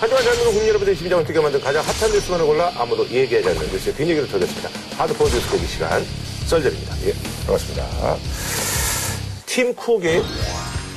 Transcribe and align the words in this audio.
하지만 0.00 0.22
젊은 0.24 0.44
국민 0.46 0.66
여러분의 0.68 0.96
심장을 0.96 1.22
뛰게 1.26 1.38
만든 1.40 1.60
가장 1.60 1.84
핫한 1.84 2.10
뉴스만을 2.10 2.46
골라 2.46 2.72
아무도 2.74 3.06
얘기하지 3.06 3.48
않는 3.50 3.70
뉴스의 3.70 3.94
뒷얘기를 3.96 4.28
터졌습니다. 4.28 4.70
하드코어 4.96 5.28
뉴스 5.28 5.46
깨기 5.50 5.66
시간 5.66 6.02
썰전입니다. 6.46 6.94
예, 7.06 7.12
반갑습니다. 7.44 8.16
팀 9.44 9.74
쿡이 9.74 10.22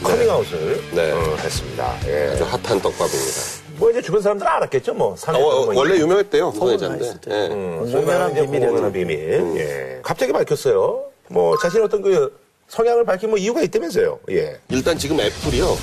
커밍아웃을 0.03 0.81
네. 0.93 1.11
어, 1.11 1.35
했습니다. 1.37 1.97
예. 2.07 2.29
아주 2.31 2.43
핫한 2.45 2.79
떡밥입니다. 2.81 3.41
뭐 3.75 3.91
이제 3.91 4.01
주변 4.01 4.21
사람들은 4.21 4.49
알았겠죠, 4.49 4.93
뭐. 4.93 5.13
아, 5.13 5.15
사내 5.17 5.37
어, 5.37 5.41
뭐 5.65 5.75
원래 5.75 5.97
유명했대요, 5.97 6.53
때. 7.19 7.31
예. 7.31 7.47
음, 7.47 7.79
공공연한 7.79 8.31
이제 8.31 8.41
비밀이었죠. 8.45 8.91
비밀. 8.93 9.53
예. 9.57 9.99
갑자기 10.01 10.31
밝혔어요. 10.31 11.03
뭐 11.27 11.57
자신의 11.57 11.85
어떤 11.85 12.01
그 12.01 12.39
성향을 12.69 13.03
밝힌 13.03 13.31
뭐 13.31 13.37
이유가 13.37 13.61
있다면서요. 13.63 14.19
예. 14.31 14.57
일단 14.69 14.97
지금 14.97 15.19
애플이요, 15.19 15.77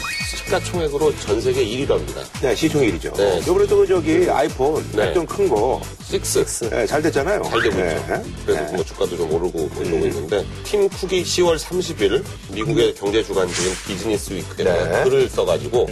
시가총액으로 0.51 1.17
전 1.21 1.41
세계 1.41 1.64
1위랍니다. 1.64 2.25
네, 2.43 2.55
시총 2.55 2.82
1위죠. 2.82 3.17
네. 3.17 3.41
요번에 3.46 3.67
또 3.67 3.87
저기 3.87 4.29
아이폰 4.29 4.85
네. 4.93 5.14
좀큰 5.14 5.49
거. 5.49 5.81
6. 6.13 6.22
네, 6.71 6.86
잘 6.86 7.00
됐잖아요. 7.03 7.43
잘 7.45 7.63
되고 7.63 7.77
네. 7.77 7.95
있죠. 7.95 8.22
그래서 8.45 8.72
뭐 8.72 8.85
주가도 8.85 9.17
좀 9.17 9.32
오르고 9.32 9.71
뭐 9.72 9.85
이러고 9.85 10.07
있는데 10.07 10.44
팀 10.64 10.89
쿡이 10.89 11.22
10월 11.22 11.57
30일 11.57 12.25
미국의 12.53 12.94
경제 12.96 13.22
주간지인 13.22 13.72
비즈니스 13.86 14.32
위크에 14.32 14.64
네. 14.64 15.05
글을 15.05 15.29
써가지고 15.29 15.89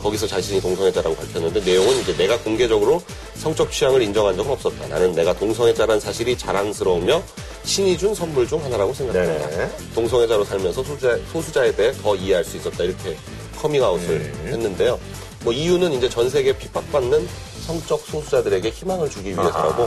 거기서 0.00 0.26
자신이 0.26 0.60
동성애자라고 0.60 1.14
밝혔는데 1.14 1.60
내용은 1.60 2.00
이제 2.00 2.16
내가 2.16 2.36
공개적으로 2.40 3.00
성적 3.36 3.70
취향을 3.70 4.02
인정한 4.02 4.36
적은 4.36 4.50
없었다. 4.50 4.88
나는 4.88 5.12
내가 5.12 5.32
동성애자란 5.34 6.00
사실이 6.00 6.36
자랑스러우며 6.36 7.22
신이 7.62 7.96
준 7.96 8.14
선물 8.14 8.48
중 8.48 8.62
하나라고 8.64 8.92
생각한다. 8.92 9.48
네. 9.50 9.70
동성애자로 9.94 10.44
살면서 10.44 10.82
소수자, 10.82 11.16
소수자에 11.32 11.72
대해 11.76 11.92
더 12.02 12.16
이해할 12.16 12.44
수 12.44 12.56
있었다. 12.56 12.82
이렇게 12.82 13.16
커밍아웃을 13.60 14.32
했는데요. 14.46 14.98
뭐 15.44 15.52
이유는 15.52 15.92
이제 15.92 16.08
전 16.08 16.28
세계 16.28 16.56
핍박받는 16.56 17.26
성적 17.66 18.00
소수자들에게 18.00 18.68
희망을 18.70 19.08
주기 19.08 19.30
위해서라고 19.30 19.84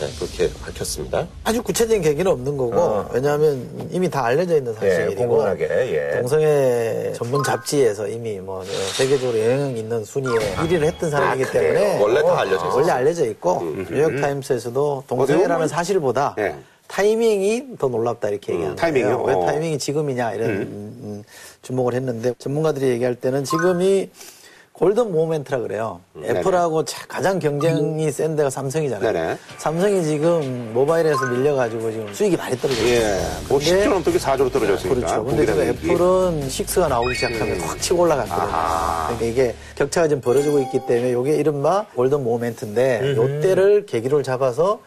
네, 0.00 0.08
그렇게 0.18 0.50
밝혔습니다. 0.64 1.26
아주 1.44 1.62
구체적인 1.62 2.00
계기는 2.02 2.30
없는 2.30 2.56
거고 2.56 3.04
왜냐하면 3.12 3.88
이미 3.90 4.08
다 4.08 4.24
알려져 4.24 4.56
있는 4.56 4.74
예, 4.82 4.90
사실이고 4.90 5.22
공공하게, 5.22 5.64
예. 5.68 6.18
동성애 6.20 7.12
전문 7.14 7.42
잡지에서 7.44 8.08
이미 8.08 8.38
뭐 8.38 8.64
세계적으로 8.96 9.38
영향 9.38 9.76
있는 9.76 10.04
순위에 10.04 10.54
1위를 10.54 10.84
했던 10.84 11.10
사람이기 11.10 11.48
아? 11.48 11.52
때문에 11.52 12.00
원래 12.00 12.22
다 12.22 12.40
알려져 12.40 12.56
있었어요. 12.56 12.74
원래 12.74 12.90
알려져 12.92 13.26
있고 13.26 13.62
뉴욕 13.90 14.20
타임스에서도 14.20 15.04
동성애라는 15.06 15.68
사실보다 15.68 16.34
예. 16.38 16.54
타이밍이 16.88 17.76
더 17.78 17.88
놀랍다 17.88 18.28
이렇게 18.30 18.52
얘기하는 18.54 18.76
타이밍이요? 18.76 19.22
거예요. 19.22 19.24
왜 19.38 19.44
어. 19.44 19.46
타이밍이 19.46 19.78
지금이냐 19.78 20.32
이런 20.32 20.50
음, 20.50 21.22
주목을 21.62 21.94
했는데 21.94 22.32
전문가들이 22.38 22.88
얘기할 22.88 23.14
때는 23.14 23.44
지금이 23.44 24.10
골든 24.72 25.10
모멘트라 25.10 25.58
그래요. 25.58 26.00
애플하고 26.22 26.84
자- 26.84 27.04
가장 27.08 27.40
경쟁이 27.40 28.12
센 28.12 28.36
데가 28.36 28.48
삼성이잖아요. 28.48 29.12
네네. 29.12 29.36
삼성이 29.58 30.04
지금 30.04 30.70
모바일에서 30.72 31.26
밀려가지고 31.26 31.90
지금 31.90 32.14
수익이 32.14 32.36
많이 32.36 32.56
떨어져 32.56 32.80
있어요. 32.84 32.96
예. 32.96 33.20
뭐 33.48 33.58
근데- 33.58 33.84
10조 33.84 33.88
넘게 33.90 34.10
4조로 34.12 34.52
떨어졌으니까. 34.52 34.94
그렇죠. 34.94 35.24
근데 35.24 35.42
얘기. 35.68 35.90
애플은 35.90 36.48
6가 36.48 36.88
나오기 36.88 37.12
시작하면 37.16 37.60
확 37.60 37.80
치고 37.82 38.02
올라갔거든요. 38.02 38.48
아하. 38.48 39.06
그러니까 39.16 39.26
이게 39.26 39.54
격차가 39.74 40.06
좀 40.06 40.20
벌어지고 40.20 40.60
있기 40.60 40.78
때문에 40.86 41.10
이게 41.20 41.36
이른바 41.40 41.84
골든 41.96 42.22
모멘트인데 42.22 43.16
요 43.16 43.40
때를 43.40 43.84
계기로 43.84 44.22
잡아서 44.22 44.78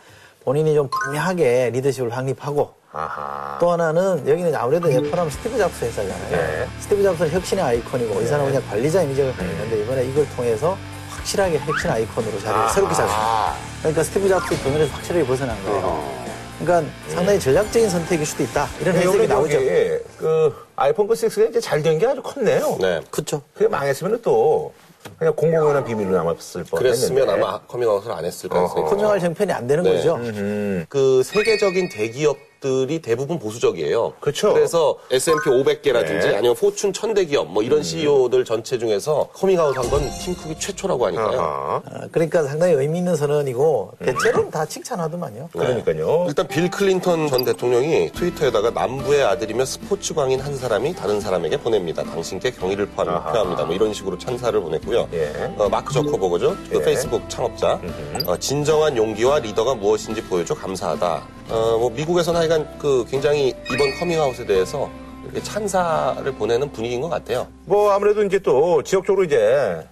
본인이 0.44 0.74
좀 0.74 0.90
분명하게 0.90 1.70
리더십을 1.74 2.10
확립하고 2.16 2.74
아하. 2.94 3.58
또 3.60 3.72
하나는 3.72 4.28
여기는 4.28 4.54
아무래도 4.56 4.90
애플하면 4.92 5.30
스티브 5.30 5.58
잡스 5.58 5.86
회사잖아요. 5.86 6.30
네. 6.32 6.68
스티브 6.80 7.04
잡스는 7.04 7.32
혁신의 7.32 7.64
아이콘이고 7.64 8.22
이 8.22 8.26
사람은 8.26 8.52
그냥 8.52 8.68
관리자 8.70 9.02
이미지가 9.04 9.32
강했는데 9.34 9.82
이번에 9.84 10.06
이걸 10.06 10.28
통해서 10.36 10.78
확실하게 11.10 11.60
혁신 11.60 11.90
아이콘으로 11.90 12.40
자리를 12.40 12.70
새롭게 12.70 12.96
잡습니다. 12.96 13.54
그러니까 13.80 14.04
스티브 14.04 14.28
잡스 14.28 14.62
병원에서 14.64 14.94
확실하게 14.94 15.26
벗어난 15.26 15.64
거예요. 15.64 16.22
그러니까 16.60 16.92
상당히 17.08 17.40
전략적인 17.40 17.90
선택일 17.90 18.26
수도 18.26 18.44
있다. 18.44 18.68
이런 18.82 18.96
해석이 18.96 19.28
나오죠. 19.28 19.58
그 20.18 20.68
아이폰 20.76 21.08
그 21.08 21.14
6가 21.14 21.50
이제 21.50 21.60
잘 21.62 21.82
된 21.82 21.98
게 21.98 22.08
아주 22.08 22.22
컸네요. 22.22 22.78
네. 22.82 23.00
그렇죠. 23.10 23.42
그게 23.54 23.68
망했으면 23.68 24.20
또 24.22 24.74
그냥 25.18 25.36
공공연한 25.36 25.84
비밀로 25.86 26.12
남았을 26.12 26.64
뻔 26.66 26.80
그랬으면 26.80 27.22
했는데. 27.22 27.44
아마 27.46 27.60
커밍아웃을 27.62 28.12
안 28.12 28.26
했을 28.26 28.50
가능성이. 28.50 28.86
커밍아웃할 28.90 29.20
형편이 29.20 29.52
안 29.52 29.68
되는 29.68 29.84
네. 29.84 29.96
거죠. 29.96 30.20
그 30.90 31.24
세계적인 31.24 31.90
대기업 31.90 32.38
들이 32.62 33.00
대부분 33.02 33.40
보수적이에요. 33.40 34.14
그쵸. 34.20 34.54
그래서 34.54 34.96
S&P 35.10 35.50
500개라든지 35.50 36.30
네. 36.30 36.36
아니면 36.36 36.56
포춘 36.56 36.92
1000대 36.92 37.28
기업 37.28 37.52
뭐 37.52 37.64
이런 37.64 37.82
CEO들 37.82 38.46
전체 38.46 38.78
중에서 38.78 39.30
커밍아웃 39.34 39.76
한건 39.76 40.08
팀쿡이 40.20 40.60
최초라고 40.60 41.08
하니까요. 41.08 41.40
아하. 41.42 41.76
어, 41.78 42.08
그러니까 42.12 42.44
상당히 42.44 42.74
의미 42.74 43.00
있는 43.00 43.16
선언이고 43.16 43.94
대체로는 44.06 44.52
다 44.52 44.64
칭찬하더만요. 44.64 45.50
그러니까요. 45.54 46.26
일단 46.28 46.48
빌 46.48 46.70
클린턴 46.70 47.28
전 47.30 47.44
대통령이 47.44 48.12
트위터에다가 48.12 48.70
남부의 48.70 49.24
아들이며 49.24 49.66
스포츠 49.66 50.14
광인 50.14 50.40
한 50.40 50.56
사람이 50.56 50.94
다른 50.96 51.20
사람에게 51.20 51.58
보냅니다. 51.58 52.04
당신께 52.04 52.52
경의를. 52.52 52.92
표합니다. 52.92 53.64
뭐 53.66 53.74
이런 53.74 53.94
식으로 53.94 54.18
찬사를 54.20 54.60
보냈고요. 54.62 55.08
예. 55.14 55.32
어, 55.58 55.68
마크 55.70 55.92
저커버그죠. 55.94 56.56
그 56.70 56.78
예. 56.78 56.82
페이스북 56.84 57.28
창업자. 57.28 57.80
어, 58.28 58.38
진정한 58.38 58.96
용기와 58.96 59.40
리더가 59.40 59.74
무엇인지 59.76 60.22
보여줘 60.26 60.54
감사하다. 60.54 61.24
어, 61.50 61.78
뭐 61.80 61.90
미국에서는 61.90 62.40
하여간 62.52 62.78
그 62.78 63.06
굉장히 63.10 63.56
이번 63.74 63.98
커밍아웃에 63.98 64.46
대해서 64.46 64.90
이렇게 65.24 65.42
찬사를 65.42 66.30
보내는 66.34 66.72
분위기인 66.72 67.00
것 67.00 67.10
같아요. 67.10 67.48
뭐 67.66 67.92
아무래도 67.92 68.24
이제 68.24 68.38
또 68.40 68.84
지역적으로 68.84 69.24
이제 69.24 69.88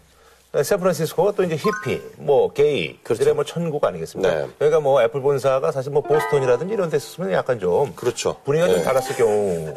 샌프란시스코가 0.62 1.34
또 1.34 1.44
이제 1.44 1.56
히피, 1.56 2.02
뭐 2.18 2.52
게이, 2.52 3.00
그들의 3.04 3.34
뭐 3.36 3.44
천국 3.44 3.86
아니겠습니까? 3.86 4.34
네. 4.34 4.48
그러니까 4.58 4.80
뭐 4.80 5.02
애플 5.02 5.22
본사가 5.22 5.72
사실 5.72 5.92
뭐 5.92 6.02
보스턴이라든지 6.02 6.74
이런 6.74 6.90
데 6.90 6.98
있었으면 6.98 7.32
약간 7.32 7.60
좀 7.60 7.94
그렇죠. 7.96 8.36
분위기가 8.44 8.68
좀 8.68 8.78
네. 8.78 8.84
달랐을 8.84 9.16
경우, 9.16 9.74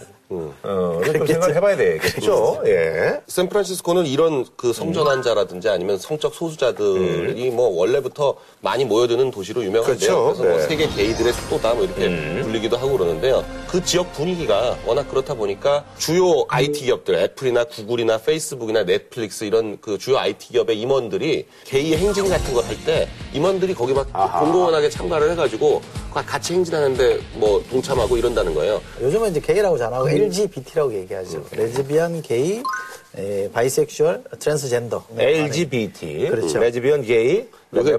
어, 0.62 1.00
이런 1.02 1.18
좀 1.18 1.26
생각을 1.26 1.56
해봐야 1.56 1.76
되겠죠. 1.76 2.62
예. 2.66 3.20
샌프란시스코는 3.26 4.06
이런 4.06 4.44
그 4.56 4.72
성전 4.72 5.06
환자라든지 5.06 5.68
아니면 5.68 5.98
성적 5.98 6.34
소수자들이 6.34 7.50
뭐 7.50 7.68
원래부터 7.68 8.36
많이 8.60 8.84
모여드는 8.84 9.30
도시로 9.30 9.64
유명한데요. 9.64 9.96
그렇죠. 9.96 10.24
그래서 10.24 10.42
뭐 10.44 10.56
네. 10.58 10.62
세계 10.66 10.86
게이들의 10.88 11.32
수도다 11.32 11.74
뭐 11.74 11.84
이렇게 11.84 12.42
불리기도 12.42 12.76
하고 12.76 12.96
그러는데요. 12.96 13.44
그 13.70 13.82
지역 13.84 14.12
분위기가 14.12 14.76
워낙 14.86 15.08
그렇다 15.08 15.34
보니까 15.34 15.84
주요 15.98 16.44
IT 16.48 16.82
기업들, 16.82 17.14
애플이나 17.16 17.64
구글이나 17.64 18.18
페이스북이나 18.18 18.84
넷플릭스 18.84 19.44
이런 19.44 19.78
그 19.80 19.98
주요 19.98 20.18
IT 20.18 20.48
기업의 20.48 20.80
임원들이 20.80 21.46
게이 21.64 21.96
행진 21.96 22.28
같은 22.28 22.54
걸할때 22.54 23.08
임원들이 23.32 23.74
거기 23.74 23.92
막 23.92 24.12
공공연하게 24.12 24.88
참가를 24.90 25.30
해가지고 25.32 25.80
같이 26.12 26.52
행진하는데 26.54 27.20
뭐 27.34 27.62
동참하고 27.70 28.16
이런다는 28.16 28.54
거예요. 28.54 28.80
요즘은 29.00 29.30
이제 29.30 29.40
게이라고 29.40 29.78
잘 29.78 29.87
안 29.87 29.92
하고 29.92 30.08
LGBT라고 30.24 30.94
얘기하죠. 30.94 31.44
레즈비안, 31.52 32.22
게이, 32.22 32.62
에, 33.16 33.50
bisexual, 33.52 34.24
트랜스젠더. 34.38 35.04
LGBT, 35.16 36.28
그렇죠. 36.30 36.58
레즈비언, 36.58 37.02
게이, 37.02 37.48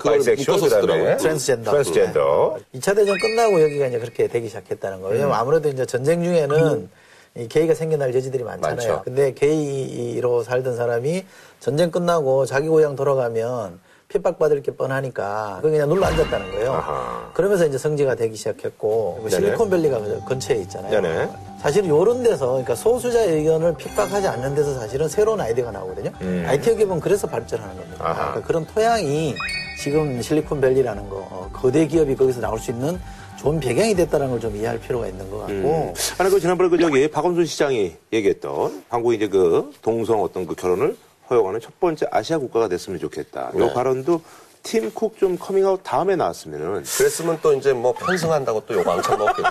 bisexual, 0.04 0.60
그다음에 0.60 0.70
쓰더라고요. 0.70 1.18
트랜스젠더. 1.18 1.72
트랜스젠더. 1.72 2.58
2차 2.76 2.96
대전 2.96 3.18
끝나고 3.20 3.62
여기가 3.62 3.88
이제 3.88 4.00
그렇게 4.00 4.28
되기 4.28 4.48
시작했다는 4.48 5.02
거예요. 5.02 5.14
왜냐면 5.14 5.36
아무래도 5.36 5.70
이제 5.70 5.86
전쟁 5.86 6.24
중에는 6.24 6.90
이 7.36 7.48
게이가 7.48 7.74
생겨날 7.74 8.14
여지들이 8.14 8.44
많잖아요. 8.44 8.76
많죠. 8.76 9.02
근데 9.04 9.34
게이로 9.34 10.44
살던 10.44 10.76
사람이 10.76 11.26
전쟁 11.60 11.90
끝나고 11.90 12.46
자기 12.46 12.68
고향 12.68 12.96
돌아가면 12.96 13.80
핍박받을 14.08 14.62
게 14.62 14.72
뻔하니까 14.76 15.60
그냥 15.62 15.90
눌러 15.90 16.06
앉았다는 16.06 16.52
거예요. 16.52 16.74
아하. 16.74 17.32
그러면서 17.34 17.66
이제 17.66 17.78
성지가 17.78 18.16
되기 18.16 18.36
시작했고. 18.36 19.26
실리콘밸리가 19.30 20.00
그 20.00 20.22
근처에 20.28 20.58
있잖아요. 20.58 21.02
네네. 21.02 21.30
사실 21.60 21.86
이런 21.86 22.22
데서 22.24 22.48
그러니까 22.48 22.76
소수자 22.76 23.22
의견을 23.24 23.76
핍박하지 23.78 24.28
않는 24.28 24.54
데서 24.56 24.74
사실은 24.80 25.08
새로운 25.08 25.40
아이디어가 25.40 25.72
나오거든요. 25.72 26.12
IT 26.48 26.76
기업은 26.76 27.00
그래서 27.00 27.26
발전하는 27.28 27.76
겁니다. 27.76 28.06
음. 28.12 28.14
그러니까 28.14 28.42
그런 28.42 28.66
토양이 28.68 29.36
지금 29.82 30.22
실리콘밸리라는 30.22 31.10
거 31.10 31.16
어, 31.18 31.50
거대 31.54 31.88
기업이 31.88 32.16
거기서 32.16 32.42
나올 32.42 32.60
수 32.60 32.72
있는 32.72 33.00
좋은 33.40 33.60
배경이 33.60 33.96
됐다는 33.96 34.30
걸 34.30 34.40
좀 34.40 34.56
이해할 34.56 34.80
필요가 34.80 35.08
있는 35.08 35.30
것 35.32 35.40
같고 35.40 35.94
아니, 36.18 36.30
그 36.30 36.40
지난번에 36.40 36.70
그 36.70 36.78
저기 36.78 37.10
박원순 37.10 37.46
시장이 37.46 37.96
얘기했던 38.14 38.84
한국이 38.90 39.16
이제 39.16 39.28
그 39.28 39.72
동성 39.82 40.22
어떤 40.22 40.46
그 40.46 40.56
결혼을 40.56 40.96
허용하는 41.30 41.60
첫 41.62 41.80
번째 41.80 42.08
아시아 42.12 42.38
국가가 42.38 42.68
됐으면 42.68 43.00
좋겠다. 43.00 43.52
요 43.56 43.66
네. 43.68 43.74
발언도 43.74 44.22
팀쿡 44.64 45.18
좀 45.18 45.38
커밍아웃 45.38 45.82
다음에 45.84 46.16
나왔으면은 46.16 46.84
그랬으면 46.84 47.38
또 47.42 47.54
이제 47.54 47.74
뭐 47.74 47.92
편승한다고 47.94 48.66
또 48.66 48.76
욕 48.76 48.88
왕창 48.88 49.18
먹었겠죠. 49.18 49.50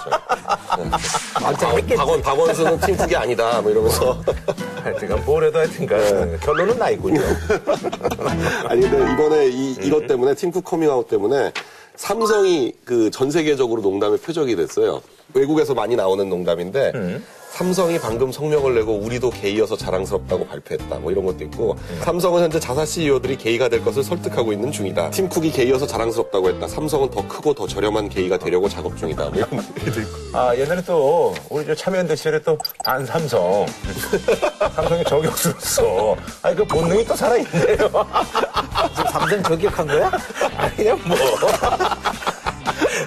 네. 0.79 1.97
박원, 1.97 2.23
박원순은 2.23 2.81
팀쿡이 2.81 3.15
아니다. 3.17 3.61
뭐 3.61 3.71
이러면서. 3.71 4.23
하여튼간 4.83 5.25
뭘 5.27 5.45
해도 5.45 5.59
하여튼간 5.59 6.41
결론은 6.41 6.79
나 6.79 6.89
있군요. 6.91 7.21
아니, 8.69 8.81
근데 8.81 9.13
이번에 9.13 9.49
이, 9.49 9.73
이것 9.83 10.07
때문에 10.07 10.35
팀쿡 10.35 10.65
커밍아웃 10.65 11.09
때문에 11.09 11.53
삼성이 11.97 12.73
그 12.87 13.11
전 13.11 13.31
세계적으로 13.31 13.83
농담의 13.83 14.19
표적이 14.19 14.57
됐어요. 14.57 15.03
외국에서 15.35 15.75
많이 15.75 15.97
나오는 15.97 16.29
농담인데 16.29 16.93
음. 16.95 17.25
삼성이 17.53 17.99
방금 17.99 18.33
성명을 18.33 18.75
내고 18.77 18.95
우리도 18.95 19.29
게이여서 19.29 19.77
자랑스럽다고 19.77 20.47
발표했다 20.47 20.97
뭐 21.01 21.13
이런 21.13 21.27
것도 21.27 21.45
있고 21.45 21.73
음. 21.73 22.01
삼성은 22.03 22.45
현재 22.45 22.59
자사 22.59 22.87
CEO들이 22.87 23.37
게이가 23.37 23.69
될 23.69 23.85
것을 23.85 24.03
설득하고 24.03 24.55
있는 24.55 24.73
중이다. 24.73 25.11
팀쿡이 25.11 25.51
게이여서 25.51 25.87
자랑스럽다고 25.87 26.49
했다. 26.49 26.67
삼성은 26.67 27.11
더 27.11 27.29
크고 27.29 27.53
더 27.53 27.67
저렴한 27.67 28.09
게이가 28.09 28.39
되려고 28.39 28.71
작업 28.71 28.97
중이다. 28.97 29.25
뭐 29.29 29.33
이런 29.37 29.51
얘기도 29.81 30.01
있고. 30.01 30.39
아, 30.39 30.57
옛날에 30.57 30.83
또, 30.87 31.35
우리 31.51 31.67
저 31.67 31.75
참여연대 31.75 32.17
시절에 32.17 32.39
또, 32.41 32.57
반삼성. 32.85 33.67
삼성의 34.75 35.05
저격수로서. 35.05 36.17
아니, 36.41 36.57
그 36.57 36.65
본능이 36.65 37.05
또 37.05 37.15
살아있네요. 37.15 37.77
지금 38.97 39.11
삼성 39.13 39.43
저격한 39.43 39.87
거야? 39.87 40.11
아니, 40.57 40.77
그냥 40.77 40.99
뭐. 41.07 41.17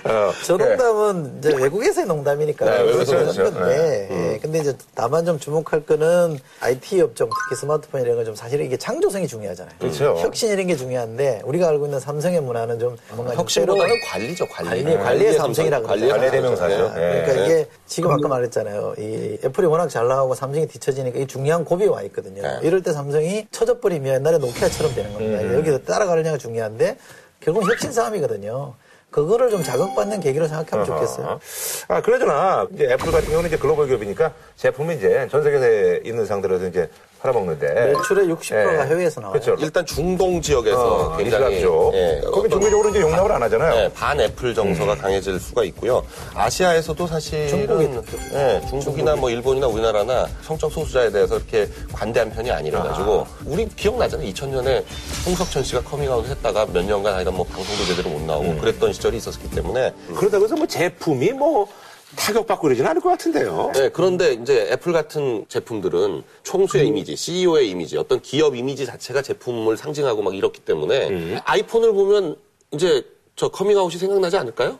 어, 0.08 0.32
저 0.44 0.56
농담은 0.56 1.40
이제 1.40 1.52
외국에서의 1.56 2.06
농담이니까 2.06 2.64
네, 2.66 2.82
외국에서 2.84 3.12
그런 3.12 3.32
그렇죠. 3.34 3.44
건데 3.54 4.08
예, 4.12 4.38
근데 4.40 4.60
이제 4.60 4.74
다만 4.94 5.26
좀 5.26 5.40
주목할 5.40 5.84
거는 5.86 6.38
IT 6.60 7.02
업종 7.02 7.28
특히 7.30 7.60
스마트폰 7.60 8.02
이런 8.02 8.16
건 8.18 8.26
좀 8.26 8.34
사실 8.36 8.60
이게 8.62 8.76
창조성이 8.78 9.28
중요하잖아요. 9.28 9.76
그렇죠. 9.80 10.16
혁신 10.20 10.50
이런 10.52 10.66
게 10.68 10.76
중요한데 10.76 11.42
우리가 11.44 11.68
알고 11.70 11.86
있는 11.86 12.00
삼성의 12.00 12.42
문화는 12.42 12.80
좀 12.80 12.98
뭔가 13.14 13.34
좀 13.34 13.42
혁신보다는 13.42 13.82
새로운 13.88 14.00
관리죠, 14.08 14.48
관리. 14.48 14.84
관리, 14.84 14.98
관리의 14.98 15.34
삼성이라고 15.34 15.88
관리의 15.88 16.10
관리. 16.10 16.32
대명사죠. 16.32 16.94
예, 16.98 17.24
그러니까 17.26 17.38
예. 17.42 17.46
이게 17.46 17.68
지금 17.88 18.12
아까 18.12 18.28
말했잖아요. 18.28 18.96
이 19.00 19.38
애플이 19.44 19.66
워낙 19.68 19.90
잘 19.90 20.08
나가고 20.08 20.34
삼성이 20.36 20.68
뒤처지니까 20.68 21.20
이 21.20 21.28
중요한 21.28 21.66
고비에 21.66 21.88
와 21.88 22.02
있거든요. 22.04 22.42
네. 22.42 22.60
이럴 22.64 22.82
때 22.82 22.94
삼성이 22.94 23.48
쳐져버리면 23.52 24.16
옛날에 24.16 24.38
노키아처럼 24.40 24.94
되는 24.96 25.14
겁니다. 25.14 25.42
음. 25.42 25.54
여기서 25.60 25.80
따라가느냐가 25.80 26.38
중요한데 26.38 26.98
결국은 27.42 27.70
혁신 27.72 27.92
싸움이거든요. 27.92 28.74
그거를 29.16 29.50
좀 29.50 29.64
자극받는 29.64 30.20
계기로 30.20 30.46
생각하면 30.46 30.86
좋겠어요. 30.86 31.40
아, 31.88 32.02
그러잖아. 32.02 32.68
이제 32.74 32.84
애플 32.92 33.14
같은 33.14 33.30
경우는 33.30 33.48
이제 33.48 33.58
글로벌 33.58 33.88
기업이니까 33.88 34.34
제품이 34.58 34.96
이제 34.96 35.26
전 35.32 35.42
세계에 35.42 36.02
있는 36.04 36.26
상들에서 36.26 36.68
이제 36.68 36.90
팔아먹는데. 37.26 37.94
매출의 37.94 38.28
60%가 38.28 38.86
예. 38.86 38.88
해외에서 38.88 39.22
나와요. 39.22 39.40
그렇죠. 39.40 39.62
일단 39.64 39.86
중동 39.86 40.42
지역에서 40.42 41.14
어, 41.14 41.18
굉장히 41.18 41.58
이슬람이죠. 41.58 41.92
예, 41.94 42.22
거기 42.32 42.50
종교적으로 42.50 42.90
이제 42.90 43.02
용납을 43.02 43.32
안 43.32 43.44
하잖아요. 43.44 43.76
네, 43.76 43.94
반 43.94 44.20
애플 44.20 44.54
정서가 44.54 44.96
강해질 44.96 45.40
수가 45.40 45.64
있고요. 45.66 46.04
아시아에서도 46.34 47.08
사실은 47.08 47.48
중국이 47.48 47.90
네, 48.32 48.62
중국이나 48.70 49.16
뭐 49.16 49.30
일본이나 49.30 49.68
우리나라나 49.68 50.28
성적 50.44 50.72
소수자에 50.72 51.12
대해서 51.12 51.38
이렇게 51.38 51.68
관대한 51.92 52.30
편이 52.32 52.52
아니라 52.52 52.84
가지고 52.84 53.26
우리 53.46 53.68
기억나잖아요. 53.68 54.28
2000년에 54.32 54.84
홍석천 55.26 55.64
씨가 55.64 55.82
커밍아웃 55.82 56.28
했다가 56.28 56.68
몇 56.68 56.86
년간 56.86 57.14
하여간 57.14 57.34
뭐 57.36 57.46
방송도 57.46 57.86
제대로 57.86 58.10
못 58.10 58.22
나오고 58.22 58.58
그랬던 58.58 58.94
시절이 58.94 59.18
있었기 59.18 59.50
때문에 59.52 59.94
그렇다고 60.16 60.46
해서 60.46 60.56
뭐 60.56 60.66
제품이 60.68 61.32
뭐 61.32 61.68
타격받고 62.16 62.64
그러지는 62.64 62.90
않을 62.90 63.02
것 63.02 63.10
같은데요. 63.10 63.72
네, 63.74 63.90
그런데 63.90 64.34
이제 64.34 64.68
애플 64.72 64.94
같은 64.94 65.46
제품들은 65.48 66.24
총수의 66.44 66.88
이미지, 66.88 67.16
CEO의 67.16 67.70
이미지, 67.70 67.98
어떤 67.98 68.22
기업 68.22 68.56
이미지 68.56 68.86
자체가 68.86 69.22
제품을 69.22 69.78
상징하고 69.78 70.22
막 70.22 70.36
이렇기 70.36 70.62
때문에 70.62 71.42
아이폰을 71.46 71.94
보면 71.94 72.36
이제 72.72 73.06
저 73.36 73.50
커밍아웃이 73.50 73.98
생각나지 73.98 74.38
않을까요? 74.38 74.80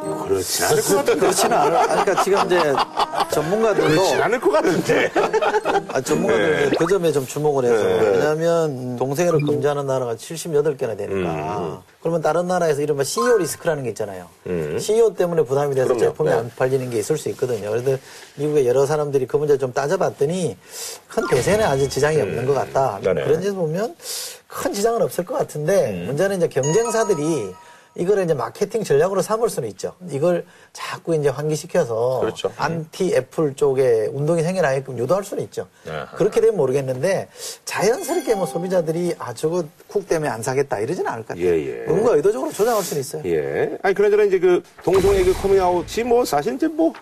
그렇지 0.00 0.64
않을 0.64 0.82
것 0.82 0.96
같은데. 0.96 1.20
그렇지는. 1.20 1.56
아니, 1.56 2.04
그러니까 2.04 2.22
지금 2.22 2.46
이제 2.46 2.74
전문가들도 3.32 3.88
그렇지 3.88 4.14
않을 4.14 4.40
것 4.40 4.50
같은데. 4.50 5.10
아, 5.88 6.00
전문가들 6.00 6.70
네. 6.70 6.76
그 6.76 6.86
점에 6.86 7.12
좀 7.12 7.26
주목을 7.26 7.64
해서 7.64 7.84
네. 7.84 8.10
왜냐하면 8.10 8.96
동성애를 8.96 9.40
금지하는 9.40 9.86
나라가 9.86 10.14
78개나 10.14 10.96
되니까 10.96 11.82
그러면 12.00 12.22
다른 12.22 12.46
나라에서 12.46 12.80
이른바 12.82 13.04
CEO 13.04 13.38
리스크라는 13.38 13.82
게 13.82 13.90
있잖아요. 13.90 14.26
CEO 14.78 15.14
때문에 15.14 15.42
부담이 15.42 15.74
돼서 15.74 15.88
그럼요. 15.88 16.00
제품이 16.00 16.30
네. 16.30 16.36
안 16.36 16.50
팔리는 16.56 16.90
게 16.90 16.98
있을 16.98 17.18
수 17.18 17.28
있거든요. 17.30 17.70
그래서 17.70 17.98
미국의 18.36 18.66
여러 18.66 18.86
사람들이 18.86 19.26
그 19.26 19.36
문제 19.36 19.58
좀 19.58 19.72
따져봤더니 19.72 20.56
큰 21.08 21.26
대세는 21.28 21.64
아주 21.64 21.88
지장이 21.88 22.20
없는 22.20 22.46
것 22.46 22.54
같다. 22.54 22.98
네네. 23.02 23.24
그런 23.24 23.40
점에서 23.40 23.54
보면 23.54 23.94
큰 24.46 24.72
지장은 24.72 25.02
없을 25.02 25.24
것 25.24 25.38
같은데 25.38 26.04
문제는 26.06 26.38
이제 26.38 26.48
경쟁사들이 26.48 27.54
이거를 27.96 28.24
이제 28.24 28.34
마케팅 28.34 28.84
전략으로 28.84 29.20
삼을 29.20 29.48
수는 29.48 29.68
있죠. 29.70 29.94
이걸 30.10 30.44
자꾸 30.72 31.14
이제 31.14 31.28
환기시켜서 31.28 32.20
그렇죠. 32.20 32.52
안티 32.56 33.14
애플 33.14 33.54
쪽에 33.54 34.08
운동이 34.12 34.42
생겨나게끔 34.42 34.98
유도할 34.98 35.24
수는 35.24 35.42
있죠. 35.44 35.66
아하. 35.88 36.06
그렇게 36.16 36.40
되면 36.40 36.56
모르겠는데 36.56 37.28
자연스럽게 37.64 38.34
뭐 38.36 38.46
소비자들이 38.46 39.14
아 39.18 39.34
저거 39.34 39.64
쿡 39.88 40.06
때문에 40.08 40.30
안 40.30 40.42
사겠다 40.42 40.78
이러지는 40.78 41.10
않을 41.10 41.22
것 41.24 41.28
같아요. 41.28 41.46
예, 41.46 41.66
예. 41.66 41.84
뭔가 41.86 42.14
의도적으로 42.14 42.52
조장할 42.52 42.82
수는 42.82 43.00
있어요. 43.00 43.22
예. 43.26 43.76
아니, 43.82 43.94
그나저나 43.94 44.22
이제 44.24 44.38
그 44.38 44.62
동성애 44.84 45.24
그 45.24 45.32
커밍아웃이 45.34 46.04
뭐 46.04 46.24
사실 46.24 46.54
이제 46.54 46.68
뭐 46.68 46.92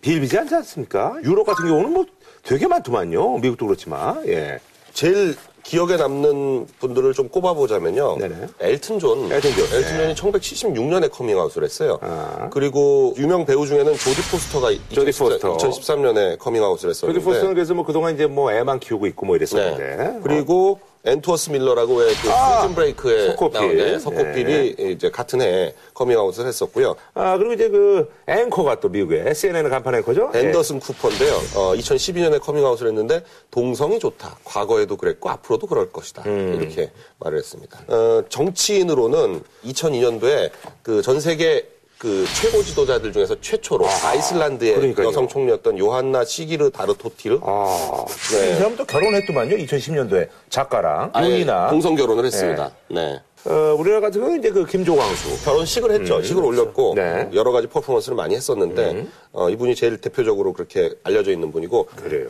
비일비재 0.00 0.38
않지 0.38 0.54
않습니까? 0.56 1.16
유럽 1.24 1.44
같은 1.44 1.66
경우는 1.66 1.92
뭐 1.92 2.04
되게 2.42 2.66
많더만요. 2.66 3.38
미국도 3.38 3.66
그렇지만. 3.66 4.26
예. 4.28 4.58
제일 4.92 5.36
기억에 5.64 5.96
남는 5.96 6.66
분들을 6.78 7.14
좀 7.14 7.28
꼽아보자면요. 7.30 8.18
네네. 8.18 8.34
엘튼 8.60 8.98
존. 8.98 9.32
엘튼 9.32 9.50
존. 9.52 9.64
엘튼 9.72 10.14
존이 10.14 10.14
1976년에 10.14 11.10
커밍아웃을 11.10 11.64
했어요. 11.64 11.98
아. 12.02 12.50
그리고 12.52 13.14
유명 13.16 13.44
배우 13.46 13.66
중에는 13.66 13.94
조디 13.96 14.30
포스터가 14.30 14.70
조디 14.90 15.18
포스터. 15.18 15.56
2013년에 15.56 16.38
커밍아웃을 16.38 16.90
했었는데. 16.90 17.18
조디 17.18 17.24
포스터는 17.24 17.54
그래서 17.54 17.74
뭐 17.74 17.84
그동안 17.84 18.14
이제 18.14 18.26
뭐 18.26 18.52
애만 18.52 18.78
키우고 18.78 19.06
있고 19.06 19.26
뭐 19.26 19.36
네. 19.36 19.38
이랬었는데. 19.38 20.20
그리고 20.22 20.80
웬트워스 21.06 21.50
밀러라고 21.50 21.96
왜 21.96 22.13
그 22.13 22.30
아, 22.30 22.60
프리즌 22.60 22.74
브레이크에 22.74 23.26
석호필. 23.32 23.60
나온 23.60 23.76
네, 23.76 23.98
석호필이 23.98 24.76
이제 24.94 25.10
같은 25.10 25.42
해에 25.42 25.74
커밍아웃을 25.92 26.46
했었고요. 26.46 26.96
아, 27.12 27.36
그리고 27.36 27.52
이제 27.52 27.68
그 27.68 28.10
앵커가 28.26 28.80
또 28.80 28.88
미국의 28.88 29.34
CNN 29.34 29.68
간판 29.68 29.94
앵커죠? 29.96 30.30
앤더슨 30.34 30.80
쿠퍼인데요. 30.80 31.34
어, 31.56 31.74
2012년에 31.74 32.40
커밍아웃을 32.40 32.86
했는데 32.88 33.22
동성이 33.50 33.98
좋다. 33.98 34.38
과거에도 34.44 34.96
그랬고 34.96 35.28
앞으로도 35.28 35.66
그럴 35.66 35.92
것이다. 35.92 36.22
음. 36.26 36.58
이렇게 36.58 36.90
말을 37.18 37.36
했습니다. 37.38 37.80
어, 37.88 38.24
정치인으로는 38.28 39.42
2002년도에 39.66 40.50
그 40.82 41.02
전 41.04 41.20
세계 41.20 41.68
그 42.04 42.26
최고 42.34 42.62
지도자들 42.62 43.14
중에서 43.14 43.40
최초로 43.40 43.86
아이슬란드의 43.86 44.74
그러니까요. 44.74 45.06
여성 45.08 45.26
총리였던 45.26 45.78
요한나 45.78 46.22
시귀르다르도티르 46.22 47.40
아. 47.42 48.04
네. 48.30 48.50
이 48.50 48.54
사람 48.56 48.76
또 48.76 48.84
결혼했더만요. 48.84 49.56
2010년도에 49.56 50.28
작가랑 50.50 51.12
윤이나. 51.16 51.70
동성 51.70 51.94
결혼을 51.94 52.26
했습니다. 52.26 52.72
네. 52.90 53.22
어, 53.46 53.74
우리나라 53.78 54.02
같은 54.02 54.20
경우는 54.20 54.40
이제 54.40 54.50
그 54.50 54.66
김조광수. 54.66 55.46
결혼식을 55.46 55.92
했죠. 55.92 56.22
식을 56.22 56.44
올렸고 56.44 56.92
네. 56.94 57.30
여러 57.32 57.52
가지 57.52 57.68
퍼포먼스를 57.68 58.16
많이 58.16 58.34
했었는데 58.34 59.06
어, 59.32 59.48
이분이 59.48 59.74
제일 59.74 59.96
대표적으로 59.96 60.52
그렇게 60.52 60.90
알려져 61.04 61.32
있는 61.32 61.52
분이고 61.52 61.86
그래요. 61.96 62.28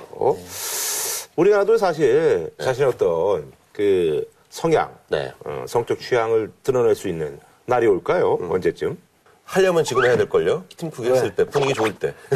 우리나라도 1.35 1.79
사실 1.79 2.49
자신의 2.63 2.91
어떤 2.91 3.51
그 3.73 4.25
성향, 4.51 4.97
네. 5.09 5.33
어, 5.45 5.65
성적 5.67 5.99
취향을 5.99 6.53
드러낼 6.63 6.95
수 6.95 7.09
있는 7.09 7.41
날이 7.67 7.89
올까요? 7.89 8.39
언제쯤? 8.49 8.97
하려면 9.45 9.85
지금 9.85 10.05
해야 10.05 10.17
될걸요? 10.17 10.65
팀쿡이 10.77 11.11
했을 11.11 11.35
때, 11.35 11.45
분위기 11.45 11.75
좋을 11.75 11.93
때. 11.95 12.15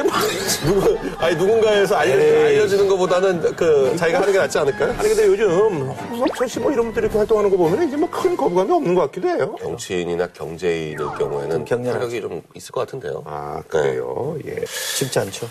뭐, 0.00 0.12
누구, 0.64 0.98
아니, 1.18 1.36
누군가에서 1.36 1.96
알려. 1.96 2.12
알려지는 2.14 2.88
것보다는 2.88 3.56
그, 3.56 3.94
자기가 3.96 4.20
하는 4.20 4.32
게 4.32 4.38
낫지 4.38 4.58
않을까요? 4.58 4.90
아니 4.98 5.08
근데 5.08 5.26
요즘 5.26 5.50
홍석천 5.50 6.48
씨뭐 6.48 6.72
이런 6.72 6.84
분들이 6.86 7.04
이렇게 7.04 7.18
활동하는 7.18 7.50
거 7.50 7.56
보면 7.56 7.86
이제 7.88 7.96
뭐 7.96 8.08
큰 8.12 8.36
거부감이 8.36 8.70
없는 8.70 8.94
것 8.94 9.00
같기도 9.02 9.28
해요. 9.28 9.56
정치인이나 9.60 10.28
경제인의 10.28 10.96
경우에는. 11.18 11.64
타격이 11.64 12.20
좀 12.20 12.42
있을 12.54 12.70
것 12.72 12.80
같은데요. 12.82 13.22
아 13.26 13.60
그래요. 13.66 14.36
예. 14.46 14.56
쉽지 14.66 15.18
않죠. 15.18 15.48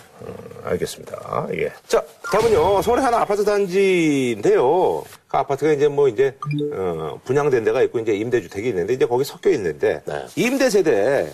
알겠습니다. 0.63 1.47
예. 1.55 1.71
자, 1.87 2.01
다음은요. 2.31 2.81
서울의 2.81 3.03
한 3.03 3.13
아파트 3.15 3.43
단지인데요. 3.43 5.03
그 5.27 5.37
아파트가 5.37 5.71
이제 5.73 5.87
뭐 5.87 6.07
이제, 6.07 6.35
어, 6.73 7.19
분양된 7.25 7.63
데가 7.63 7.81
있고 7.83 7.99
이제 7.99 8.13
임대주택이 8.13 8.69
있는데 8.69 8.93
이제 8.93 9.05
거기 9.05 9.23
섞여 9.23 9.49
있는데 9.49 10.01
네. 10.05 10.25
임대 10.35 10.69
세대 10.69 11.31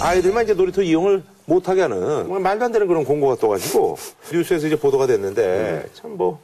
아이들만 0.00 0.44
이제 0.44 0.54
놀이터 0.54 0.82
이용을 0.82 1.22
못하게 1.46 1.82
하는 1.82 1.98
정말 2.24 2.40
말도 2.40 2.64
안 2.66 2.72
되는 2.72 2.86
그런 2.86 3.04
공고가 3.04 3.36
떠가지고 3.36 3.96
뉴스에서 4.32 4.66
이제 4.66 4.76
보도가 4.76 5.06
됐는데 5.06 5.86
참 5.94 6.12
뭐 6.16 6.40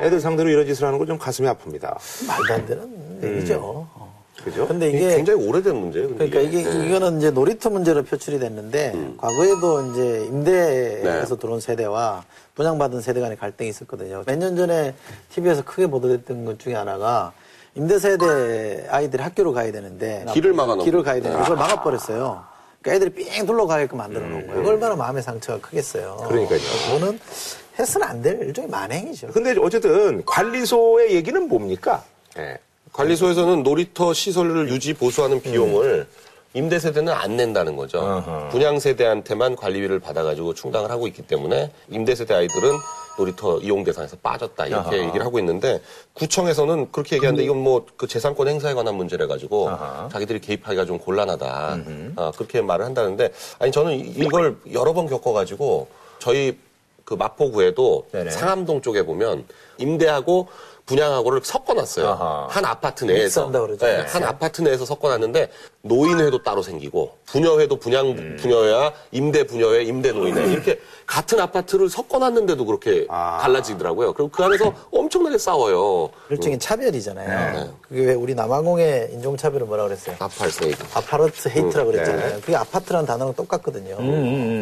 애들 0.00 0.20
상대로 0.20 0.48
이런 0.48 0.66
짓을 0.66 0.86
하는 0.86 0.98
거좀 0.98 1.18
가슴이 1.18 1.46
아픕니다. 1.48 1.96
말도 2.26 2.54
안 2.54 2.66
되는 2.66 3.20
얘기죠. 3.22 3.86
그죠? 4.42 4.66
근데 4.66 4.88
이게 4.88 4.98
이게 4.98 5.16
굉장히 5.16 5.46
오래된 5.46 5.76
문제예요. 5.76 6.08
근데 6.08 6.28
그러니까 6.28 6.40
이게 6.58 6.68
네. 6.68 6.86
이거는 6.88 7.18
이제 7.18 7.30
놀이터 7.30 7.70
문제로 7.70 8.02
표출이 8.02 8.40
됐는데 8.40 9.14
과거에도 9.18 9.82
이제 9.92 10.24
임대에서 10.26 11.34
네. 11.36 11.40
들어온 11.40 11.60
세대와 11.60 12.24
분양받은 12.56 13.00
세대 13.02 13.20
간의 13.20 13.36
갈등이 13.36 13.70
있었거든요. 13.70 14.24
몇 14.26 14.36
년 14.36 14.56
전에 14.56 14.94
TV에서 15.30 15.62
크게 15.64 15.86
보도됐던 15.86 16.44
것 16.44 16.58
중에 16.58 16.74
하나가 16.74 17.32
임대 17.76 17.98
세대 18.00 18.86
아이들이 18.90 19.22
학교로 19.22 19.52
가야 19.52 19.70
되는데 19.70 20.26
길을 20.32 20.52
막아놓은 20.54 20.84
길을 20.84 21.02
가야 21.04 21.20
되는데 21.22 21.40
그걸 21.42 21.56
막아버렸어요. 21.56 22.42
그러니까 22.82 22.92
애들이 23.06 23.10
삥 23.24 23.46
둘러가게끔 23.46 23.96
만들어 23.98 24.26
놓은 24.26 24.46
거예요. 24.48 24.68
얼마나 24.68 24.96
마음의 24.96 25.22
상처가 25.22 25.60
크겠어요. 25.60 26.26
그러니까요. 26.28 26.60
그거는 26.86 27.18
해서는 27.78 28.06
안 28.06 28.22
될 28.22 28.42
일종의 28.42 28.68
만행이죠. 28.68 29.28
근데 29.28 29.54
어쨌든 29.58 30.22
관리소의 30.26 31.14
얘기는 31.14 31.48
뭡니까? 31.48 32.04
예. 32.38 32.58
관리소에서는 32.92 33.62
놀이터 33.62 34.12
시설을 34.12 34.68
유지 34.68 34.92
보수하는 34.92 35.40
비용을 35.40 36.06
임대 36.54 36.78
세대는 36.78 37.12
안 37.12 37.36
낸다는 37.36 37.76
거죠. 37.76 38.00
어허. 38.00 38.48
분양 38.50 38.78
세대한테만 38.78 39.56
관리비를 39.56 40.00
받아가지고 40.00 40.52
충당을 40.54 40.90
하고 40.90 41.06
있기 41.06 41.22
때문에 41.22 41.70
임대 41.90 42.14
세대 42.14 42.34
아이들은 42.34 42.72
놀이터 43.18 43.58
이용 43.58 43.84
대상에서 43.84 44.16
빠졌다 44.22 44.66
이렇게 44.66 44.88
아하. 44.88 44.96
얘기를 44.98 45.24
하고 45.24 45.38
있는데 45.38 45.80
구청에서는 46.14 46.92
그렇게 46.92 47.16
얘기하는데 47.16 47.44
이건 47.44 47.58
뭐 47.58 47.84
그 47.96 48.06
재산권 48.06 48.48
행사에 48.48 48.74
관한 48.74 48.94
문제래 48.96 49.26
가지고 49.26 49.70
아하. 49.70 50.08
자기들이 50.12 50.40
개입하기가 50.40 50.84
좀 50.86 50.98
곤란하다 50.98 51.78
아, 52.16 52.32
그렇게 52.36 52.60
말을 52.60 52.84
한다는데 52.84 53.30
아니 53.58 53.72
저는 53.72 53.92
이- 53.94 54.00
이걸 54.16 54.56
여러 54.72 54.92
번 54.92 55.06
겪어가지고 55.08 55.88
저희 56.18 56.58
그 57.04 57.14
마포구에도 57.14 58.06
네네. 58.12 58.30
상암동 58.30 58.80
쪽에 58.82 59.04
보면 59.04 59.44
임대하고 59.78 60.48
분양하고를 60.86 61.40
섞어놨어요. 61.44 62.08
아하. 62.08 62.46
한 62.50 62.64
아파트 62.64 63.04
내에서. 63.04 63.50
네, 63.78 64.00
한 64.06 64.24
아파트 64.24 64.62
내에서 64.62 64.84
섞어놨는데 64.84 65.48
노인회도 65.82 66.42
따로 66.42 66.62
생기고 66.62 67.16
분여회도 67.26 67.76
분양 67.76 68.08
음. 68.08 68.36
분여회야 68.40 68.92
임대 69.10 69.44
분여회 69.44 69.84
임대 69.84 70.12
노인회 70.12 70.52
이렇게 70.52 70.80
같은 71.06 71.40
아파트를 71.40 71.88
섞어놨는데도 71.88 72.64
그렇게 72.64 73.06
아. 73.08 73.38
갈라지더라고요. 73.38 74.12
그리고 74.12 74.30
그 74.30 74.42
안에서 74.42 74.72
엄청나게 74.90 75.38
싸워요. 75.38 76.10
일종의 76.30 76.58
차별이잖아요. 76.58 77.58
네. 77.58 77.70
그게 77.88 78.06
왜 78.06 78.14
우리 78.14 78.34
남아공의 78.34 79.10
인종 79.12 79.36
차별을 79.36 79.66
뭐라 79.66 79.84
그랬어요? 79.84 80.16
아팔세이 80.18 80.74
아파르트 80.94 81.48
헤이트라고 81.48 81.90
음, 81.90 81.92
그랬잖아요. 81.92 82.34
네. 82.34 82.40
그게 82.40 82.56
아파트라는 82.56 83.06
단어랑 83.06 83.34
똑같거든요. 83.34 83.96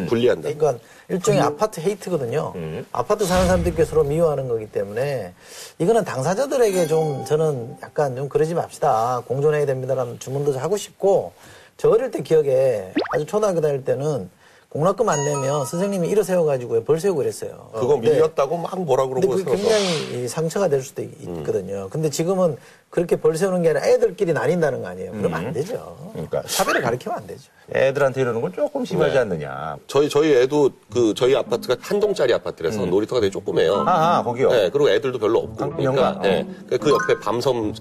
분리한다. 0.06 0.52
그러니까 0.52 0.78
일종의 1.10 1.40
아파트 1.40 1.80
헤이트거든요. 1.80 2.52
아파트 2.92 3.24
사는 3.26 3.46
사람들끼리 3.46 3.84
서로 3.84 4.04
미워하는 4.04 4.48
거기 4.48 4.66
때문에 4.70 5.32
이거는 5.78 6.04
당사자들에게 6.04 6.86
좀 6.86 7.24
저는 7.24 7.76
약간 7.82 8.16
좀 8.16 8.28
그러지 8.28 8.54
맙시다. 8.54 9.22
공존해야 9.26 9.66
됩니다라는 9.66 10.18
주문도 10.18 10.58
하고 10.58 10.76
싶고 10.76 11.32
저 11.76 11.90
어릴 11.90 12.10
때 12.10 12.22
기억에 12.22 12.92
아주 13.12 13.26
초등학교 13.26 13.60
다닐 13.60 13.84
때는 13.84 14.30
공락금 14.68 15.08
안 15.08 15.24
내면 15.24 15.66
선생님이 15.66 16.08
일어 16.08 16.22
세워가지고 16.22 16.84
벌 16.84 17.00
세우고 17.00 17.18
그랬어요. 17.18 17.70
그거 17.74 17.96
밀렸다고 17.96 18.56
막 18.56 18.78
뭐라 18.80 19.06
그러고 19.06 19.28
그게 19.30 19.42
세워서. 19.42 19.56
굉장히 19.62 20.22
이 20.24 20.28
상처가 20.28 20.68
될 20.68 20.80
수도 20.82 21.02
있- 21.02 21.20
있거든요. 21.22 21.88
근데 21.90 22.08
지금은 22.08 22.56
그렇게 22.90 23.14
벌 23.14 23.36
세우는 23.36 23.62
게 23.62 23.68
아니라 23.70 23.86
애들끼리 23.86 24.32
나뉜다는 24.32 24.82
거 24.82 24.88
아니에요. 24.88 25.12
그러면 25.12 25.34
안 25.34 25.52
되죠. 25.52 25.96
그러니까. 26.12 26.42
차별을 26.42 26.82
가리키면 26.82 27.18
안 27.18 27.26
되죠. 27.28 27.44
애들한테 27.72 28.20
이러는 28.20 28.40
건 28.40 28.52
조금 28.52 28.84
심하지 28.84 29.12
네. 29.12 29.18
않느냐. 29.20 29.76
저희 29.86 30.08
저희 30.08 30.34
애도 30.34 30.70
그 30.92 31.14
저희 31.14 31.36
아파트가 31.36 31.76
한 31.80 32.00
동짜리 32.00 32.34
아파트라서 32.34 32.84
놀이터가 32.86 33.20
되게 33.20 33.30
조그매요. 33.30 33.74
음. 33.82 33.88
아, 33.88 34.24
거기요. 34.24 34.50
네, 34.50 34.70
그리고 34.70 34.90
애들도 34.90 35.20
별로 35.20 35.38
없고. 35.38 35.64
아, 35.64 35.68
그러니까. 35.68 36.18
네, 36.20 36.44
그 36.68 36.90
옆에 36.90 37.20
밤섬은 37.22 37.74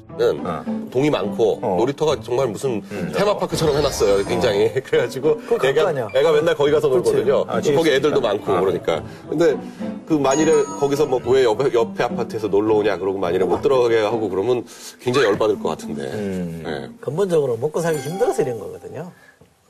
동이 0.92 1.10
많고 1.10 1.60
어. 1.64 1.74
음. 1.74 1.78
놀이터가 1.78 2.22
정말 2.22 2.48
무슨 2.48 2.84
테마파크처럼 3.16 3.78
해놨어요. 3.78 4.26
굉장히 4.26 4.72
그래가지고 4.84 5.42
애가 5.64 5.86
다녀. 5.86 6.08
애가 6.14 6.32
맨날 6.34 6.54
거기 6.56 6.70
가서 6.72 6.88
놀거든요. 6.88 7.46
아, 7.48 7.60
거기. 7.60 7.90
애들도 7.90 8.22
많고 8.22 8.54
아. 8.54 8.60
그러니까. 8.60 9.04
근데 9.28 9.58
그 10.08 10.14
만일에 10.14 10.52
거기서 10.80 11.08
뭐 11.08 11.20
왜 11.26 11.44
옆에, 11.44 11.74
옆에 11.74 12.04
아파트에서 12.04 12.48
놀러 12.48 12.76
오냐 12.76 12.98
그러고 12.98 13.18
만일에 13.20 13.44
못 13.44 13.62
들어가게 13.62 14.00
하고 14.02 14.30
그러면 14.30 14.64
굉장히 15.00 15.28
열받을 15.28 15.60
것 15.60 15.70
같은데. 15.70 16.04
음. 16.14 16.62
네. 16.64 16.90
근본적으로 17.02 17.58
먹고 17.58 17.82
살기 17.82 18.00
힘들어서 18.02 18.42
이런 18.42 18.60
거거든요. 18.60 19.12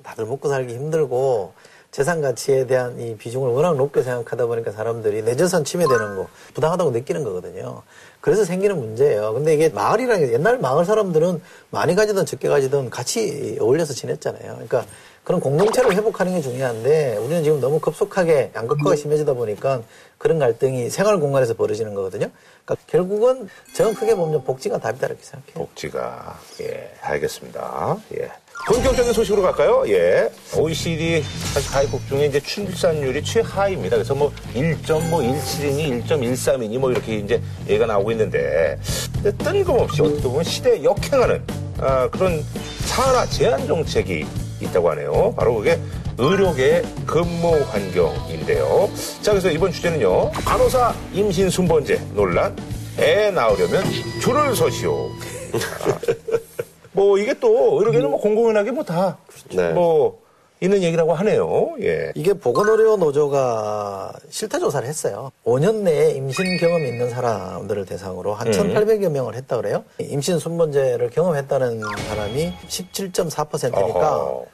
다들 0.04 0.26
먹고 0.26 0.50
살기 0.50 0.74
힘들고 0.74 1.54
재산 1.92 2.22
가치에 2.22 2.68
대한 2.68 3.00
이 3.00 3.16
비중을 3.16 3.50
워낙 3.50 3.76
높게 3.76 4.04
생각하다 4.04 4.46
보니까 4.46 4.72
사람들이 4.72 5.24
내 5.24 5.36
재산 5.36 5.64
침해되는 5.64 6.16
거 6.18 6.28
부당하다고 6.54 6.92
느끼는 6.92 7.24
거거든요. 7.24 7.82
그래서 8.22 8.46
생기는 8.46 8.78
문제예요. 8.80 9.34
근데 9.34 9.54
이게 9.54 9.70
마을이라는 9.70 10.28
게 10.28 10.34
옛날 10.34 10.60
마을 10.60 10.86
사람들은 10.86 11.42
많이 11.72 11.96
가지든 11.96 12.26
적게 12.26 12.48
가지든 12.48 12.90
같이 12.90 13.58
어울려서 13.60 13.94
지냈잖아요. 13.94 14.54
그러니까 14.54 14.86
그런 15.24 15.40
공동체를 15.40 15.94
회복하는 15.94 16.34
게 16.34 16.42
중요한데 16.42 17.18
우리는 17.18 17.44
지금 17.44 17.60
너무 17.60 17.80
급속하게 17.80 18.52
양극화가 18.56 18.96
심해지다 18.96 19.34
보니까 19.34 19.82
그런 20.18 20.40
갈등이 20.40 20.90
생활 20.90 21.20
공간에서 21.20 21.54
벌어지는 21.54 21.94
거거든요. 21.94 22.30
그러니까 22.66 22.86
결국은 22.88 23.48
저는 23.74 23.94
크게 23.94 24.16
보면 24.16 24.44
복지가 24.44 24.80
답이다 24.80 25.08
이렇게 25.08 25.24
생각해요. 25.24 25.54
복지가. 25.54 26.40
예, 26.62 26.92
알겠습니다. 27.02 27.98
예. 28.18 28.30
본격적인 28.68 29.14
소식으로 29.14 29.42
갈까요? 29.42 29.84
예. 29.88 30.30
OECD 30.58 31.24
사실 31.54 31.72
가입국 31.72 32.06
중에 32.08 32.26
이제 32.26 32.40
출산율이 32.40 33.24
최하입니다. 33.24 33.96
그래서 33.96 34.14
뭐 34.14 34.32
1.17이니 34.54 36.06
1.13이니 36.06 36.78
뭐 36.78 36.92
이렇게 36.92 37.16
이제 37.16 37.42
얘기가 37.68 37.86
나오고 37.86 38.12
있는데 38.12 38.78
뜬금없이 39.38 40.02
어떻게 40.02 40.24
보면 40.24 40.44
시대에 40.44 40.84
역행하는 40.84 41.42
아, 41.80 42.10
그런 42.10 42.44
산하 42.86 43.26
제한 43.28 43.66
정책이 43.66 44.28
있다고 44.62 44.90
하네요. 44.92 45.34
바로 45.36 45.56
그게 45.56 45.80
의료계 46.18 46.84
근무 47.06 47.56
환경인데요. 47.70 48.90
자, 49.22 49.32
그래서 49.32 49.50
이번 49.50 49.72
주제는요. 49.72 50.32
간호사 50.32 50.94
임신 51.14 51.50
순번제 51.50 52.00
논란. 52.14 52.56
애 53.00 53.32
낳으려면 53.32 53.84
줄을 54.22 54.56
서시오. 54.56 55.10
뭐 56.92 57.18
이게 57.18 57.34
또 57.40 57.78
의료계는 57.80 58.10
뭐 58.10 58.20
공공연하게 58.20 58.72
뭐 58.72 58.84
다 58.84 59.18
네. 59.54 59.72
뭐 59.72 60.20
있는 60.62 60.84
얘기라고 60.84 61.14
하네요. 61.14 61.76
예. 61.82 62.12
이게 62.16 62.34
보건의료 62.34 62.98
노조가 62.98 64.12
실태 64.30 64.60
조사를 64.60 64.86
했어요. 64.88 65.32
5년 65.46 65.76
내에 65.84 66.12
임신 66.12 66.58
경험이 66.58 66.90
있는 66.90 67.10
사람들을 67.10 67.86
대상으로 67.86 68.34
한 68.34 68.52
1,800여 68.52 69.10
명을 69.10 69.36
했다 69.36 69.56
그래요. 69.58 69.86
임신 70.00 70.38
순번제를 70.38 71.12
경험했다는 71.12 71.82
사람이 72.10 72.54
17.4%니까 72.68 74.18
어허. 74.26 74.46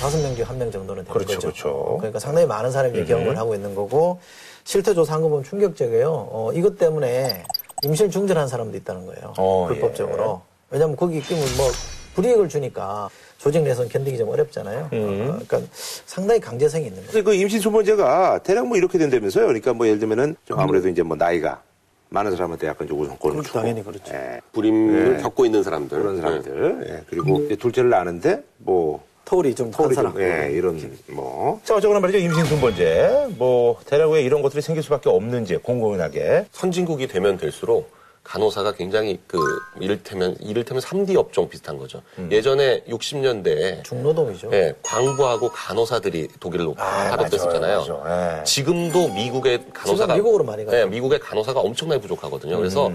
다섯 0.00 0.18
명 0.22 0.36
중 0.36 0.44
한 0.46 0.58
명 0.58 0.70
정도는 0.70 1.02
되는 1.04 1.12
그렇죠, 1.12 1.34
거죠. 1.34 1.40
그렇죠. 1.48 1.96
그러니까 1.98 2.18
상당히 2.20 2.46
많은 2.46 2.70
사람이 2.70 3.04
경험을 3.06 3.36
하고 3.38 3.54
있는 3.54 3.74
거고 3.74 4.20
실태 4.64 4.94
조사한 4.94 5.22
거 5.22 5.28
보면 5.28 5.42
충격적이에요. 5.44 6.08
어, 6.30 6.50
이것 6.54 6.78
때문에 6.78 7.42
임실 7.82 8.10
중절한 8.10 8.46
사람도 8.46 8.76
있다는 8.76 9.06
거예요. 9.06 9.34
어, 9.38 9.66
불법적으로. 9.68 10.42
왜냐하면 10.70 10.94
거기 10.96 11.20
끼면 11.20 11.42
뭐 11.56 11.70
불이익을 12.14 12.48
주니까 12.48 13.08
조직 13.38 13.62
내에서는 13.62 13.88
견디기 13.88 14.18
좀 14.18 14.28
어렵잖아요. 14.28 14.88
음. 14.92 14.98
어, 14.98 15.44
그러니까 15.46 15.60
상당히 16.06 16.40
강제성이 16.40 16.86
있는 16.86 17.04
거예요. 17.06 17.24
그 17.24 17.34
임신 17.34 17.60
수번제가 17.60 18.40
대략 18.42 18.66
뭐 18.66 18.76
이렇게 18.76 18.98
된다면서요. 18.98 19.46
그러니까 19.46 19.72
뭐 19.72 19.86
예를 19.86 19.98
들면은 19.98 20.36
좀 20.44 20.58
아무래도 20.58 20.88
이제 20.88 21.02
뭐 21.02 21.16
나이가 21.16 21.62
많은 22.08 22.32
사람한테 22.32 22.66
약간 22.66 22.86
좀 22.88 23.00
우선권을 23.00 23.42
주고. 23.42 23.58
당연히 23.58 23.84
그렇죠. 23.84 24.14
예, 24.14 24.40
불임을 24.52 25.16
네. 25.16 25.22
겪고 25.22 25.44
있는 25.44 25.62
사람들. 25.62 25.98
그런 25.98 26.16
네. 26.16 26.22
사람들. 26.22 26.86
예, 26.88 27.02
그리고 27.10 27.40
이제 27.40 27.56
둘째를 27.56 27.90
낳는데 27.90 28.42
뭐 28.58 29.04
터울이 29.24 29.54
좀큰 29.54 29.72
토리 29.72 29.94
사람. 29.94 30.12
좀, 30.12 30.22
예, 30.22 30.50
이런 30.52 30.80
뭐 31.08 31.60
자, 31.64 31.74
어쨌거나 31.74 32.00
말이죠. 32.00 32.18
임신 32.18 32.44
순번제. 32.44 33.34
뭐 33.36 33.76
대략 33.84 34.10
왜 34.10 34.22
이런 34.22 34.40
것들이 34.40 34.62
생길 34.62 34.82
수밖에 34.82 35.10
없는지 35.10 35.56
공공연하게. 35.56 36.46
선진국이 36.52 37.08
되면 37.08 37.36
될수록 37.36 37.90
간호사가 38.30 38.72
굉장히 38.72 39.20
그 39.28 39.38
이를테면 39.80 40.36
이를테면 40.40 40.82
3D 40.82 41.16
업종 41.16 41.48
비슷한 41.48 41.78
거죠. 41.78 42.02
음. 42.18 42.28
예전에 42.32 42.82
60년대에 42.88 43.84
중노동이죠. 43.84 44.50
예, 44.52 44.74
광부하고 44.82 45.50
간호사들이 45.50 46.28
독일로 46.40 46.74
아, 46.76 47.10
파독됐었잖아요. 47.10 47.78
맞아요, 47.78 47.98
맞아요. 48.02 48.38
예. 48.40 48.44
지금도 48.44 49.08
미국의 49.10 49.66
간호사가 49.72 50.14
지금 50.14 50.16
미국으로 50.16 50.44
많이 50.44 50.64
가요. 50.64 50.80
예, 50.80 50.84
미국의 50.86 51.20
간호사가 51.20 51.60
엄청나게 51.60 52.00
부족하거든요. 52.00 52.56
음. 52.56 52.58
그래서 52.58 52.90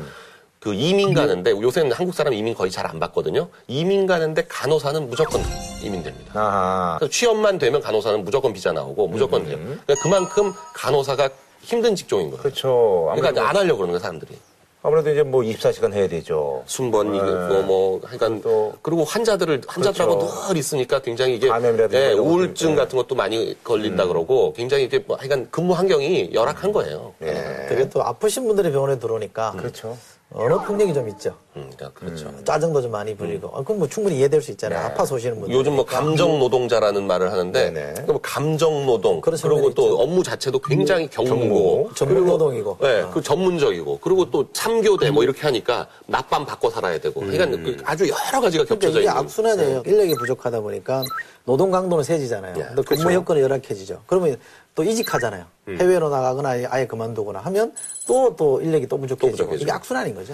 그 0.60 0.74
이민 0.74 1.14
가는데 1.14 1.52
요새는 1.52 1.94
한국 1.94 2.14
사람 2.14 2.34
이민 2.34 2.54
거의 2.54 2.70
잘 2.70 2.86
안 2.86 3.00
받거든요. 3.00 3.48
이민 3.68 4.06
가는데 4.06 4.46
간호사는 4.50 5.10
무조건 5.10 5.42
이민됩니다. 5.82 6.98
그래서 7.00 7.10
취업만 7.10 7.58
되면 7.58 7.80
간호사는 7.80 8.26
무조건 8.26 8.52
비자 8.52 8.74
나오고 8.74 9.08
무조건 9.08 9.46
돼요. 9.46 9.58
그러니까 9.58 9.96
그만큼 10.04 10.54
간호사가 10.74 11.30
힘든 11.62 11.96
직종인 11.96 12.32
거예요. 12.32 12.42
음. 12.42 12.44
그렇죠. 12.44 13.14
그러니까 13.16 13.50
안 13.50 13.56
하려고 13.56 13.78
그러는 13.78 13.94
거예요, 13.94 14.00
사람들이. 14.00 14.36
아무래도 14.84 15.12
이제 15.12 15.22
뭐 15.22 15.42
24시간 15.44 15.94
해야 15.94 16.08
되죠. 16.08 16.64
순번 16.66 17.14
이거 17.14 17.62
뭐 17.64 18.02
하여간 18.04 18.42
또- 18.42 18.74
그리고 18.82 19.04
환자들을 19.04 19.62
환자들하고 19.68 20.18
그렇죠. 20.18 20.48
늘 20.48 20.58
있으니까 20.58 21.00
굉장히 21.02 21.36
이게 21.36 21.48
감염이라든가 21.50 22.04
예, 22.04 22.14
이런 22.14 22.20
우울증 22.26 22.72
예. 22.72 22.76
같은 22.76 22.98
것도 22.98 23.14
많이 23.14 23.56
걸린다 23.64 24.08
그러고 24.08 24.54
굉장히 24.54 24.86
이게 24.86 24.98
뭐 25.06 25.18
하여간 25.18 25.50
근무 25.52 25.74
환경이 25.74 26.32
열악한 26.34 26.72
거예요. 26.72 27.14
예. 27.22 27.68
되게 27.70 27.88
또 27.90 28.04
아프신 28.04 28.48
분들이 28.48 28.72
병원에 28.72 28.98
들어오니까 28.98 29.52
그렇죠. 29.58 29.96
언어 30.34 30.64
폭력이 30.64 30.94
좀 30.94 31.10
있죠. 31.10 31.36
음, 31.58 31.70
그러니까 31.76 31.92
그렇죠. 32.00 32.32
짜증도 32.46 32.82
좀 32.82 32.92
많이 32.92 33.14
부리고. 33.16 33.50
아, 33.50 33.58
그건 33.60 33.80
뭐 33.80 33.88
충분히 33.88 34.18
이해될 34.20 34.42
수 34.42 34.52
있잖아요. 34.52 34.86
아파서 34.86 35.16
오시는 35.16 35.40
분들. 35.42 35.54
요즘 35.54 35.76
뭐 35.76 35.86
감정 35.86 36.40
노동자라는 36.40 37.06
말을 37.06 37.32
하는데 37.32 37.64
네네. 37.66 37.82
그러니까 37.92 38.14
뭐 38.14 38.22
감정 38.22 38.86
노동 38.86 39.20
그리고 39.20 39.74
또 39.74 39.84
있죠. 39.84 40.00
업무 40.00 40.24
자체도 40.24 40.60
굉장히 40.60 41.10
경무고 41.10 41.84
경무. 41.84 41.94
전문 41.96 42.26
노동이고. 42.26 42.78
네, 42.80 43.04
그 43.12 43.22
전문적이고 43.22 44.00
그리고 44.02 44.32
또 44.32 44.48
3교대 44.54 45.12
뭐 45.12 45.24
이렇게 45.24 45.42
하니까 45.42 45.88
낮밤 46.08 46.46
바꿔 46.46 46.70
살아야 46.70 46.98
되고 46.98 47.20
그러니까 47.20 47.46
그 47.58 47.78
아주 47.84 48.06
여러 48.08 48.40
가지가 48.40 48.64
그러니까 48.64 48.76
겹쳐져 48.76 49.00
이게 49.00 49.10
있는 49.10 49.18
악순환이에요. 49.18 49.84
인력이 49.86 50.16
부족하다 50.16 50.62
보니까 50.62 51.04
노동 51.46 51.72
강도는 51.72 52.04
세지잖아요. 52.04 52.54
또 52.76 52.84
근무 52.84 53.02
그렇죠. 53.04 53.14
여건이 53.14 53.42
열악해지죠. 53.42 54.02
그러면 54.08 54.38
또 54.76 54.84
이직하잖아요. 54.84 55.46
음. 55.68 55.78
해외로 55.80 56.10
나가거나 56.10 56.50
아예, 56.70 56.86
그만두거나 56.88 57.40
하면 57.40 57.74
또, 58.08 58.36
또 58.36 58.62
인력이 58.62 58.88
또 58.88 58.98
부족해지고. 58.98 59.32
부족해지고. 59.32 59.64
이게 59.64 59.72
악순환인 59.72 60.16
거죠. 60.16 60.34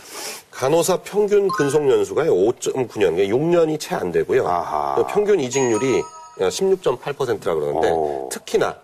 간호사 0.52 0.98
평균 1.04 1.48
근속 1.50 1.90
연수가 1.90 2.24
5.9년, 2.26 3.16
6년이 3.18 3.80
채 3.80 3.96
안 3.96 4.12
되고요. 4.12 4.48
아하. 4.48 4.96
그 4.96 5.06
평균 5.08 5.40
이직률이 5.40 6.02
16.8%라고 6.40 7.60
그러는데 7.60 7.90
오. 7.92 8.30
특히나 8.32 8.76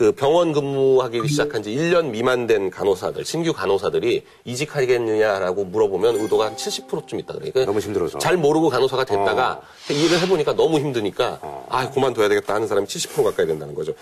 그 0.00 0.12
병원 0.12 0.54
근무하기 0.54 1.28
시작한 1.28 1.62
지 1.62 1.68
1년 1.76 2.06
미만 2.06 2.46
된 2.46 2.70
간호사들, 2.70 3.22
신규 3.26 3.52
간호사들이 3.52 4.24
이직하겠느냐라고 4.46 5.66
물어보면 5.66 6.16
의도가 6.20 6.46
한 6.46 6.56
70%쯤 6.56 7.18
있다 7.18 7.34
그래요. 7.34 7.50
그러니까 7.52 7.66
너무 7.70 7.80
힘들어서. 7.80 8.18
잘 8.18 8.38
모르고 8.38 8.70
간호사가 8.70 9.04
됐다가 9.04 9.60
일을 9.90 10.22
해보니까 10.22 10.56
너무 10.56 10.78
힘드니까 10.78 11.66
아, 11.68 11.90
그만둬야 11.90 12.30
되겠다 12.30 12.54
하는 12.54 12.66
사람이 12.66 12.86
70% 12.86 13.24
가까이 13.24 13.46
된다는 13.46 13.74
거죠. 13.74 13.92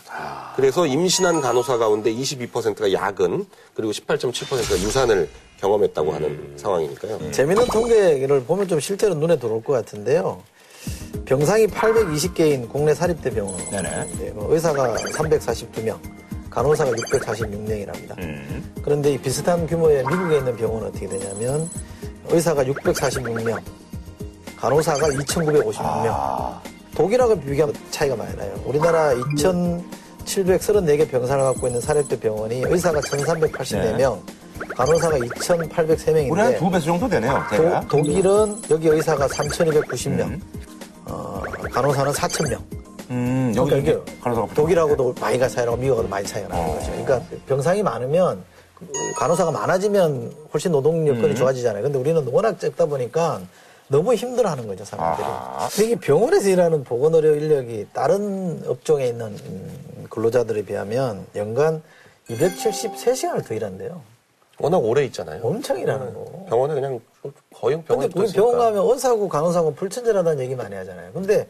그래서 0.55 0.87
임신한 0.87 1.41
간호사 1.41 1.79
가운데 1.79 2.15
22%가 2.15 2.93
야근, 2.93 3.45
그리고 3.75 3.91
18.7%가 3.91 4.79
유산을 4.81 5.29
경험했다고 5.59 6.13
하는 6.13 6.53
상황이니까요. 6.55 7.33
재밌는 7.33 7.67
통계를 7.67 8.45
보면 8.45 8.69
좀 8.69 8.79
실제로 8.79 9.15
눈에 9.15 9.37
들어올 9.37 9.65
것 9.65 9.73
같은데요. 9.73 10.45
병상이 11.25 11.67
820개인 11.67 12.69
국내 12.71 12.95
사립대 12.95 13.31
병원. 13.31 13.57
네네. 13.71 14.31
뭐 14.35 14.53
의사가 14.55 14.95
342명, 14.95 15.99
간호사가 16.51 16.91
646명이랍니다. 16.91 18.17
그런데 18.83 19.13
이 19.13 19.19
비슷한 19.19 19.67
규모의 19.67 20.05
미국에 20.07 20.39
있는 20.39 20.57
병원은 20.57 20.89
어떻게 20.89 21.07
되냐면 21.09 21.69
의사가 22.31 22.65
646명, 22.65 23.61
간호사가 24.57 25.09
2,956명. 25.09 26.59
독일하고 26.95 27.39
비교하면 27.41 27.75
차이가 27.91 28.17
많이 28.17 28.35
나요. 28.37 28.53
우리나라 28.65 29.15
2,734개 29.15 31.09
병상을 31.11 31.45
갖고 31.45 31.67
있는 31.69 31.81
사립대 31.81 32.19
병원이 32.19 32.63
의사가 32.67 33.01
1,384명, 33.01 34.19
간호사가 34.77 35.19
2,803명인데 35.19 36.31
우리 36.31 36.41
한두 36.41 36.71
배수 36.71 36.87
정도 36.87 37.09
되네요. 37.09 37.45
도, 37.57 37.81
독일은 37.89 38.57
여기 38.71 38.89
의사가 38.89 39.29
3,290명, 39.29 40.35
어, 40.35 40.39
간호사는 41.71 42.13
4,000명. 42.13 42.59
음, 43.11 43.53
여기 43.57 43.71
그러니까 43.71 43.93
이게 43.93 44.21
간호사가 44.21 44.55
독일하고도 44.55 45.15
많이 45.21 45.39
가 45.39 45.49
차이 45.49 45.65
나고 45.65 45.77
미국하고도 45.77 46.09
많이 46.09 46.27
차이가 46.27 46.49
나는 46.49 46.75
거죠. 46.75 46.91
그러니까 46.91 47.23
병상이 47.47 47.83
많으면 47.83 48.43
그 48.75 48.87
간호사가 49.19 49.51
많아지면 49.51 50.33
훨씬 50.53 50.73
노동 50.73 51.07
여건이 51.09 51.35
좋아지잖아요. 51.35 51.83
근데 51.83 51.99
우리는 51.99 52.27
워낙 52.31 52.61
적다 52.61 52.87
보니까 52.87 53.41
너무 53.89 54.15
힘들어하는 54.15 54.67
거죠, 54.67 54.85
사람들이. 54.85 55.25
아하. 55.27 55.69
근데 55.71 55.85
이게 55.87 55.95
병원에서 55.97 56.49
일하는 56.51 56.85
보건의료 56.85 57.35
인력이 57.37 57.87
다른 57.95 58.63
업종에 58.67 59.07
있는 59.07 59.29
음, 59.29 60.07
근로자들에 60.11 60.63
비하면 60.67 61.27
연간 61.37 61.83
273시간을 62.29 63.47
더 63.47 63.55
일한대요. 63.55 64.03
워낙 64.59 64.79
오래 64.79 65.05
있잖아요. 65.07 65.41
엄청 65.43 65.79
일하는 65.79 66.13
거. 66.13 66.45
병원에 66.49 66.75
그냥 66.75 67.01
거의 67.55 67.83
병원에 67.83 68.09
근데 68.09 68.21
우리 68.21 68.33
병원 68.33 68.59
가면 68.59 68.87
의사하고 68.91 69.29
간호사하고 69.29 69.75
불친절하다는 69.75 70.43
얘기 70.45 70.55
많이 70.55 70.75
하잖아요. 70.77 71.13
근데 71.13 71.47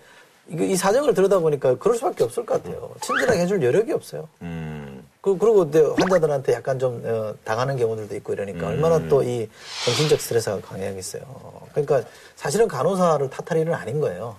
이 0.50 0.76
사정을 0.76 1.12
들여다보니까 1.14 1.76
그럴 1.76 1.96
수밖에 1.96 2.24
없을 2.24 2.46
것 2.46 2.62
같아요. 2.62 2.90
친절하게 3.02 3.40
해줄 3.40 3.62
여력이 3.62 3.92
없어요. 3.92 4.28
그, 5.20 5.36
그리고 5.36 5.56
근데 5.68 5.80
환자들한테 5.80 6.52
약간 6.54 6.78
좀 6.78 7.02
어, 7.04 7.34
당하는 7.44 7.76
경우들도 7.76 8.14
있고 8.16 8.32
이러니까 8.32 8.68
얼마나 8.68 8.98
또 9.08 9.22
이 9.22 9.46
정신적 9.84 10.20
스트레스가 10.20 10.60
강하겠어요. 10.60 11.22
그러니까 11.72 12.02
사실은 12.36 12.66
간호사를 12.66 13.28
탓할 13.28 13.60
일은 13.60 13.74
아닌 13.74 14.00
거예요. 14.00 14.36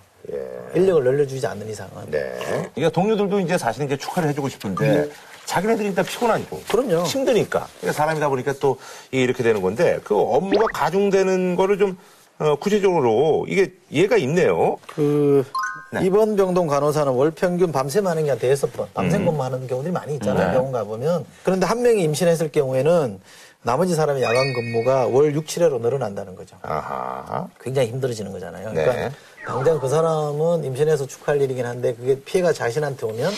인력을 0.74 1.02
늘려주지 1.04 1.46
않는 1.46 1.68
이상은. 1.68 2.10
네. 2.10 2.36
그러니까 2.74 2.90
동료들도 2.90 3.40
이제 3.40 3.56
사실은 3.56 3.86
이제 3.86 3.96
축하를 3.96 4.28
해주고 4.30 4.48
싶은데 4.48 5.08
자기네들이 5.50 5.88
일단 5.88 6.04
피곤하고 6.04 6.62
그럼요. 6.70 7.02
힘드니까 7.02 7.66
그러니까 7.80 7.92
사람이다 7.92 8.28
보니까 8.28 8.52
또 8.60 8.76
이렇게 9.10 9.42
되는 9.42 9.60
건데 9.60 9.98
그 10.04 10.16
업무가 10.16 10.66
가중되는 10.72 11.56
거를 11.56 11.76
좀 11.76 11.98
어, 12.38 12.54
구체적으로 12.54 13.46
이게 13.48 13.72
이해가 13.90 14.16
있네요. 14.18 14.76
그 14.94 15.44
네. 15.92 16.06
입원 16.06 16.36
병동 16.36 16.68
간호사는 16.68 17.12
월 17.12 17.32
평균 17.32 17.72
밤샘 17.72 18.06
하는 18.06 18.22
게 18.22 18.30
한 18.30 18.38
대여섯 18.38 18.72
번 18.72 18.86
음. 18.86 18.90
밤샘 18.94 19.24
근무하는 19.24 19.66
경우들이 19.66 19.92
많이 19.92 20.14
있잖아요 20.14 20.46
네. 20.46 20.52
병원 20.52 20.70
가보면 20.70 21.24
그런데 21.42 21.66
한 21.66 21.82
명이 21.82 22.00
임신했을 22.04 22.52
경우에는 22.52 23.20
나머지 23.62 23.96
사람의 23.96 24.22
야간 24.22 24.52
근무가 24.54 25.08
월 25.08 25.34
6, 25.34 25.46
7회로 25.46 25.80
늘어난다는 25.80 26.36
거죠 26.36 26.56
아하. 26.62 27.48
굉장히 27.60 27.88
힘들어지는 27.88 28.30
거잖아요 28.30 28.72
네. 28.72 28.84
그러니까 28.84 29.16
당장 29.44 29.80
그 29.80 29.88
사람은 29.88 30.62
임신해서 30.62 31.08
축하할 31.08 31.42
일이긴 31.42 31.66
한데 31.66 31.92
그게 31.96 32.20
피해가 32.20 32.52
자신한테 32.52 33.04
오면 33.06 33.32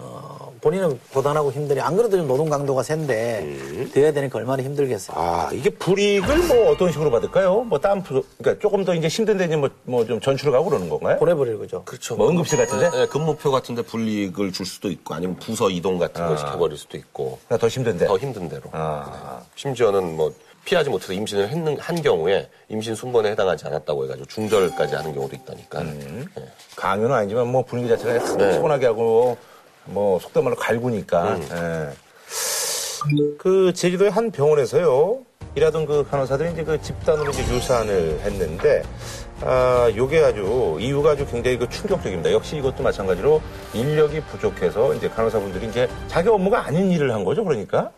어, 0.00 0.52
본인은 0.60 0.98
고단하고 1.12 1.52
힘드니 1.52 1.80
안 1.80 1.96
그래도 1.96 2.16
좀 2.16 2.26
노동 2.26 2.48
강도가 2.48 2.82
센데 2.82 3.40
음. 3.42 3.90
돼야 3.92 4.12
되니까 4.12 4.38
얼마나 4.38 4.62
힘들겠어요 4.62 5.16
아, 5.18 5.50
이게 5.52 5.70
불이익을 5.70 6.46
뭐 6.48 6.70
어떤 6.70 6.90
식으로 6.92 7.10
받을까요? 7.10 7.62
뭐 7.64 7.78
부- 7.78 8.24
그러니까 8.38 8.60
조금 8.60 8.84
더 8.84 8.94
이제 8.94 9.08
힘든데 9.08 9.44
이제 9.46 9.56
뭐, 9.56 9.68
뭐 9.84 10.04
좀 10.04 10.20
전출을 10.20 10.52
가고 10.52 10.66
그러는 10.66 10.88
건가요? 10.88 11.18
보내버릴 11.18 11.58
거죠 11.58 11.82
그렇죠. 11.84 12.16
뭐 12.16 12.28
응급실 12.30 12.58
같은데? 12.58 12.90
네, 12.90 13.06
근무표 13.06 13.50
같은데 13.50 13.82
불이익을 13.82 14.52
줄 14.52 14.64
수도 14.66 14.90
있고 14.90 15.14
아니면 15.14 15.36
부서 15.36 15.68
이동 15.70 15.98
같은 15.98 16.26
걸 16.26 16.38
시켜버릴 16.38 16.76
수도 16.78 16.96
있고 16.96 17.38
그러니까 17.46 17.58
더 17.58 17.68
힘든데. 17.68 18.06
더 18.06 18.16
힘든 18.18 18.48
대로. 18.48 18.62
아. 18.72 19.40
심지어는 19.54 20.16
뭐 20.16 20.32
피하지 20.64 20.90
못해서 20.90 21.12
임신을 21.14 21.48
했는, 21.48 21.78
한 21.78 22.02
경우에 22.02 22.48
임신 22.68 22.94
순번에 22.94 23.30
해당하지 23.30 23.66
않았다고 23.66 24.04
해가지고 24.04 24.26
중절까지 24.26 24.94
하는 24.96 25.14
경우도 25.14 25.34
있다니까. 25.36 25.86
예. 25.86 26.24
강요는 26.76 27.14
아니지만 27.14 27.46
뭐 27.48 27.62
분위기 27.64 27.88
자체가 27.88 28.36
네. 28.36 28.52
피곤하게 28.52 28.86
하고 28.86 29.36
뭐 29.88 30.18
속된 30.18 30.44
말로 30.44 30.56
갈구니까. 30.56 31.34
음. 31.34 31.48
예. 31.52 32.08
그 33.38 33.72
제주도의 33.72 34.10
한 34.10 34.30
병원에서요 34.30 35.20
일하던 35.54 35.86
그 35.86 36.06
간호사들이 36.08 36.52
이제 36.52 36.64
그 36.64 36.80
집단으로 36.80 37.30
이제 37.30 37.42
유산을 37.42 38.20
했는데 38.20 38.82
아 39.40 39.90
요게 39.96 40.18
아주 40.24 40.78
이유가 40.80 41.10
아주 41.10 41.24
굉장히 41.26 41.58
그 41.58 41.68
충격적입니다. 41.68 42.32
역시 42.32 42.56
이것도 42.56 42.82
마찬가지로 42.82 43.40
인력이 43.72 44.20
부족해서 44.22 44.94
이제 44.94 45.08
간호사분들이 45.08 45.68
이제 45.68 45.88
자기 46.08 46.28
업무가 46.28 46.66
아닌 46.66 46.90
일을 46.90 47.12
한 47.12 47.24
거죠. 47.24 47.44
그러니까 47.44 47.92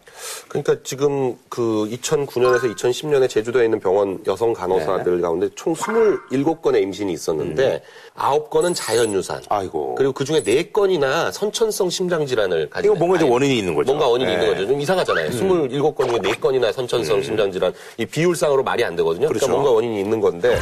그러니까 0.48 0.76
지금 0.82 1.36
그 1.48 1.88
2009년에서 1.90 2.74
2010년에 2.74 3.28
제주도에 3.28 3.64
있는 3.64 3.80
병원 3.80 4.22
여성 4.26 4.52
간호사들 4.52 5.16
네. 5.16 5.22
가운데 5.22 5.48
총 5.54 5.74
27건의 5.74 6.82
임신이 6.82 7.12
있었는데 7.12 7.82
아홉 8.20 8.50
9건은 8.50 8.74
자연유산. 8.74 9.38
음. 9.38 9.42
아이고. 9.48 9.94
그리고 9.94 10.12
그 10.12 10.24
중에 10.24 10.42
4건이나 10.42 11.32
선천성 11.32 11.88
심장질환을 11.88 12.68
가지고. 12.68 12.94
이거 12.94 12.98
뭔가 12.98 13.18
좀 13.18 13.30
원인이 13.30 13.58
있는 13.58 13.74
거죠. 13.74 13.86
뭔가 13.86 14.06
원인이 14.08 14.30
네. 14.30 14.34
있는 14.38 14.54
거죠. 14.54 14.66
좀 14.68 14.80
이상하잖아요. 14.80 15.30
27건 15.30 16.08
중에 16.08 16.18
4건이나 16.18 16.72
선천성 16.72 17.22
심장질환. 17.22 17.72
이 17.96 18.04
비율상으로 18.04 18.62
말이 18.62 18.84
안 18.84 18.94
되거든요. 18.96 19.28
그러니까 19.28 19.46
그렇죠. 19.46 19.50
뭔가 19.50 19.70
원인이 19.70 19.98
있는 20.00 20.20
건데 20.20 20.58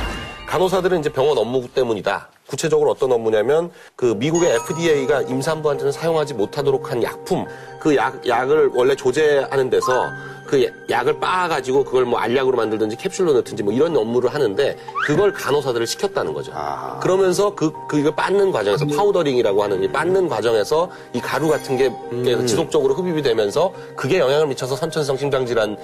간호사들은 0.47 1.01
이제 1.01 1.11
병원 1.11 1.37
업무 1.37 1.67
때문이다. 1.69 2.29
구체적으로 2.47 2.93
어떤 2.93 3.13
업무냐면 3.13 3.71
그 3.95 4.15
미국의 4.17 4.55
FDA가 4.55 5.23
임산부한테는 5.23 5.93
사용하지 5.93 6.33
못하도록 6.35 6.91
한 6.91 7.03
약품 7.03 7.45
그 7.79 7.95
약, 7.95 8.27
약을 8.27 8.71
원래 8.75 8.95
조제하는 8.97 9.69
데서 9.69 10.07
그 10.49 10.67
약을 10.89 11.21
빻아가지고 11.21 11.85
그걸 11.85 12.07
뭐 12.07 12.19
알약으로 12.19 12.57
만들든지 12.57 12.97
캡슐로 12.97 13.35
넣든지 13.35 13.63
뭐 13.63 13.71
이런 13.73 13.95
업무를 13.95 14.33
하는데 14.33 14.77
그걸 15.05 15.31
간호사들을 15.31 15.87
시켰다는 15.87 16.33
거죠. 16.33 16.53
아. 16.55 16.99
그러면서 17.03 17.55
그, 17.55 17.71
그 17.87 17.99
이거 17.99 18.11
빻는 18.13 18.51
과정에서 18.51 18.87
powdering이라고 18.87 19.63
하는 19.63 19.85
이 19.85 19.89
빻는 19.89 20.27
과정에서 20.31 20.91
이 21.13 21.21
가루 21.21 21.49
같은 21.49 21.77
게 21.77 21.89
음. 22.13 22.47
지속적으로 22.47 22.95
흡입이 22.95 23.21
되면서 23.21 23.71
그게 23.95 24.19
영향을 24.19 24.47
미쳐서 24.47 24.75
선천성 24.75 25.19
심장질환 25.19 25.77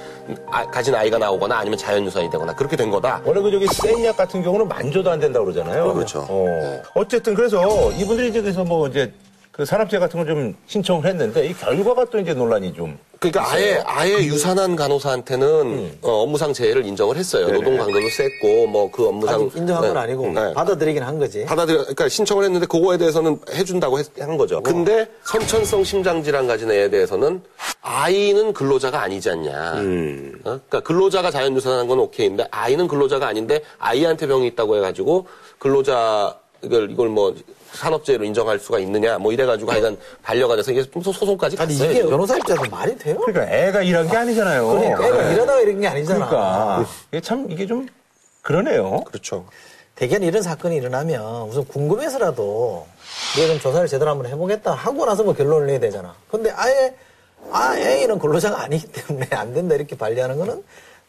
아- 0.51 0.65
가진 0.71 0.95
아이가 0.95 1.19
나오거나 1.19 1.59
아니면 1.59 1.77
자연유산이 1.79 2.31
되거나 2.31 2.55
그렇게 2.55 2.75
된 2.75 2.91
거다. 2.91 3.21
원래 3.27 3.43
그 3.43 3.51
저기 3.51 3.67
센 3.67 4.03
약 4.05 4.17
같은 4.17 4.43
경우는 4.43 4.67
만져도 4.67 5.11
안 5.11 5.21
된다고 5.21 5.45
그러잖아요. 5.45 5.93
그렇죠. 5.93 6.27
어. 6.29 6.83
어쨌든 6.95 7.35
그래서 7.35 7.91
이분들이 7.93 8.31
이제 8.31 8.41
그래서 8.41 8.65
뭐 8.65 8.89
이제 8.89 9.13
그 9.55 9.65
산업재해 9.65 10.01
같은 10.01 10.19
걸 10.19 10.27
좀 10.27 10.55
신청을 10.67 11.07
했는데 11.07 11.47
이 11.47 11.55
결과가 11.55 12.07
또 12.07 12.19
이제 12.19 12.35
논란이 12.35 12.75
좀. 12.75 12.99
그러니까 13.21 13.53
아예 13.53 13.81
아예 13.87 14.15
유산한 14.25 14.75
간호사한테는 14.75 15.99
어, 16.03 16.11
업무상 16.23 16.53
재해를 16.53 16.85
인정을 16.85 17.17
했어요. 17.17 17.47
음. 17.47 17.53
네네. 17.53 17.59
노동 17.61 17.77
강도도 17.79 18.09
셌고 18.09 18.67
뭐 18.67 18.91
그 18.91 19.07
업무상 19.09 19.35
아직 19.47 19.57
인정한 19.59 19.83
건 19.85 19.95
네. 19.95 20.01
아니고 20.01 20.29
네. 20.33 20.55
받아들이긴 20.55 21.03
한 21.05 21.19
거지 21.21 21.45
받아들여, 21.45 21.79
그러니까 21.83 22.09
신청을 22.09 22.45
했는데 22.45 22.67
그거에 22.67 22.99
대해서는 22.99 23.39
해준다고 23.53 23.99
했- 24.01 24.21
한 24.21 24.37
거죠. 24.37 24.61
근데 24.61 25.07
선천성 25.23 25.85
심장 25.85 26.23
질환 26.23 26.49
가진 26.49 26.71
애에 26.73 26.91
대해서는 26.91 27.41
아이는 27.81 28.53
근로자가 28.53 29.03
아니지 29.03 29.31
않냐. 29.31 29.75
음. 29.75 30.33
어? 30.41 30.43
그러니까 30.69 30.81
근로자가 30.81 31.31
자연 31.31 31.55
유산한 31.55 31.87
건 31.87 32.01
오케이인데 32.01 32.49
아이는 32.51 32.89
근로자가 32.89 33.29
아닌데 33.29 33.63
아이한테 33.79 34.27
병이 34.27 34.49
있다고 34.49 34.77
해가지고 34.79 35.27
근로자 35.59 36.37
이걸 36.63 36.91
이걸 36.91 37.09
뭐 37.09 37.35
산업재해로 37.79 38.25
인정할 38.25 38.59
수가 38.59 38.79
있느냐 38.81 39.19
뭐 39.19 39.33
이래가지고 39.33 39.71
하여간 39.73 39.97
반려가 40.23 40.57
돼서 40.57 40.71
이게 40.73 40.89
좀 40.91 41.03
소송까지 41.03 41.57
아니 41.59 41.75
갔어요. 41.75 41.91
이게 41.91 41.95
지금. 42.01 42.11
변호사 42.11 42.37
입장에서 42.37 42.65
말이 42.71 42.97
돼요? 42.97 43.19
그러니까 43.25 43.55
애가 43.55 43.83
일한 43.83 44.09
게 44.09 44.17
아니잖아요. 44.17 44.67
그러니까 44.67 45.07
애가 45.07 45.23
네. 45.23 45.35
일하다가 45.35 45.61
이런 45.61 45.81
게 45.81 45.89
아니잖아. 45.89 46.27
그러니까 46.29 46.87
이게 47.13 47.21
참 47.21 47.47
이게 47.51 47.67
좀 47.67 47.87
그러네요. 48.43 49.01
그렇죠. 49.05 49.47
대개는 49.97 50.27
이런 50.27 50.43
사건이 50.43 50.77
일어나면 50.77 51.49
우선 51.49 51.65
궁금해서라도 51.67 52.87
우리가 53.37 53.53
좀 53.53 53.61
조사를 53.61 53.87
제대로 53.89 54.11
한번 54.11 54.27
해보겠다 54.31 54.73
하고 54.73 55.07
나서 55.07 55.23
뭐 55.23 55.35
결론을 55.35 55.67
내야 55.67 55.79
되잖아. 55.81 56.15
근데 56.31 56.51
아예 56.51 56.95
아 57.53 57.77
A는 57.77 58.19
근로자가 58.19 58.63
아니기 58.63 58.87
때문에 58.89 59.29
안 59.33 59.53
된다 59.55 59.75
이렇게 59.75 59.97
반려하는 59.97 60.39
거는 60.39 60.65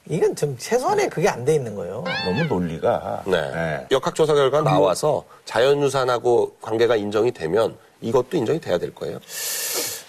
이건 0.07 0.35
좀 0.35 0.55
최소한의 0.57 1.09
그게 1.09 1.27
안 1.27 1.43
돼 1.45 1.55
있는 1.55 1.73
거예요. 1.75 2.03
너무 2.25 2.43
논리가. 2.45 3.23
네. 3.25 3.37
예. 3.37 3.87
역학조사 3.91 4.33
결과 4.33 4.61
나와서 4.61 5.25
자연유산하고 5.45 6.57
관계가 6.61 6.95
인정이 6.95 7.31
되면 7.31 7.75
이것도 8.01 8.37
인정이 8.37 8.59
돼야 8.59 8.77
될 8.77 8.93
거예요. 8.93 9.19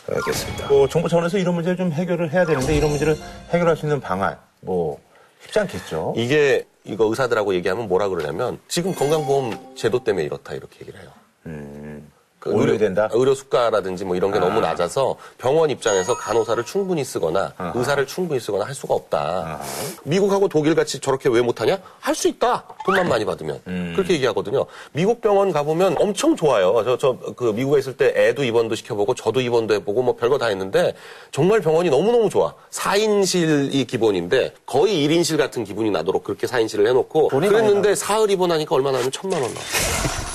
알겠습니다. 0.08 0.68
뭐 0.68 0.88
정부 0.88 1.08
차원에서 1.08 1.38
이런 1.38 1.54
문제를 1.54 1.76
좀 1.76 1.92
해결을 1.92 2.32
해야 2.32 2.44
되는데 2.44 2.76
이런 2.76 2.90
문제를 2.90 3.16
해결할 3.50 3.76
수 3.76 3.86
있는 3.86 4.00
방안 4.00 4.38
뭐 4.60 5.00
쉽지 5.42 5.58
않겠죠. 5.60 6.14
이게 6.16 6.64
이거 6.84 7.06
의사들하고 7.06 7.54
얘기하면 7.54 7.88
뭐라 7.88 8.08
그러냐면 8.08 8.58
지금 8.68 8.94
건강보험 8.94 9.76
제도 9.76 10.04
때문에 10.04 10.24
이렇다 10.24 10.54
이렇게 10.54 10.80
얘기를 10.82 11.00
해요. 11.00 11.10
그 11.42 11.50
오히려 11.50 12.15
의료- 12.46 12.78
된다? 12.78 13.08
의료 13.12 13.34
수가라든지 13.34 14.04
뭐 14.04 14.16
이런 14.16 14.32
게 14.32 14.38
너무 14.38 14.60
낮아서 14.60 15.16
병원 15.38 15.70
입장에서 15.70 16.16
간호사를 16.16 16.62
충분히 16.64 17.04
쓰거나 17.04 17.52
의사를 17.74 18.06
충분히 18.06 18.40
쓰거나 18.40 18.64
할 18.64 18.74
수가 18.74 18.94
없다. 18.94 19.60
미국하고 20.04 20.48
독일 20.48 20.74
같이 20.74 21.00
저렇게 21.00 21.28
왜 21.28 21.40
못하냐? 21.42 21.78
할 22.00 22.14
수 22.14 22.28
있다. 22.28 22.64
돈만 22.86 23.08
많이 23.08 23.24
받으면 23.24 23.60
음. 23.66 23.92
그렇게 23.94 24.14
얘기하거든요. 24.14 24.64
미국 24.92 25.20
병원 25.20 25.52
가보면 25.52 25.96
엄청 25.98 26.34
좋아요. 26.36 26.82
저 26.84 26.96
저 26.96 27.16
그 27.36 27.52
미국에 27.54 27.78
있을 27.78 27.96
때 27.96 28.12
애도 28.16 28.42
입원도 28.44 28.74
시켜보고 28.74 29.14
저도 29.14 29.40
입원도 29.40 29.74
해보고 29.74 30.02
뭐 30.02 30.16
별거 30.16 30.38
다 30.38 30.46
했는데 30.46 30.94
정말 31.30 31.60
병원이 31.60 31.90
너무 31.90 32.10
너무 32.12 32.30
좋아. 32.30 32.54
4인실이 32.70 33.86
기본인데 33.86 34.54
거의 34.64 35.06
1인실 35.06 35.36
같은 35.36 35.64
기분이 35.64 35.90
나도록 35.90 36.24
그렇게 36.24 36.46
4인실을 36.46 36.86
해놓고 36.86 37.28
그랬는데 37.28 37.94
사흘 37.94 38.30
입원하니까 38.30 38.74
얼마 38.74 38.90
나면 38.92 39.10
천만 39.10 39.42
원 39.42 39.52
나와. 39.52 39.64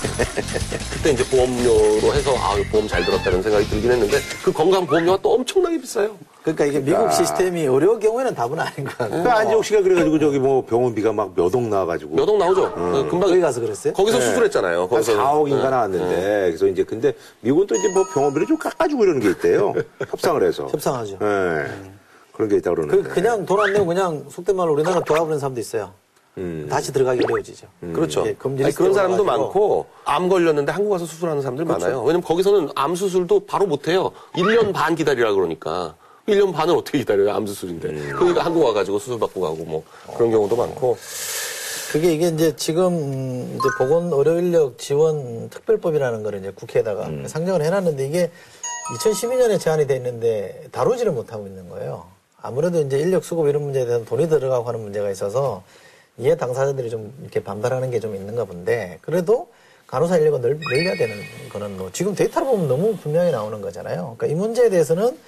그때 0.92 1.10
이제 1.12 1.24
보험료로 1.24 2.14
해서 2.14 2.34
아 2.36 2.54
보험 2.70 2.86
잘 2.88 3.04
들었다는 3.04 3.42
생각이 3.42 3.66
들긴 3.68 3.92
했는데 3.92 4.18
그 4.44 4.52
건강 4.52 4.86
보험료가 4.86 5.18
또 5.22 5.34
엄청나게 5.34 5.80
비싸요. 5.80 6.16
그러니까 6.42 6.64
이게 6.64 6.80
미국 6.80 7.12
시스템이 7.12 7.62
의료 7.62 7.98
경우에는 7.98 8.34
답은 8.34 8.58
아닌 8.58 8.84
것 8.84 8.98
같아요. 8.98 9.10
그러니까 9.10 9.38
안지옥 9.38 9.64
씨가 9.64 9.82
그래가지고 9.82 10.18
저기 10.18 10.38
뭐 10.40 10.64
병원비가 10.66 11.12
막 11.12 11.32
몇 11.36 11.54
억 11.54 11.62
나와가지고. 11.62 12.16
몇 12.16 12.28
억 12.28 12.36
나오죠. 12.38 12.74
그 12.74 13.06
금방 13.08 13.28
거기 13.30 13.40
가서 13.40 13.60
그랬어요? 13.60 13.92
거기서 13.92 14.20
수술했잖아요. 14.20 14.80
한 14.80 14.88
거기서 14.88 15.12
4억인가 15.16 15.62
네. 15.62 15.70
나왔는데 15.70 16.16
그래서 16.48 16.66
이제 16.66 16.82
근데 16.84 17.12
미국은 17.40 17.66
또 17.68 17.76
이제 17.76 17.88
뭐 17.94 18.04
병원비를 18.12 18.46
좀 18.48 18.56
깎아주고 18.58 19.04
이러는 19.04 19.20
게 19.20 19.30
있대요. 19.30 19.72
협상을 20.10 20.42
해서. 20.42 20.66
협상하죠. 20.68 21.18
네. 21.20 21.64
그런 22.32 22.48
게 22.48 22.56
있다고 22.56 22.76
그러는데. 22.76 23.08
그 23.08 23.14
그냥 23.14 23.46
돈 23.46 23.60
안 23.60 23.72
내고 23.72 23.86
그냥 23.86 24.24
속된 24.28 24.56
말로 24.56 24.72
우리나라 24.72 24.98
돌아버리는 25.00 25.38
사람도 25.38 25.60
있어요. 25.60 25.92
다시 26.68 26.92
들어가기 26.92 27.24
어려워지죠. 27.24 27.66
그렇죠. 27.92 28.22
이게 28.22 28.34
금지 28.34 28.64
아니, 28.64 28.74
그런 28.74 28.94
사람도. 28.94 29.22
많고 29.24 29.86
암 30.04 30.28
걸렸는데 30.28 30.72
한국 30.72 30.90
와서 30.92 31.04
수술하는 31.04 31.42
사람들 31.42 31.64
많아요. 31.66 32.00
왜냐면 32.02 32.22
거기서는 32.22 32.70
암 32.74 32.94
수술도 32.94 33.46
바로 33.46 33.66
못 33.66 33.86
해요. 33.88 34.10
1년 34.34 34.72
반 34.72 34.94
기다리라 34.94 35.34
그러니까. 35.34 35.94
1년 36.28 36.52
반을 36.54 36.74
어떻게 36.76 36.98
기다려요? 36.98 37.32
암 37.32 37.46
수술인데. 37.46 38.12
그러니까 38.12 38.44
한국 38.44 38.64
와 38.64 38.72
가지고 38.72 38.98
수술 38.98 39.18
받고 39.18 39.40
가고 39.40 39.56
뭐 39.64 39.82
그런 40.16 40.30
경우도 40.30 40.56
많고. 40.56 40.96
그게 41.92 42.14
이게 42.14 42.28
이제 42.28 42.56
지금 42.56 42.86
음, 42.94 43.58
이제 43.58 43.68
보건 43.76 44.10
의료 44.12 44.38
인력 44.38 44.78
지원 44.78 45.50
특별법이라는 45.50 46.22
거를 46.22 46.38
이제 46.38 46.50
국회에다가 46.54 47.10
상정을 47.26 47.62
해 47.62 47.68
놨는데 47.68 48.06
이게 48.06 48.30
2012년에 48.96 49.60
제안이 49.60 49.86
돼 49.86 49.96
있는데 49.96 50.68
다루지를 50.72 51.12
못하고 51.12 51.46
있는 51.46 51.68
거예요. 51.68 52.06
아무래도 52.40 52.80
이제 52.80 52.98
인력 52.98 53.24
수급 53.24 53.46
이런 53.48 53.62
문제에 53.64 53.84
대해서 53.84 54.04
돈이 54.06 54.28
들어가고 54.30 54.66
하는 54.66 54.80
문제가 54.80 55.10
있어서 55.10 55.62
이해 56.18 56.36
당사자들이 56.36 56.90
좀 56.90 57.12
이렇게 57.20 57.42
반발하는 57.42 57.90
게 57.90 58.00
좀 58.00 58.14
있는가 58.14 58.44
본데 58.44 58.98
그래도 59.00 59.48
간호사 59.92 60.16
인력을 60.16 60.40
늘, 60.40 60.58
늘려야 60.58 60.96
되는 60.96 61.14
거는 61.52 61.76
뭐 61.76 61.90
지금 61.92 62.14
데이터를 62.14 62.48
보면 62.48 62.66
너무 62.66 62.96
분명히 62.96 63.30
나오는 63.30 63.60
거잖아요. 63.60 64.16
그러니까 64.16 64.26
이 64.26 64.34
문제에 64.34 64.70
대해서는 64.70 65.18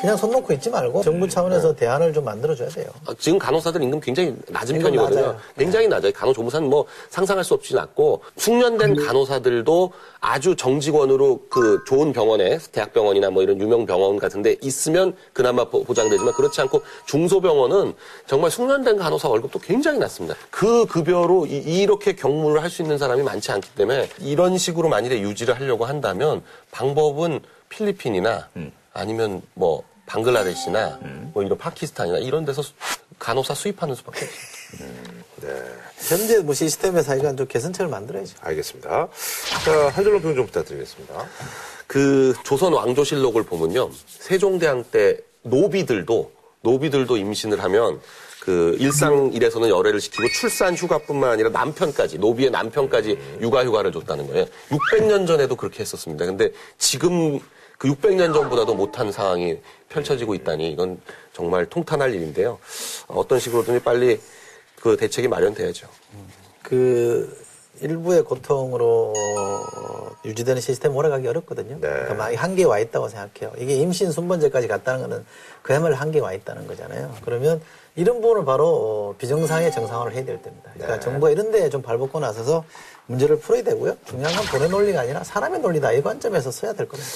그냥 0.00 0.16
손 0.16 0.30
놓고 0.30 0.52
있지 0.54 0.70
말고 0.70 1.02
정부 1.02 1.28
차원에서 1.28 1.74
대안을 1.74 2.12
좀 2.14 2.24
만들어줘야 2.24 2.68
돼요. 2.70 2.86
아, 3.06 3.12
지금 3.18 3.36
간호사들 3.38 3.82
임금 3.82 4.00
굉장히 4.00 4.34
낮은 4.48 4.78
편이거든요. 4.78 5.20
낮아요. 5.20 5.36
굉장히 5.58 5.88
낮아요. 5.88 6.12
간호조무사는 6.12 6.70
뭐 6.70 6.86
상상할 7.10 7.44
수 7.44 7.52
없이 7.52 7.74
낮고 7.74 8.22
숙련된 8.36 8.94
간호사들도 9.04 9.92
아주 10.20 10.54
정직원으로 10.56 11.40
그 11.50 11.82
좋은 11.86 12.12
병원에 12.12 12.58
대학병원이나 12.72 13.30
뭐 13.30 13.42
이런 13.42 13.60
유명 13.60 13.84
병원 13.86 14.18
같은데 14.18 14.56
있으면 14.62 15.14
그나마 15.32 15.64
보- 15.64 15.82
보장되지만 15.84 16.32
그렇지 16.32 16.60
않고 16.62 16.80
중소병원은 17.06 17.92
정말 18.26 18.50
숙련된 18.52 18.96
간호사 18.98 19.28
월급도 19.28 19.58
굉장히 19.58 19.98
낮습니다. 19.98 20.36
그 20.50 20.86
급여로 20.86 21.44
이, 21.46 21.84
렇게 21.86 22.14
경무를 22.14 22.62
할 22.62 22.68
수 22.70 22.82
있는 22.82 22.98
사람이 22.98 23.22
많지 23.22 23.50
않기 23.50 23.70
때문에 23.74 23.97
이런 24.20 24.58
식으로 24.58 24.88
만일에 24.88 25.20
유지를 25.20 25.54
하려고 25.58 25.84
한다면 25.86 26.42
방법은 26.70 27.40
필리핀이나 27.68 28.48
아니면 28.92 29.42
뭐 29.54 29.82
방글라데시나 30.06 30.98
뭐 31.34 31.42
이런 31.42 31.56
파키스탄이나 31.58 32.18
이런 32.18 32.44
데서 32.44 32.62
수- 32.62 32.72
간호사 33.18 33.54
수입하는 33.54 33.94
수밖에 33.94 34.26
없어요. 34.26 35.58
현재 36.08 36.38
뭐 36.40 36.54
시스템에서 36.54 37.16
이건 37.16 37.36
좀 37.36 37.46
개선책을 37.46 37.90
만들어야죠. 37.90 38.36
알겠습니다. 38.40 39.08
자, 39.64 39.88
한 39.88 40.04
줄로 40.04 40.20
평좀 40.20 40.46
부탁드리겠습니다. 40.46 41.26
그 41.86 42.34
조선 42.44 42.72
왕조실록을 42.72 43.44
보면요. 43.44 43.90
세종대왕 44.06 44.84
때 44.90 45.18
노비들도 45.42 46.32
노비들도 46.62 47.16
임신을 47.16 47.62
하면 47.62 48.00
그 48.40 48.76
일상 48.78 49.30
일에서는 49.32 49.68
열애를 49.68 50.00
시키고 50.00 50.28
출산 50.28 50.74
휴가뿐만 50.74 51.30
아니라 51.30 51.50
남편까지 51.50 52.18
노비의 52.18 52.50
남편까지 52.50 53.18
육아 53.40 53.64
휴가를 53.64 53.92
줬다는 53.92 54.26
거예요. 54.28 54.46
600년 54.70 55.26
전에도 55.26 55.56
그렇게 55.56 55.80
했었습니다. 55.80 56.24
근데 56.24 56.50
지금 56.78 57.40
그 57.78 57.88
600년 57.88 58.32
전보다도 58.34 58.74
못한 58.74 59.12
상황이 59.12 59.58
펼쳐지고 59.88 60.34
있다니 60.34 60.70
이건 60.72 61.00
정말 61.32 61.66
통탄할 61.66 62.14
일인데요. 62.14 62.58
어떤 63.06 63.38
식으로든 63.38 63.82
빨리 63.82 64.20
그 64.80 64.96
대책이 64.96 65.28
마련돼야죠. 65.28 65.88
그 66.62 67.47
일부의 67.80 68.22
고통으로 68.22 69.14
유지되는 70.24 70.60
시스템 70.60 70.96
오래가기 70.96 71.26
어렵거든요. 71.28 71.78
그러니까 71.80 72.14
막 72.14 72.34
한계에 72.34 72.64
와 72.64 72.78
있다고 72.78 73.08
생각해요. 73.08 73.52
이게 73.58 73.74
임신 73.76 74.10
순번제까지 74.12 74.68
갔다는 74.68 75.02
거는 75.02 75.24
그야말로 75.62 75.94
한계에 75.94 76.20
와 76.20 76.32
있다는 76.32 76.66
거잖아요. 76.66 77.14
그러면 77.24 77.60
이런 77.96 78.20
부분을 78.20 78.44
바로 78.44 78.66
어, 78.66 79.14
비정상의 79.18 79.72
정상화를 79.72 80.12
해야 80.12 80.24
될 80.24 80.40
때입니다. 80.42 80.70
그러니까 80.74 81.00
정부가 81.00 81.30
이런 81.30 81.50
데에 81.50 81.68
좀 81.68 81.82
발벗고 81.82 82.20
나서서 82.20 82.64
문제를 83.06 83.38
풀어야 83.38 83.62
되고요. 83.62 83.96
중요한 84.04 84.34
건 84.34 84.44
돈의 84.46 84.68
논리가 84.68 85.00
아니라 85.00 85.24
사람의 85.24 85.60
논리다. 85.60 85.92
이 85.92 86.02
관점에서 86.02 86.50
써야 86.50 86.72
될 86.74 86.86
겁니다. 86.88 87.10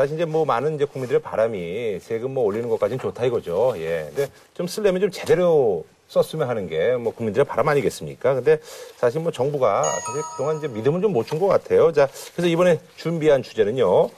사실 0.00 0.14
이제 0.16 0.24
뭐 0.24 0.46
많은 0.46 0.76
이제 0.76 0.86
국민들의 0.86 1.20
바람이 1.20 1.98
세금 2.00 2.32
뭐 2.32 2.44
올리는 2.44 2.66
것까지는 2.70 2.98
좋다 2.98 3.26
이거죠. 3.26 3.74
예. 3.76 4.06
근데 4.14 4.30
좀 4.54 4.66
쓰려면 4.66 5.02
좀 5.02 5.10
제대로 5.10 5.84
썼으면 6.08 6.48
하는 6.48 6.68
게 6.70 6.96
뭐 6.96 7.12
국민들의 7.12 7.44
바람 7.44 7.68
아니겠습니까? 7.68 8.32
근데 8.34 8.58
사실 8.96 9.20
뭐 9.20 9.30
정부가 9.30 9.82
사실 9.82 10.22
그동안 10.32 10.56
이제 10.56 10.68
믿음을 10.68 11.02
좀 11.02 11.12
못 11.12 11.26
준 11.26 11.38
것 11.38 11.48
같아요. 11.48 11.92
자, 11.92 12.08
그래서 12.34 12.48
이번에 12.48 12.80
준비한 12.96 13.42
주제는요. 13.42 14.08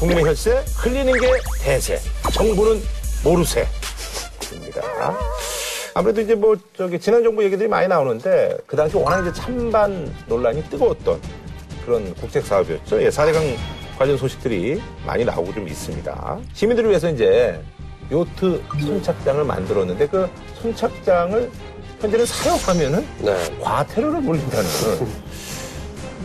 국민의 0.00 0.24
혈세 0.24 0.64
흘리는 0.76 1.12
게 1.20 1.30
대세. 1.62 2.00
정부는 2.34 2.82
모르세. 3.22 3.64
입니다. 4.52 4.82
아무래도 5.94 6.20
이제 6.20 6.34
뭐 6.34 6.56
저기 6.76 6.98
지난 6.98 7.22
정부 7.22 7.44
얘기들이 7.44 7.68
많이 7.68 7.86
나오는데 7.86 8.56
그 8.66 8.74
당시 8.76 8.96
워낙 8.96 9.20
이제 9.20 9.32
찬반 9.40 10.12
논란이 10.26 10.64
뜨거웠던 10.64 11.20
그런 11.84 12.12
국책 12.16 12.44
사업이었죠. 12.44 13.00
예, 13.04 13.08
4대강 13.08 13.56
관련 13.98 14.16
소식들이 14.16 14.80
많이 15.04 15.24
나오고 15.24 15.52
좀 15.52 15.66
있습니다. 15.66 16.38
시민들을 16.54 16.88
위해서 16.88 17.10
이제 17.10 17.60
요트 18.12 18.62
선착장을 18.80 19.44
만들었는데 19.44 20.06
그 20.06 20.28
선착장을 20.62 21.50
현재는 22.00 22.24
사용하면은 22.26 23.04
네. 23.18 23.36
과태료를 23.60 24.20
물린다는 24.20 24.68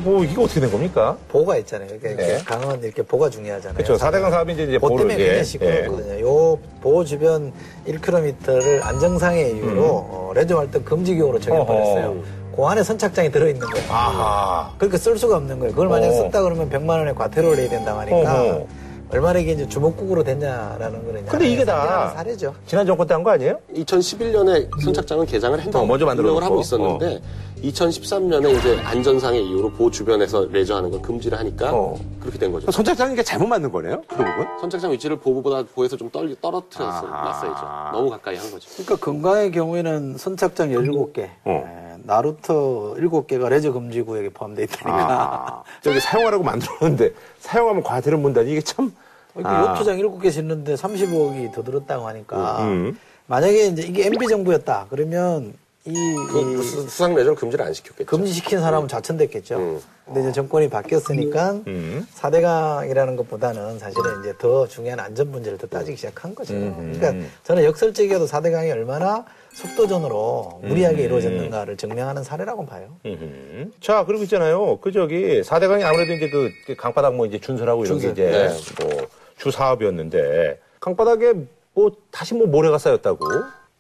뭐 0.03 0.23
이게 0.23 0.39
어떻게 0.39 0.59
된 0.59 0.69
겁니까? 0.71 1.17
보호가 1.29 1.57
있잖아요. 1.57 1.87
그러니까 1.87 2.09
이렇게 2.09 2.37
네. 2.37 2.43
강은 2.43 2.83
이렇게 2.83 3.01
보호가 3.01 3.29
중요하잖아요. 3.29 3.83
그렇죠. 3.83 3.95
4대강 3.95 4.29
사업이 4.29 4.53
이제 4.53 4.63
이제 4.63 4.77
보호 4.77 4.97
때문에 4.97 5.15
보호를, 5.15 5.19
예, 5.19 5.25
굉장히 5.25 5.45
시끄럽거든요. 5.45 6.21
요 6.21 6.59
보호 6.81 7.03
주변 7.03 7.53
1km를 7.87 8.83
안정상의 8.83 9.55
이유로 9.55 9.83
어, 9.85 10.31
레저 10.35 10.57
활동 10.57 10.83
금지 10.83 11.15
구역으로 11.15 11.39
정해버렸어요. 11.39 12.42
그 12.55 12.63
안에 12.63 12.83
선착장이 12.83 13.31
들어있는 13.31 13.67
거예요. 13.67 13.91
아하. 13.91 14.71
그러니까 14.77 14.97
쓸 14.97 15.17
수가 15.17 15.37
없는 15.37 15.59
거예요. 15.59 15.71
그걸 15.73 15.87
만약 15.89 16.07
어. 16.09 16.11
썼다 16.13 16.41
그러면 16.43 16.69
100만 16.69 16.89
원의 16.89 17.15
과태료를 17.15 17.57
내야 17.57 17.69
된다고 17.69 17.99
하니까 18.01 18.17
어허. 18.43 18.67
얼마나 19.11 19.37
이게 19.39 19.51
이제 19.51 19.67
주먹국으로 19.67 20.23
됐냐라는 20.23 21.05
거는 21.05 21.25
근데 21.27 21.47
이게 21.47 21.63
다 21.63 22.09
사례죠. 22.15 22.53
지난 22.65 22.83
정권 22.85 23.05
때 23.07 23.13
한 23.13 23.23
거 23.23 23.29
아니에요? 23.31 23.59
2011년에 23.75 24.67
선착장은 24.83 25.25
개장을 25.27 25.59
했다고 25.59 25.83
어, 25.83 25.85
먼저 25.87 26.05
만들어놓고. 26.05 26.37
운영을 26.37 26.43
하고 26.51 26.61
있었는데 26.61 27.21
2013년에 27.63 28.57
이제 28.57 28.79
안전상의 28.83 29.45
이유로 29.45 29.71
보호 29.73 29.91
주변에서 29.91 30.47
레저하는 30.51 30.89
걸 30.91 31.01
금지를 31.01 31.37
하니까 31.39 31.69
어. 31.73 31.95
그렇게 32.19 32.39
된 32.39 32.51
거죠. 32.51 32.69
선착장이 32.71 33.15
게 33.15 33.21
잘못 33.23 33.45
만든 33.47 33.71
거네요? 33.71 34.01
그 34.07 34.15
부분? 34.17 34.47
선착장 34.61 34.91
위치를 34.91 35.17
보호보다 35.17 35.63
보에서 35.75 35.95
좀 35.95 36.09
떨, 36.09 36.35
떨어뜨렸어 36.41 37.07
아하. 37.07 37.23
놨어야죠. 37.23 37.97
너무 37.97 38.09
가까이 38.09 38.35
한 38.35 38.49
거죠. 38.51 38.67
그러니까 38.71 38.95
건강의 38.97 39.51
경우에는 39.51 40.17
선착장 40.17 40.69
17개, 40.69 41.29
어. 41.45 41.51
에, 41.51 41.92
나루터 42.03 42.95
7개가 42.97 43.49
레저 43.49 43.71
금지 43.71 44.01
구역에 44.01 44.29
포함되어 44.29 44.65
있다니까. 44.65 44.91
아, 44.91 45.63
저기 45.81 45.99
사용하라고 45.99 46.43
만들었는데 46.43 47.11
사용하면 47.39 47.83
과태료 47.83 48.17
문다니 48.17 48.51
이게 48.51 48.61
참. 48.61 48.93
이렇게 49.35 49.49
아. 49.49 49.71
요트장 49.73 49.97
7개 49.97 50.31
짓는데 50.31 50.75
30억이 50.75 51.53
더 51.53 51.63
들었다고 51.63 52.07
하니까 52.07 52.63
음. 52.65 52.99
만약에 53.25 53.65
이제 53.67 53.81
이게 53.81 54.05
MB 54.05 54.27
정부였다 54.27 54.85
그러면 54.89 55.53
이, 55.85 55.91
그 55.93 56.39
이 56.39 56.61
수상 56.63 57.15
레저를 57.15 57.35
금지를 57.35 57.65
안 57.65 57.73
시켰겠죠. 57.73 58.05
금지시킨 58.05 58.59
사람은 58.61 58.87
좌천됐겠죠. 58.87 59.57
음. 59.57 59.81
근데 60.05 60.21
이제 60.21 60.31
정권이 60.33 60.69
바뀌었으니까 60.69 61.51
음. 61.67 62.05
사대강이라는 62.13 63.15
것보다는 63.15 63.79
사실은 63.79 64.19
이제 64.21 64.33
더 64.37 64.67
중요한 64.67 64.99
안전 64.99 65.31
문제를 65.31 65.57
더 65.57 65.65
따지기 65.67 65.97
시작한 65.97 66.35
거죠. 66.35 66.53
음. 66.53 66.93
그러니까 66.99 67.27
저는 67.43 67.63
역설적이어도 67.63 68.27
사대강이 68.27 68.71
얼마나 68.71 69.25
속도전으로 69.53 70.61
무리하게 70.63 71.03
이루어졌는가를 71.03 71.77
증명하는 71.77 72.23
사례라고 72.23 72.65
봐요. 72.65 72.97
음흠. 73.05 73.71
자, 73.79 74.03
그리고 74.05 74.23
있잖아요. 74.23 74.77
그 74.81 74.91
저기 74.91 75.41
4대강이 75.41 75.83
아무래도 75.83 76.13
이제 76.13 76.29
그 76.29 76.75
강바닥 76.75 77.15
뭐 77.15 77.25
이제 77.25 77.39
준설하고 77.39 77.85
이런 77.85 77.99
게 77.99 78.07
준설. 78.07 78.11
이제 78.11 78.49
네. 78.49 78.85
뭐 78.85 79.07
주사업이었는데 79.37 80.59
강바닥에 80.79 81.33
뭐 81.73 81.91
다시 82.11 82.33
뭐 82.33 82.47
모래가 82.47 82.77
쌓였다고. 82.77 83.25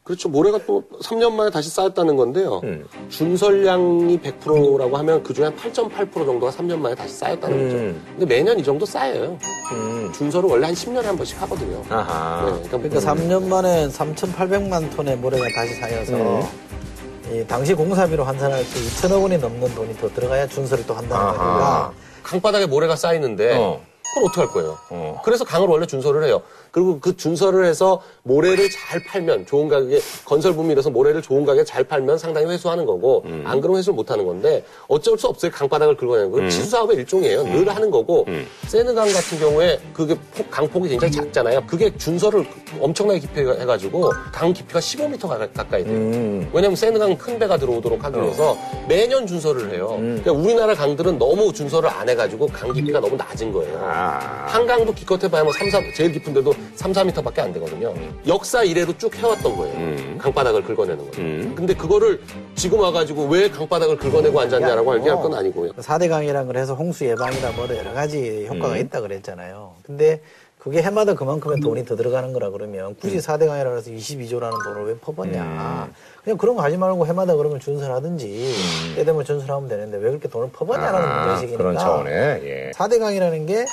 그렇죠. 0.03 0.27
모래가 0.27 0.59
또 0.67 0.83
3년 1.01 1.31
만에 1.31 1.49
다시 1.49 1.69
쌓였다는 1.69 2.17
건데요. 2.17 2.59
음. 2.65 2.85
준설량이 3.07 4.19
100%라고 4.19 4.97
하면 4.97 5.23
그 5.23 5.33
중에 5.33 5.45
한 5.45 5.55
8.8% 5.55 6.13
정도가 6.13 6.51
3년 6.51 6.77
만에 6.77 6.93
다시 6.93 7.13
쌓였다는 7.15 7.57
음. 7.57 7.63
거죠. 8.03 8.15
근데 8.19 8.25
매년 8.35 8.59
이 8.59 8.63
정도 8.63 8.85
쌓여요. 8.85 9.37
음. 9.71 10.11
준설은 10.13 10.49
원래 10.49 10.65
한 10.65 10.75
10년에 10.75 11.03
한 11.03 11.15
번씩 11.15 11.41
하거든요. 11.41 11.81
아하. 11.89 12.51
네, 12.61 12.67
그러니까 12.69 12.99
3년 12.99 13.47
만에 13.47 13.87
3,800만 13.87 14.93
톤의 14.93 15.15
모래가 15.17 15.45
다시 15.55 15.73
쌓여서 15.75 16.49
이 17.31 17.45
당시 17.47 17.73
공사비로 17.73 18.25
환산할 18.25 18.59
때 18.59 18.65
2천억 18.65 19.21
원이 19.21 19.37
넘는 19.37 19.73
돈이 19.73 19.95
더 19.95 20.09
들어가야 20.09 20.47
준설을 20.47 20.85
또 20.85 20.93
한다는 20.95 21.15
아하. 21.25 21.33
거니까 21.33 21.93
강바닥에 22.23 22.65
모래가 22.65 22.97
쌓이는데 22.97 23.55
어. 23.57 23.81
그걸 24.13 24.23
어떻게 24.25 24.41
할 24.41 24.49
거예요? 24.49 24.77
어. 24.89 25.21
그래서 25.23 25.45
강을 25.45 25.67
원래 25.69 25.85
준설을 25.85 26.25
해요. 26.25 26.41
그리고 26.73 26.99
그 26.99 27.15
준설을 27.15 27.65
해서 27.65 28.01
모래를 28.23 28.67
잘 28.71 29.03
팔면 29.03 29.45
좋은 29.45 29.67
가격에 29.69 29.99
건설 30.25 30.55
부밀에서 30.55 30.89
모래를 30.89 31.21
좋은 31.21 31.45
가격에 31.45 31.63
잘 31.63 31.83
팔면 31.83 32.17
상당히 32.17 32.47
회수하는 32.47 32.83
거고 32.87 33.21
음. 33.27 33.43
안 33.45 33.61
그러면 33.61 33.77
회수를 33.77 33.95
못 33.95 34.09
하는 34.09 34.25
건데 34.25 34.65
어쩔 34.87 35.15
수 35.15 35.27
없어요. 35.27 35.51
강바닥을 35.51 35.95
긁어내는 35.95 36.31
거. 36.31 36.49
치수 36.49 36.71
사업의 36.71 36.97
일종이에요. 36.97 37.43
늘 37.43 37.69
하는 37.69 37.91
거고 37.91 38.25
음. 38.27 38.47
세느강 38.65 39.05
같은 39.13 39.37
경우에 39.37 39.79
그게 39.93 40.15
폭- 40.35 40.49
강폭이 40.49 40.89
굉장히 40.89 41.11
작잖아요. 41.13 41.63
그게 41.67 41.95
준설을 41.95 42.43
엄청나게 42.79 43.19
깊이 43.19 43.41
해가지고 43.41 44.09
강 44.31 44.51
깊이가 44.51 44.79
15m 44.79 45.27
가- 45.27 45.47
가까이 45.51 45.83
돼요. 45.83 45.93
음. 45.95 46.49
왜냐면 46.51 46.75
세느강 46.75 47.15
큰 47.19 47.37
배가 47.37 47.55
들어오도록 47.55 48.03
하기 48.03 48.19
위해서 48.19 48.57
매년 48.89 49.27
준설을 49.27 49.75
해요. 49.75 49.89
음. 49.99 50.19
그러니까 50.23 50.31
우리나라 50.31 50.73
강들은 50.73 51.19
너무 51.19 51.53
준설을 51.53 51.87
안 51.87 52.09
해가지고 52.09 52.47
강 52.47 52.73
깊이가 52.73 52.99
너무 52.99 53.15
낮은 53.15 53.51
거예요. 53.51 53.77
아. 53.79 54.45
한강도 54.47 54.91
기껏 54.91 55.23
해봐야 55.23 55.43
뭐 55.43 55.53
3, 55.53 55.69
4, 55.69 55.79
제일 55.95 56.11
깊은데도 56.13 56.51
3, 56.75 56.91
4m밖에 56.91 57.39
안 57.39 57.53
되거든요. 57.53 57.93
역사 58.27 58.63
이래로 58.63 58.97
쭉 58.97 59.15
해왔던 59.15 59.55
거예요. 59.55 59.73
음. 59.75 60.17
강바닥을 60.21 60.63
긁어내는 60.63 61.11
거예요. 61.11 61.11
음. 61.17 61.53
근데 61.55 61.73
그거를 61.73 62.21
지금 62.55 62.79
와가지고 62.79 63.25
왜 63.27 63.49
강바닥을 63.49 63.97
긁어내고 63.97 64.39
앉았냐라고 64.39 64.95
얘기할 64.97 65.17
건 65.21 65.33
아니고요. 65.33 65.71
4대 65.73 66.09
강이라는 66.09 66.47
걸 66.47 66.57
해서 66.57 66.73
홍수 66.73 67.05
예방이나 67.05 67.51
뭐로 67.51 67.75
여러 67.77 67.93
가지 67.93 68.45
효과가 68.49 68.73
음. 68.75 68.77
있다 68.77 69.01
그랬잖아요. 69.01 69.73
근데 69.83 70.21
그게 70.57 70.81
해마다 70.81 71.13
그만큼의 71.13 71.59
돈이 71.59 71.83
더 71.83 71.97
들어가는 71.97 72.31
거라 72.31 72.49
그러면 72.49 72.91
음. 72.91 72.95
굳이 72.99 73.17
4대 73.17 73.47
강이라 73.47 73.75
해서 73.75 73.91
22조라는 73.91 74.63
돈을 74.63 74.85
왜 74.87 74.97
퍼붓냐. 74.97 75.89
그냥 76.23 76.37
그런 76.37 76.55
거 76.55 76.61
하지 76.63 76.77
말고 76.77 77.05
해마다 77.05 77.35
그러면 77.35 77.59
준설하든지 77.59 78.53
때 78.95 79.03
되면 79.03 79.25
준설하면 79.25 79.67
되는데 79.67 79.97
왜 79.97 80.09
그렇게 80.09 80.29
돈을 80.29 80.51
퍼붓냐라는 80.53 81.01
음. 81.05 81.11
아, 81.11 81.17
문제의식이니까. 81.25 81.57
그런 81.57 81.77
차원에. 81.77 82.11
예. 82.45 82.71
4대 82.75 82.97
강이라는 82.97 83.45
게 83.45 83.65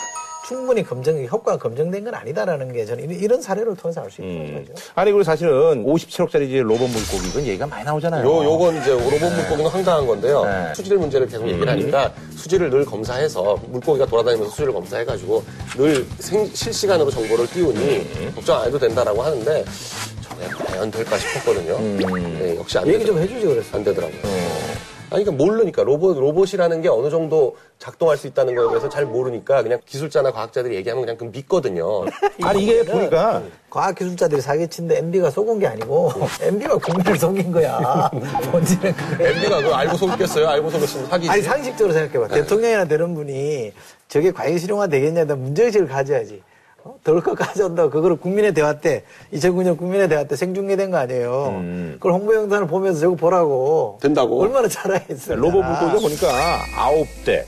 충분히 0.46 0.82
검증, 0.82 1.24
효과가 1.26 1.58
검증된 1.58 2.04
건 2.04 2.14
아니다라는 2.14 2.72
게 2.72 2.84
저는 2.84 3.10
이런- 3.10 3.40
사례를 3.40 3.76
통해서 3.76 4.00
알 4.00 4.10
수 4.10 4.20
있다는 4.22 4.40
음. 4.40 4.64
거죠. 4.66 4.82
아니 4.94 5.10
그리고 5.12 5.22
사실은 5.22 5.84
57억짜리 5.84 6.48
이제 6.48 6.60
로봇 6.60 6.90
물고기 6.90 7.28
이건 7.28 7.46
얘기가 7.46 7.66
많이 7.66 7.84
나오잖아요. 7.84 8.24
요, 8.26 8.44
요건 8.44 8.76
이제 8.80 8.90
로봇 8.90 9.20
물고기는 9.20 9.66
황당한 9.70 10.06
건데요. 10.06 10.44
네. 10.44 10.72
수질 10.74 10.96
문제를 10.98 11.26
계속 11.28 11.46
얘기를 11.46 11.68
하니까 11.68 12.12
수질을 12.36 12.70
늘 12.70 12.84
검사해서 12.84 13.58
물고기가 13.68 14.06
돌아다니면서 14.06 14.50
수질을 14.50 14.72
검사해가지고 14.72 15.44
늘 15.76 16.06
생- 16.18 16.50
실시간으로 16.52 17.10
정보를 17.10 17.46
띄우니 17.48 18.32
걱정 18.34 18.60
안 18.60 18.66
해도 18.66 18.78
된다라고 18.78 19.22
하는데 19.22 19.64
저는 20.22 20.48
과연 20.66 20.90
될까 20.90 21.18
싶었거든요. 21.18 21.78
네, 21.80 22.56
역시 22.56 22.78
안, 22.78 22.86
얘기 22.88 22.98
되더, 23.00 23.12
좀 23.12 23.18
해주지 23.22 23.46
그랬어요. 23.46 23.76
안 23.76 23.84
되더라고요. 23.84 24.20
아니, 25.12 25.24
그러니까 25.24 25.32
모르니까 25.44 25.82
로봇, 25.82 26.18
로봇이라는 26.18 26.82
게 26.82 26.88
어느 26.88 27.10
정도 27.10 27.56
작동할 27.78 28.16
수 28.16 28.26
있다는 28.28 28.54
거에 28.54 28.68
대해서 28.68 28.88
잘 28.88 29.04
모르니까 29.06 29.62
그냥 29.62 29.80
기술자나 29.84 30.30
과학자들이 30.32 30.76
얘기하면 30.76 31.04
그냥 31.04 31.16
그 31.16 31.24
믿거든요. 31.24 32.04
아니 32.42 32.62
이게 32.62 32.84
보니까 32.84 33.42
과학기술자들이 33.70 34.40
사기친데 34.40 34.98
MB가 34.98 35.30
속은 35.30 35.58
게 35.58 35.66
아니고 35.66 36.12
MB가 36.40 36.76
국민을 36.78 37.18
속인 37.18 37.50
거야. 37.50 38.10
본질은 38.52 38.94
그래. 38.94 39.30
MB가 39.30 39.62
그거 39.62 39.74
알고 39.74 39.96
속겠어요? 39.96 40.48
알고 40.48 40.70
속였으면 40.70 41.06
사기지. 41.08 41.30
아니 41.30 41.42
상식적으로 41.42 41.92
생각해봐. 41.92 42.34
대통령이나 42.34 42.84
되는 42.84 43.14
분이 43.14 43.72
저게 44.08 44.30
과연 44.30 44.58
실용화 44.58 44.86
되겠냐에 44.86 45.26
대한 45.26 45.42
문제의식을 45.42 45.88
가져야지. 45.88 46.42
어? 46.84 46.94
덜것 47.04 47.36
가져온다. 47.36 47.88
그거를 47.88 48.16
국민의 48.16 48.54
대화 48.54 48.78
때, 48.78 49.04
2009년 49.32 49.76
국민의 49.76 50.08
대화 50.08 50.24
때 50.24 50.36
생중계된 50.36 50.90
거 50.90 50.96
아니에요. 50.98 51.62
그걸 51.94 52.12
홍보 52.12 52.34
영상을 52.34 52.66
보면서 52.66 53.00
저거 53.00 53.16
보라고. 53.16 53.98
된다고? 54.00 54.40
얼마나 54.42 54.68
잘하겠어요. 54.68 55.36
로봇 55.38 55.64
물고기가 55.64 55.98
보니까 56.00 56.60
아홉 56.76 57.06
대 57.24 57.44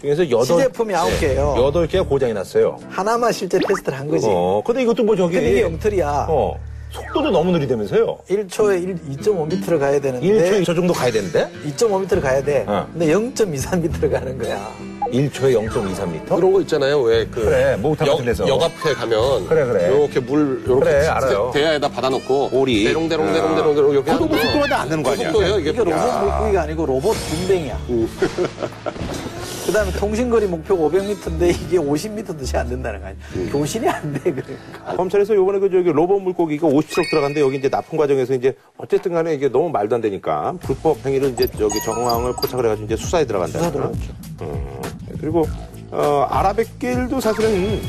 중에서 0.00 0.28
여덟 0.30 0.44
시제품이 0.44 0.94
아홉 0.94 1.18
개예요. 1.18 1.54
여덟 1.58 1.86
개가 1.86 2.04
고장이 2.04 2.34
났어요. 2.34 2.78
하나만 2.90 3.32
실제 3.32 3.58
테스트를 3.58 3.98
한 3.98 4.08
거지. 4.08 4.26
어, 4.28 4.62
근데 4.64 4.82
이것도 4.82 5.02
뭐 5.04 5.16
저기 5.16 5.34
근데 5.36 5.50
이게 5.50 5.62
영틀이야. 5.62 6.26
어, 6.28 6.58
속도도 6.90 7.30
너무 7.30 7.50
느리다면서요. 7.52 8.18
1초에 8.28 8.98
2.5m를 9.18 9.78
가야 9.80 10.00
되는데. 10.00 10.26
1초에 10.26 10.64
저 10.64 10.74
정도 10.74 10.92
가야 10.92 11.10
되는데 11.10 11.48
2.5m를 11.66 12.20
가야 12.20 12.42
돼. 12.42 12.64
어. 12.68 12.86
근데 12.92 13.06
0.23m를 13.06 14.12
가는 14.12 14.38
거야. 14.38 14.70
1초에 15.14 15.68
0.23m? 15.68 16.36
그런 16.36 16.52
거 16.52 16.60
있잖아요. 16.62 17.00
왜 17.02 17.26
그. 17.26 17.44
그래, 17.44 17.76
목욕탕 17.76 18.08
같은 18.08 18.24
데서. 18.24 18.48
역 18.48 18.62
앞에 18.62 18.92
가면. 18.94 19.46
그래, 19.46 19.64
그래. 19.64 19.88
요렇게 19.88 20.20
물, 20.20 20.62
요렇게. 20.66 20.84
그래, 20.90 21.06
알아요. 21.06 21.50
대야에다 21.54 21.88
받아놓고. 21.88 22.50
오리. 22.52 22.84
대롱대롱대롱대롱 22.84 23.92
이렇게. 23.92 24.12
그것도 24.12 24.26
뭐 24.26 24.36
하는 24.36 24.52
거. 24.52 24.58
속도가 24.60 24.80
안 24.80 24.88
되는 24.88 25.02
거 25.02 25.10
아니야? 25.12 25.30
속도예요, 25.32 25.58
이게. 25.58 25.70
이게 25.70 25.78
로봇 25.84 26.20
물고기가 26.22 26.62
아니고 26.62 26.86
로봇 26.86 27.16
군뱅이야. 27.30 27.78
그 29.74 29.78
다음에 29.80 29.90
통신거리 29.90 30.46
목표가 30.46 30.84
500m인데 30.84 31.50
이게 31.50 31.78
50m도 31.78 32.46
채 32.46 32.58
안 32.58 32.68
된다는 32.68 33.00
거 33.00 33.06
아니야. 33.08 33.50
교신이 33.50 33.88
안 33.88 34.12
돼, 34.12 34.20
그러니까. 34.32 34.96
검찰에서 34.96 35.34
요번에 35.34 35.58
그 35.58 35.68
저기 35.68 35.90
로봇 35.90 36.22
물고기가 36.22 36.68
57억 36.68 37.10
들어갔는데 37.10 37.40
여기 37.40 37.56
이제 37.56 37.68
납품 37.68 37.98
과정에서 37.98 38.34
이제 38.34 38.56
어쨌든 38.78 39.12
간에 39.14 39.34
이게 39.34 39.48
너무 39.48 39.70
말도 39.70 39.96
안 39.96 40.00
되니까 40.00 40.54
불법 40.60 41.04
행위를 41.04 41.30
이제 41.30 41.48
저기 41.48 41.82
정황을 41.84 42.34
포착을 42.34 42.66
해가지고 42.66 42.86
이제 42.86 42.94
수사에 42.94 43.24
들어간다. 43.26 43.58
수사 43.58 43.72
들어갔죠. 43.72 44.12
어, 44.42 44.80
그리고 45.20 45.44
어, 45.90 46.24
아라뱃길도 46.30 47.18
사실은 47.18 47.80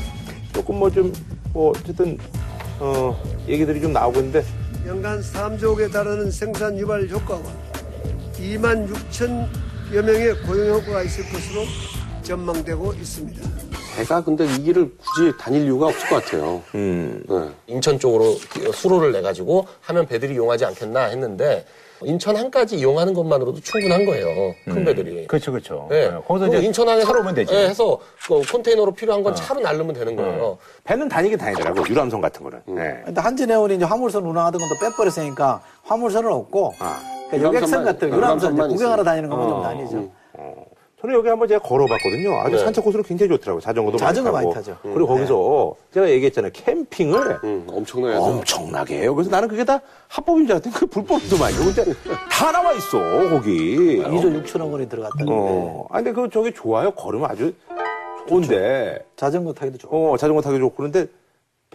조금 0.54 0.80
뭐 0.80 0.90
좀뭐 0.90 1.70
어쨌든 1.70 2.18
어, 2.80 3.16
얘기들이 3.48 3.80
좀 3.80 3.94
나오고 3.94 4.22
있는데 4.22 4.44
연간 4.88 5.22
3조억에 5.22 5.92
달하는 5.94 6.32
생산 6.32 6.80
유발 6.80 7.08
효과와 7.08 7.44
2만 8.40 8.92
6천 8.92 9.65
여 9.94 10.02
명의 10.02 10.34
고용 10.42 10.80
효과가 10.80 11.04
있을 11.04 11.24
것으로 11.32 11.62
전망되고 12.24 12.94
있습니다. 12.94 13.42
배가 13.96 14.24
근데 14.24 14.46
이 14.46 14.64
길을 14.64 14.92
굳이 14.98 15.38
다닐 15.38 15.64
이유가 15.64 15.88
없을 15.88 16.10
것 16.10 16.24
같아요. 16.24 16.62
음. 16.74 17.24
네. 17.30 17.50
인천 17.68 17.98
쪽으로 18.00 18.36
수로를 18.74 19.12
내가지고 19.14 19.68
하면 19.82 20.06
배들이 20.08 20.34
이용하지 20.34 20.66
않겠나 20.66 21.06
했는데 21.06 21.66
인천 22.02 22.36
항까지 22.36 22.78
이용하는 22.78 23.14
것만으로도 23.14 23.62
충분한 23.62 24.06
거예요. 24.06 24.54
큰 24.66 24.84
배들이. 24.84 25.28
그렇죠 25.28 25.52
그렇죠. 25.52 25.88
네. 25.90 26.08
어, 26.08 26.22
거기서 26.28 26.48
이제 26.48 26.66
인천 26.66 26.90
항에서 26.90 27.06
차로 27.08 27.22
오면 27.22 27.36
되지. 27.36 27.54
어. 27.54 27.58
네, 27.58 27.70
해서 27.70 28.00
그 28.28 28.42
컨테이너로 28.42 28.92
필요한 28.94 29.24
건 29.24 29.34
차로 29.34 29.62
날르면 29.62 29.94
되는 29.94 30.16
거예요. 30.16 30.58
배는 30.84 31.08
다니긴 31.08 31.38
다니더라고 31.38 31.88
유람선 31.88 32.20
같은 32.20 32.44
거는. 32.44 32.62
음. 32.68 32.76
네. 32.76 33.02
근데 33.06 33.22
한진해운이 33.22 33.76
이제 33.76 33.86
화물선 33.86 34.26
운항하던 34.26 34.60
것도 34.60 34.80
빼버렸으니까 34.82 35.62
화물선은 35.84 36.30
없고 36.30 36.74
아. 36.80 37.15
그러니까 37.30 37.48
여객선 37.48 37.82
유람선만- 37.82 37.86
같은 37.86 38.14
유람선 38.14 38.68
구경하러. 38.70 39.04
다니는 39.04 39.30
것만 39.30 39.48
좀 39.50 39.58
어, 39.60 39.64
다니죠. 39.64 40.10
저는 41.02 41.14
여기 41.16 41.28
한번 41.28 41.48
제가 41.48 41.60
걸어봤거든요. 41.62 42.34
아주 42.40 42.56
네. 42.56 42.64
산책 42.64 42.84
코스로 42.84 43.04
굉장히 43.04 43.30
좋더라고요. 43.30 43.62
자전거도 43.62 43.98
자전거 43.98 44.32
많이 44.32 44.46
많이. 44.48 44.56
타죠. 44.56 44.76
그리고 44.82 45.06
거기서 45.08 45.76
제가 45.94 46.10
얘기했잖아요. 46.10 46.52
캠핑을 46.54 47.40
음, 47.44 47.68
엄청나게. 47.70 48.16
엄청나게 48.18 49.02
해요. 49.02 49.14
그래서 49.14 49.30
나는 49.30 49.48
그게 49.48 49.64
다 49.64 49.82
합법인 50.08 50.48
줄 50.48 50.54
알았더니 50.56 50.74
그 50.74 50.88
불법이더만요. 50.88 51.56
근데 51.58 51.94
다 52.32 52.52
나와 52.52 52.72
있어, 52.74 52.98
거기. 53.30 54.00
2조 54.02 54.44
6천억 54.46 54.72
원이 54.72 54.90
들어갔다는데 54.90 55.32
어. 55.32 55.86
아, 55.92 55.98
근데 55.98 56.12
그 56.12 56.28
저기 56.32 56.52
좋아요. 56.54 56.90
걸으면 56.92 57.30
아주 57.30 57.54
좋은데. 58.28 59.06
자전거 59.16 59.54
타기도 59.54 59.78
좋고. 59.78 60.14
어, 60.14 60.18
자전거 60.18 60.42
타기 60.42 60.58
좋고 60.58 60.76
그런데 60.76 61.06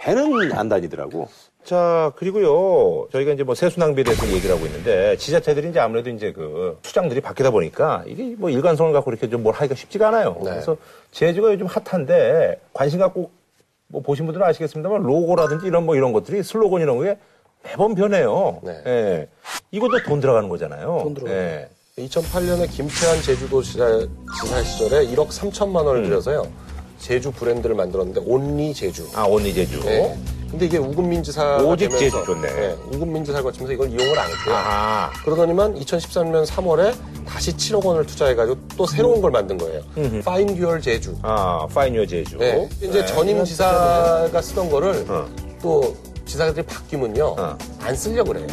배는 0.00 0.52
안 0.52 0.68
다니더라고. 0.68 1.28
자, 1.62 2.10
그리고요, 2.16 3.06
저희가 3.12 3.32
이제 3.32 3.42
뭐 3.42 3.54
세수 3.54 3.78
낭비에 3.78 4.02
대해서 4.02 4.26
얘기를 4.28 4.56
하고 4.56 4.64
있는데, 4.64 5.14
지자체들이 5.18 5.68
이제 5.68 5.78
아무래도 5.78 6.08
이제 6.08 6.32
그 6.32 6.78
수장들이 6.82 7.20
바뀌다 7.20 7.50
보니까 7.50 8.02
이게 8.06 8.34
뭐 8.38 8.48
일관성을 8.48 8.92
갖고 8.94 9.10
이렇게 9.10 9.28
좀 9.28 9.42
뭘 9.42 9.54
하기가 9.54 9.74
쉽지가 9.74 10.08
않아요. 10.08 10.36
네. 10.42 10.50
그래서 10.50 10.76
제주가 11.12 11.52
요즘 11.52 11.66
핫한데, 11.66 12.60
관심 12.72 12.98
갖고 12.98 13.30
뭐 13.88 14.00
보신 14.00 14.24
분들은 14.24 14.46
아시겠습니다만, 14.46 15.02
로고라든지 15.02 15.66
이런 15.66 15.84
뭐 15.84 15.96
이런 15.96 16.14
것들이 16.14 16.42
슬로건 16.42 16.80
이런 16.80 17.02
게 17.02 17.18
매번 17.62 17.94
변해요. 17.94 18.60
네. 18.62 18.82
예. 18.86 19.28
이것도 19.70 20.02
돈 20.04 20.20
들어가는 20.20 20.48
거잖아요. 20.48 21.00
돈 21.02 21.12
들어가요. 21.12 21.36
예. 21.36 21.68
2008년에 21.98 22.70
김태환 22.70 23.20
제주도지사 23.20 24.06
지사 24.40 24.62
시절에 24.62 25.06
1억 25.08 25.28
3천만 25.28 25.84
원을 25.84 26.04
들여서요. 26.04 26.46
제주 27.00 27.32
브랜드를 27.32 27.74
만들었는데 27.74 28.20
온리 28.26 28.72
제주. 28.74 29.08
아, 29.14 29.24
언니 29.24 29.52
제주. 29.52 29.80
네. 29.80 30.16
근데 30.50 30.66
이게 30.66 30.78
우금민 30.78 31.22
지사가 31.22 31.58
오직 31.62 31.90
제주 31.96 32.22
좋네. 32.24 32.42
네, 32.52 32.76
우금민 32.92 33.24
지사를 33.24 33.44
거치면서 33.44 33.72
이걸 33.72 33.88
이용을 33.88 34.18
안 34.18 34.28
했고요. 34.30 34.54
아하. 34.54 35.10
그러더니만 35.24 35.76
2013년 35.76 36.44
3월에 36.44 36.92
다시 37.24 37.52
7억 37.52 37.84
원을 37.84 38.04
투자해가지고 38.04 38.58
또 38.76 38.84
새로운 38.86 39.20
걸 39.20 39.30
만든 39.30 39.56
거예요. 39.56 39.80
Find 40.24 40.56
Your 40.56 40.80
제주. 40.80 41.16
아, 41.22 41.66
Find 41.72 41.88
Your 41.88 42.04
제주. 42.04 42.36
네. 42.38 42.68
이제 42.82 43.06
전임 43.06 43.44
지사가 43.44 44.42
쓰던 44.42 44.70
거를 44.70 45.06
어. 45.08 45.24
또 45.62 45.96
지사들이 46.26 46.66
바뀌면요 46.66 47.24
어. 47.38 47.58
안 47.80 47.94
쓰려고 47.94 48.32
그래요. 48.32 48.48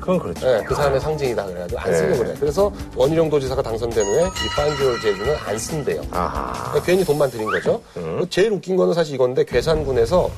그건 0.00 0.18
그렇죠. 0.18 0.46
네, 0.46 0.62
그 0.64 0.74
사람의 0.74 1.00
상징이다 1.00 1.46
그래가지고 1.46 1.80
안 1.80 1.90
네. 1.90 1.96
쓰려고 1.96 2.18
그래. 2.18 2.34
그래서 2.40 2.72
원희룡 2.96 3.30
도지사가 3.30 3.62
당선된 3.62 4.04
후에 4.04 4.22
이 4.26 4.76
Find 4.78 4.89
Your 4.89 5.00
제주는 5.00 5.34
안 5.46 5.58
쓴대요. 5.58 6.02
아하. 6.10 6.52
그러니까 6.70 6.82
괜히 6.84 7.04
돈만 7.04 7.30
들인 7.30 7.46
거죠. 7.50 7.80
제일 8.30 8.52
웃긴 8.52 8.76
거는 8.76 8.94
사실 8.94 9.14
이건데 9.14 9.44
괴산군에서 9.44 10.30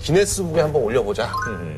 기네스북에 0.00 0.60
한번 0.60 0.82
올려보자. 0.82 1.30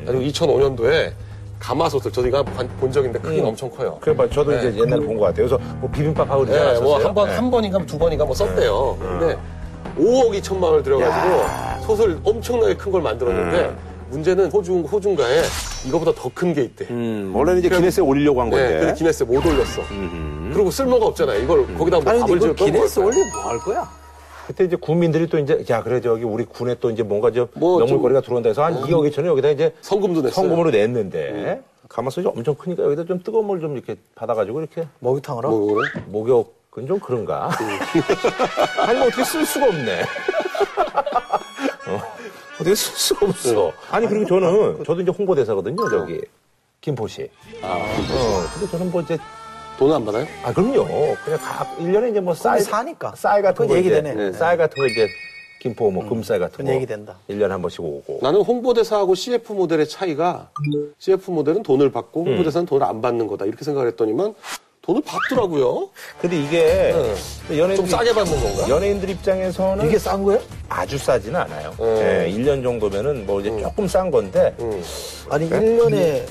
그리고 0.05 0.21
2005년도에 0.23 1.11
가마솥을 1.59 2.11
저희가 2.11 2.43
본 2.43 2.91
적인데 2.91 3.19
크기는 3.19 3.45
엄청 3.45 3.69
커요. 3.71 3.97
그래 4.01 4.15
봐, 4.15 4.29
저도 4.29 4.51
네. 4.51 4.59
이제 4.69 4.79
옛날에 4.79 5.03
본 5.03 5.17
것 5.17 5.25
같아요. 5.25 5.47
그래서 5.47 5.57
뭐 5.79 5.89
비빔밥 5.89 6.29
하고 6.29 6.41
그러지 6.45 6.51
네, 6.59 6.63
않았었어요? 6.63 6.83
뭐 6.87 7.02
한 7.02 7.13
번, 7.15 7.27
네. 7.29 7.35
한 7.35 7.49
번인가 7.51 7.85
두 7.85 7.97
번인가 7.97 8.25
뭐 8.25 8.35
썼대요. 8.35 8.97
근데 8.99 9.37
5억 9.97 10.39
2천만 10.39 10.63
원을 10.63 10.83
들여가지고 10.83 11.95
솥을 11.95 12.19
엄청나게 12.23 12.75
큰 12.75 12.91
걸 12.91 13.01
만들었는데 13.01 13.75
문제는 14.09 14.49
호중, 14.51 14.81
호중가에 14.83 15.41
이거보다 15.87 16.11
더 16.13 16.29
큰 16.33 16.53
게 16.53 16.61
있대. 16.63 16.85
음, 16.89 17.31
원래는 17.35 17.59
이제 17.59 17.69
기네스에 17.69 18.03
올리려고 18.03 18.41
한 18.41 18.49
건데. 18.49 18.67
네, 18.73 18.79
근데 18.79 18.93
기네스에 18.93 19.25
못 19.27 19.45
올렸어. 19.45 19.81
그리고 20.53 20.71
쓸모가 20.71 21.05
없잖아요. 21.07 21.43
이걸 21.43 21.65
거기다 21.77 21.99
뭐 21.99 22.11
아니, 22.11 22.19
밥을 22.21 22.39
건 22.39 22.55
기네스 22.55 22.99
뭘 22.99 23.09
올리면 23.13 23.31
뭐 23.33 23.41
할 23.49 23.59
거야? 23.59 23.89
그때 24.47 24.63
이제 24.63 24.77
국민들이 24.77 25.27
또 25.27 25.37
이제 25.39 25.65
야 25.69 25.83
그래 25.83 25.99
저기 25.99 26.23
우리 26.23 26.45
군에 26.45 26.75
또 26.79 26.89
이제 26.89 27.03
뭔가 27.03 27.31
저뭐 27.31 27.79
명물거리가 27.79 28.21
들어온다 28.21 28.47
해서 28.49 28.63
한 28.63 28.75
2억 28.81 29.11
2천을 29.11 29.25
여기다 29.27 29.49
이제 29.49 29.73
성금도 29.81 30.21
냈어요. 30.21 30.33
성금으로 30.33 30.71
냈는데 30.71 31.61
가마솥이 31.89 32.27
엄청 32.27 32.55
크니까 32.55 32.83
여기다 32.83 33.03
좀 33.05 33.21
뜨거운 33.23 33.45
물 33.45 33.59
좀 33.59 33.73
이렇게 33.75 33.97
받아가지고 34.15 34.59
이렇게 34.61 34.87
목욕탕으로? 34.99 35.49
뭐? 35.49 35.81
목욕은 36.07 36.87
좀 36.87 36.97
그런가? 36.99 37.49
아니 38.87 38.99
뭐 38.99 39.07
어떻게 39.07 39.23
쓸 39.25 39.45
수가 39.45 39.65
없네. 39.67 40.03
어, 42.57 42.61
어떻게 42.61 42.75
쓸 42.75 42.95
수가 42.95 43.25
없어. 43.27 43.71
아니 43.91 44.07
그리고 44.07 44.25
저는 44.25 44.83
저도 44.83 45.01
이제 45.01 45.11
홍보대사거든요 45.11 45.89
저기 45.89 46.21
김포시. 46.81 47.29
아, 47.61 47.77
어 47.77 48.43
근데 48.53 48.71
저는 48.71 48.91
뭐 48.91 49.01
이제 49.01 49.17
돈은 49.77 49.95
안 49.95 50.05
받아요? 50.05 50.25
아, 50.43 50.51
그럼요. 50.53 50.85
그냥 51.23 51.39
각, 51.39 51.77
1년에 51.77 52.09
이제 52.11 52.19
뭐 52.19 52.33
쌀. 52.33 52.59
사니까. 52.59 53.13
쌀 53.15 53.41
같은 53.41 53.55
그건 53.55 53.67
거. 53.67 53.77
얘기 53.77 53.87
이제, 53.89 54.01
되네. 54.01 54.15
네, 54.15 54.31
쌀 54.33 54.57
같은 54.57 54.75
거 54.75 54.87
이제, 54.87 55.07
김포 55.59 55.91
뭐 55.91 56.07
금쌀 56.09 56.39
같은 56.39 56.53
그건 56.57 56.65
거. 56.67 56.73
얘기 56.73 56.85
된다. 56.87 57.15
1년에 57.29 57.49
한 57.49 57.61
번씩 57.61 57.81
오고. 57.81 58.19
나는 58.23 58.41
홍보대사하고 58.41 59.13
CF 59.13 59.53
모델의 59.53 59.87
차이가 59.87 60.49
CF 60.97 61.29
모델은 61.29 61.61
돈을 61.63 61.91
받고 61.91 62.25
홍보대사는 62.25 62.65
돈을 62.65 62.85
안 62.87 63.01
받는 63.01 63.27
거다 63.27 63.45
이렇게 63.45 63.63
생각을 63.65 63.87
했더니만 63.89 64.33
돈을 64.87 65.01
받더라고요. 65.05 65.89
근데 66.19 66.41
이게 66.41 66.95
연예인들 67.49 67.75
좀 67.75 67.87
싸게 67.87 68.13
받는 68.13 68.41
건가? 68.41 68.69
연예인들 68.69 69.09
입장에서는 69.09 69.85
이게 69.85 69.99
싼 69.99 70.23
거야? 70.23 70.39
아주 70.69 70.97
싸지는 70.97 71.35
않아요. 71.41 71.73
음. 71.81 71.97
예, 71.97 72.31
1년 72.33 72.63
정도면은 72.63 73.25
뭐 73.27 73.41
이제 73.41 73.49
조금 73.61 73.85
싼 73.87 74.09
건데 74.09 74.55
음. 74.59 74.81
아니, 75.29 75.49
1년에 75.49 76.23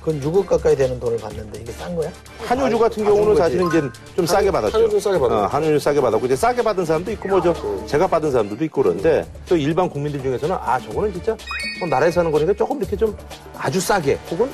그건 0.00 0.20
6억 0.20 0.46
가까이 0.46 0.76
되는 0.76 0.98
돈을 1.00 1.18
받는데 1.18 1.60
이게 1.60 1.72
싼 1.72 1.94
거야? 1.96 2.08
한효주 2.46 2.78
같은 2.78 3.04
아, 3.04 3.10
경우는. 3.10 3.36
사실은 3.36 3.66
이제 3.66 3.82
좀 4.14 4.24
싸게 4.24 4.50
받았죠. 4.52 4.76
한효주는 4.78 5.00
싸게 5.00 5.18
받았죠. 5.18 5.42
어, 5.42 5.46
한효주 5.48 5.78
싸게 5.80 6.00
받았고 6.00 6.26
이제 6.26 6.36
싸게 6.36 6.62
받은 6.62 6.84
사람도 6.84 7.10
있고 7.10 7.28
뭐저 7.28 7.84
제가 7.86 8.06
받은 8.06 8.30
사람들도 8.30 8.64
있고 8.66 8.84
그런데 8.84 9.26
또 9.48 9.56
일반 9.56 9.90
국민들 9.90 10.22
중에서는 10.22 10.54
아 10.60 10.78
저거는 10.78 11.12
진짜 11.12 11.36
뭐 11.80 11.88
나라에 11.88 12.12
사는 12.12 12.30
거니까 12.30 12.54
조금 12.54 12.78
이렇게 12.78 12.96
좀 12.96 13.14
아주 13.56 13.80
싸게 13.80 14.18
혹은 14.30 14.48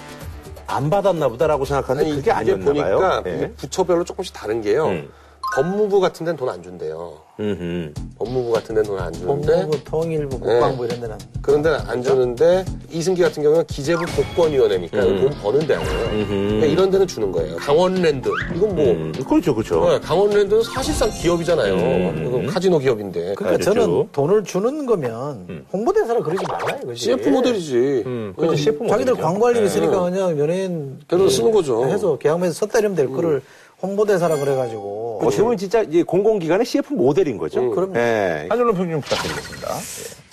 안 0.67 0.91
받았나 0.91 1.29
보다라고 1.29 1.65
생각하는데 1.65 2.15
그게 2.15 2.31
아니었나 2.31 2.65
보니까 2.65 2.85
봐요. 2.85 3.23
이게 3.27 3.43
예. 3.43 3.53
부처별로 3.53 4.05
조금씩 4.05 4.35
다른 4.35 4.61
게요. 4.63 4.87
음. 4.89 5.11
법무부 5.55 6.01
같은 6.01 6.25
데는 6.27 6.37
돈 6.37 6.49
안 6.49 6.63
준대요. 6.63 7.15
음흠. 7.39 7.93
법무부 8.19 8.53
같은 8.53 8.75
데는 8.75 8.89
돈 8.89 8.99
안 8.99 9.13
주는데 9.13 9.53
법무부, 9.53 9.85
통일부, 9.85 10.39
국방부 10.41 10.85
이런 10.85 11.01
데는. 11.01 11.17
그런 11.43 11.63
데는 11.63 11.79
안 11.87 12.03
주는데 12.03 12.65
이승기 12.91 13.23
같은 13.23 13.43
경우는 13.43 13.65
기재부 13.67 14.05
복권위원회니까 14.05 15.01
돈 15.01 15.31
버는 15.43 15.67
데 15.67 15.75
아니에요. 15.75 16.27
그러니까 16.29 16.67
이런 16.67 16.91
데는 16.91 17.07
주는 17.07 17.31
거예요. 17.31 17.57
강원랜드 17.57 18.29
이건 18.55 18.75
뭐 18.75 18.85
음, 18.85 19.13
그렇죠, 19.29 19.55
그렇죠. 19.55 19.89
네, 19.89 20.01
강원랜드는 20.01 20.63
사실상 20.63 21.11
기업이잖아요. 21.11 21.75
음. 21.75 22.27
이거 22.45 22.53
카지노 22.53 22.79
기업인데. 22.81 23.21
그러니까 23.35 23.49
알겠죠. 23.51 23.75
저는 23.75 24.09
돈을 24.13 24.45
주는 24.45 24.87
거면 24.87 25.67
홍보대사를 25.73 26.21
그러지 26.23 26.45
말라 26.49 26.77
이거지. 26.83 27.01
CF 27.01 27.29
모델이지. 27.29 28.03
음, 28.07 28.33
그렇죠. 28.37 28.53
어, 28.53 28.57
CF 28.57 28.79
모델이죠. 28.83 28.93
자기들 28.93 29.15
광고할 29.23 29.57
일 29.57 29.65
있으니까 29.65 30.01
그냥 30.03 30.39
연예인 30.39 30.99
그래서 31.07 31.29
쓰는 31.29 31.53
거죠. 31.53 31.85
해서 31.87 32.19
계약면서 32.19 32.55
썼다 32.67 32.79
이러면 32.81 32.97
될 32.97 33.09
거를 33.11 33.43
홍보대사라 33.83 34.37
그래가지고 34.37 35.21
어떻게 35.23 35.43
보면 35.43 35.59
진짜 35.59 35.83
이제 35.83 36.03
공공기관의 36.03 36.65
CF 36.65 36.95
모델인 36.95 37.39
거죠. 37.39 37.71
그럼요. 37.71 37.97
예. 37.97 38.47
한줄로 38.49 38.75
평좀 38.75 39.01
부탁드리겠습니다. 39.01 39.69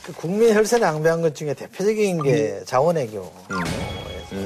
그 0.06 0.14
국민 0.14 0.54
혈세 0.56 0.80
낭비한 0.80 1.22
것 1.22 1.36
중에 1.36 1.54
대표적인 1.54 2.24
게 2.24 2.58
음. 2.60 2.62
자원외교에서 2.66 3.30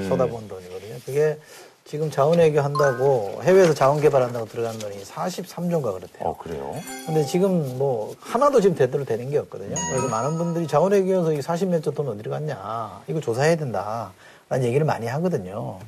쏟아부은 0.10 0.48
돈이거든요. 0.48 0.96
그게 1.06 1.38
지금 1.86 2.10
자원외교 2.10 2.60
한다고 2.62 3.40
해외에서 3.44 3.74
자원 3.76 4.02
개발한다고 4.02 4.48
들어간 4.48 4.78
돈이 4.80 5.04
43조인가 5.04 5.84
그렇대요. 5.94 6.20
어, 6.22 6.36
그래요? 6.38 6.76
근데 7.06 7.24
지금 7.26 7.78
뭐 7.78 8.16
하나도 8.20 8.60
지금 8.60 8.76
제대로 8.76 9.06
되는 9.06 9.30
게 9.30 9.38
없거든요. 9.38 9.76
그래서 9.92 10.08
많은 10.08 10.38
분들이 10.38 10.68
자원외교에서 10.68 11.34
이 11.34 11.40
40몇 11.40 11.84
조 11.84 11.92
돈 11.92 12.08
어디로 12.10 12.32
갔냐. 12.32 13.02
이거 13.08 13.20
조사해야 13.22 13.56
된다. 13.56 14.12
라는 14.50 14.66
얘기를 14.66 14.86
많이 14.86 15.06
하거든요. 15.08 15.80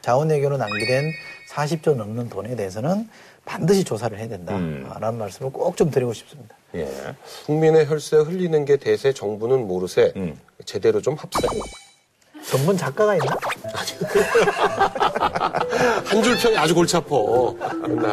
자원외교로 0.00 0.56
낭비된 0.56 1.04
40조 1.56 1.94
넘는 1.94 2.28
돈에 2.30 2.56
대해서는 2.56 3.08
반드시 3.44 3.84
조사를 3.84 4.16
해야 4.18 4.28
된다. 4.28 4.54
음. 4.56 4.88
라는 5.00 5.18
말씀을 5.18 5.52
꼭 5.52 5.76
좀 5.76 5.90
드리고 5.90 6.12
싶습니다. 6.12 6.54
예. 6.74 6.88
국민의 7.46 7.86
혈세 7.86 8.16
흘리는 8.18 8.64
게 8.64 8.76
대세 8.76 9.12
정부는 9.12 9.66
모르세 9.66 10.12
음. 10.16 10.38
제대로 10.64 11.00
좀 11.02 11.14
합세. 11.14 11.46
전문 12.44 12.76
작가가 12.76 13.14
있나? 13.14 13.36
한 16.04 16.22
줄 16.22 16.36
평이 16.38 16.56
아주 16.56 16.74
골치 16.74 16.96
아파. 16.96 17.16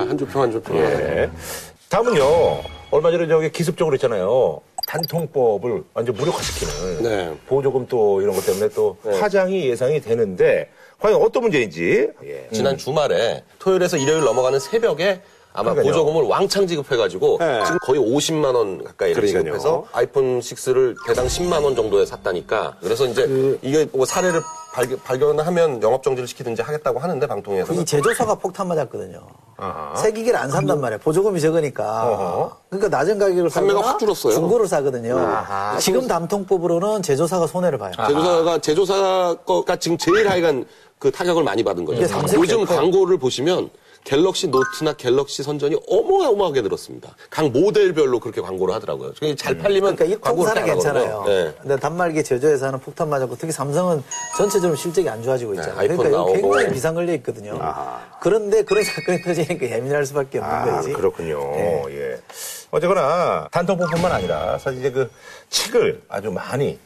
한줄 0.08 0.28
평, 0.28 0.42
한 0.44 0.52
줄 0.52 0.62
평. 0.62 0.78
예. 0.78 1.30
다음은요, 1.90 2.24
얼마 2.92 3.12
전에 3.12 3.28
저기 3.28 3.52
기습적으로 3.52 3.94
했잖아요. 3.96 4.60
단통법을 4.88 5.84
완전 5.94 6.16
무력화시키는 6.16 7.04
네. 7.04 7.36
보조금 7.48 7.86
또 7.88 8.22
이런 8.22 8.34
것 8.36 8.46
때문에 8.46 8.70
또 8.70 8.98
네. 9.04 9.20
파장이 9.20 9.68
예상이 9.70 10.02
되는데 10.02 10.70
과연 11.00 11.22
어떤 11.22 11.44
문제인지 11.44 12.10
예. 12.26 12.50
지난 12.52 12.78
주말에 12.78 13.44
토요일에서 13.60 13.98
일요일 13.98 14.24
넘어가는 14.24 14.60
새벽에 14.60 15.22
아마 15.54 15.72
그러니까요. 15.74 16.04
보조금을 16.04 16.28
왕창 16.28 16.68
지급해가지고 16.68 17.38
네. 17.40 17.64
지금 17.66 17.80
거의 17.82 18.00
50만 18.00 18.54
원 18.54 18.84
가까이 18.84 19.14
그러니까요. 19.14 19.44
지급해서 19.44 19.86
아이폰 19.94 20.40
6를 20.42 20.96
대당 21.08 21.26
10만 21.26 21.64
원 21.64 21.76
정도에 21.76 22.06
샀다니까 22.06 22.78
그래서 22.82 23.06
이제 23.06 23.26
그 23.26 23.58
이게 23.62 23.88
뭐 23.92 24.06
사례를 24.06 24.42
발견, 25.04 25.40
하면 25.40 25.82
영업 25.82 26.04
정지를 26.04 26.28
시키든지 26.28 26.62
하겠다고 26.62 27.00
하는데 27.00 27.26
방통위에서 27.26 27.74
이 27.74 27.84
제조사가 27.84 28.36
폭탄 28.36 28.68
맞았거든요. 28.68 29.20
아하. 29.58 29.96
새 29.96 30.12
기계를 30.12 30.40
안 30.40 30.50
산단 30.52 30.80
말이에요. 30.80 31.00
보조금이 31.00 31.42
적으니까. 31.42 32.08
어허. 32.08 32.58
그러니까 32.70 32.98
낮은 32.98 33.18
가격을 33.18 33.50
판매가 33.50 33.82
확 33.82 34.00
줄었어요. 34.00 34.34
중고를 34.34 34.68
사거든요. 34.68 35.18
아하. 35.18 35.78
지금 35.80 36.08
단통법으로는 36.08 37.02
제조사가 37.02 37.48
손해를 37.48 37.80
봐요. 37.80 37.92
제조사가 38.08 38.60
제조사 38.60 39.36
거가 39.46 39.76
지금 39.78 39.98
제일 39.98 40.30
하여간 40.30 40.66
그 41.00 41.10
타격을 41.12 41.44
많이 41.44 41.64
받은 41.64 41.86
거죠. 41.86 42.02
요즘. 42.36 42.66
광고를 42.66 43.18
보시면 43.18 43.70
갤럭시 44.04 44.48
노트나 44.48 44.94
갤럭시 44.94 45.44
선전이 45.44 45.78
어마어마하게 45.88 46.62
늘었습니다. 46.62 47.16
각 47.30 47.50
모델별로 47.50 48.20
그렇게 48.20 48.42
광고를 48.42 48.74
하더라고요. 48.76 49.14
잘 49.38 49.58
팔리면 49.58 49.96
그러니까 49.96 50.18
이통사는. 50.18 50.66
괜찮아요. 50.66 51.24
네. 51.26 51.54
근데 51.62 51.78
단말기 51.78 52.24
제조회사는 52.24 52.80
폭탄 52.80 53.10
맞았고 53.10 53.38
특히 53.38 53.52
삼성은 53.54 54.04
전체적으로 54.38 54.76
실적이 54.76 55.10
안 55.10 55.24
좋아지고 55.24 55.54
있잖아요. 55.56 55.80
네, 55.82 55.88
그러니까 55.88 56.18
나오고. 56.18 56.34
굉장히 56.34 56.74
비상 56.74 56.96
걸려 56.96 57.14
있거든요. 57.16 57.60
그런데 58.22 58.64
그런 58.64 58.84
사건이 58.84 59.22
터지니까 59.22 59.70
예민할 59.70 60.06
수밖에 60.06 60.40
없는 60.40 60.54
아, 60.54 60.66
거지. 60.78 60.92
그렇군요. 60.94 61.40
예. 61.90 62.20
어쨌거나 62.72 63.48
단통법뿐만 63.52 64.12
아니라 64.12 64.58
사실 64.60 64.80
이제 64.80 64.92
그 64.92 65.10
책을 65.50 66.04
아주 66.10 66.30
많이 66.32 66.68
예, 66.68 66.80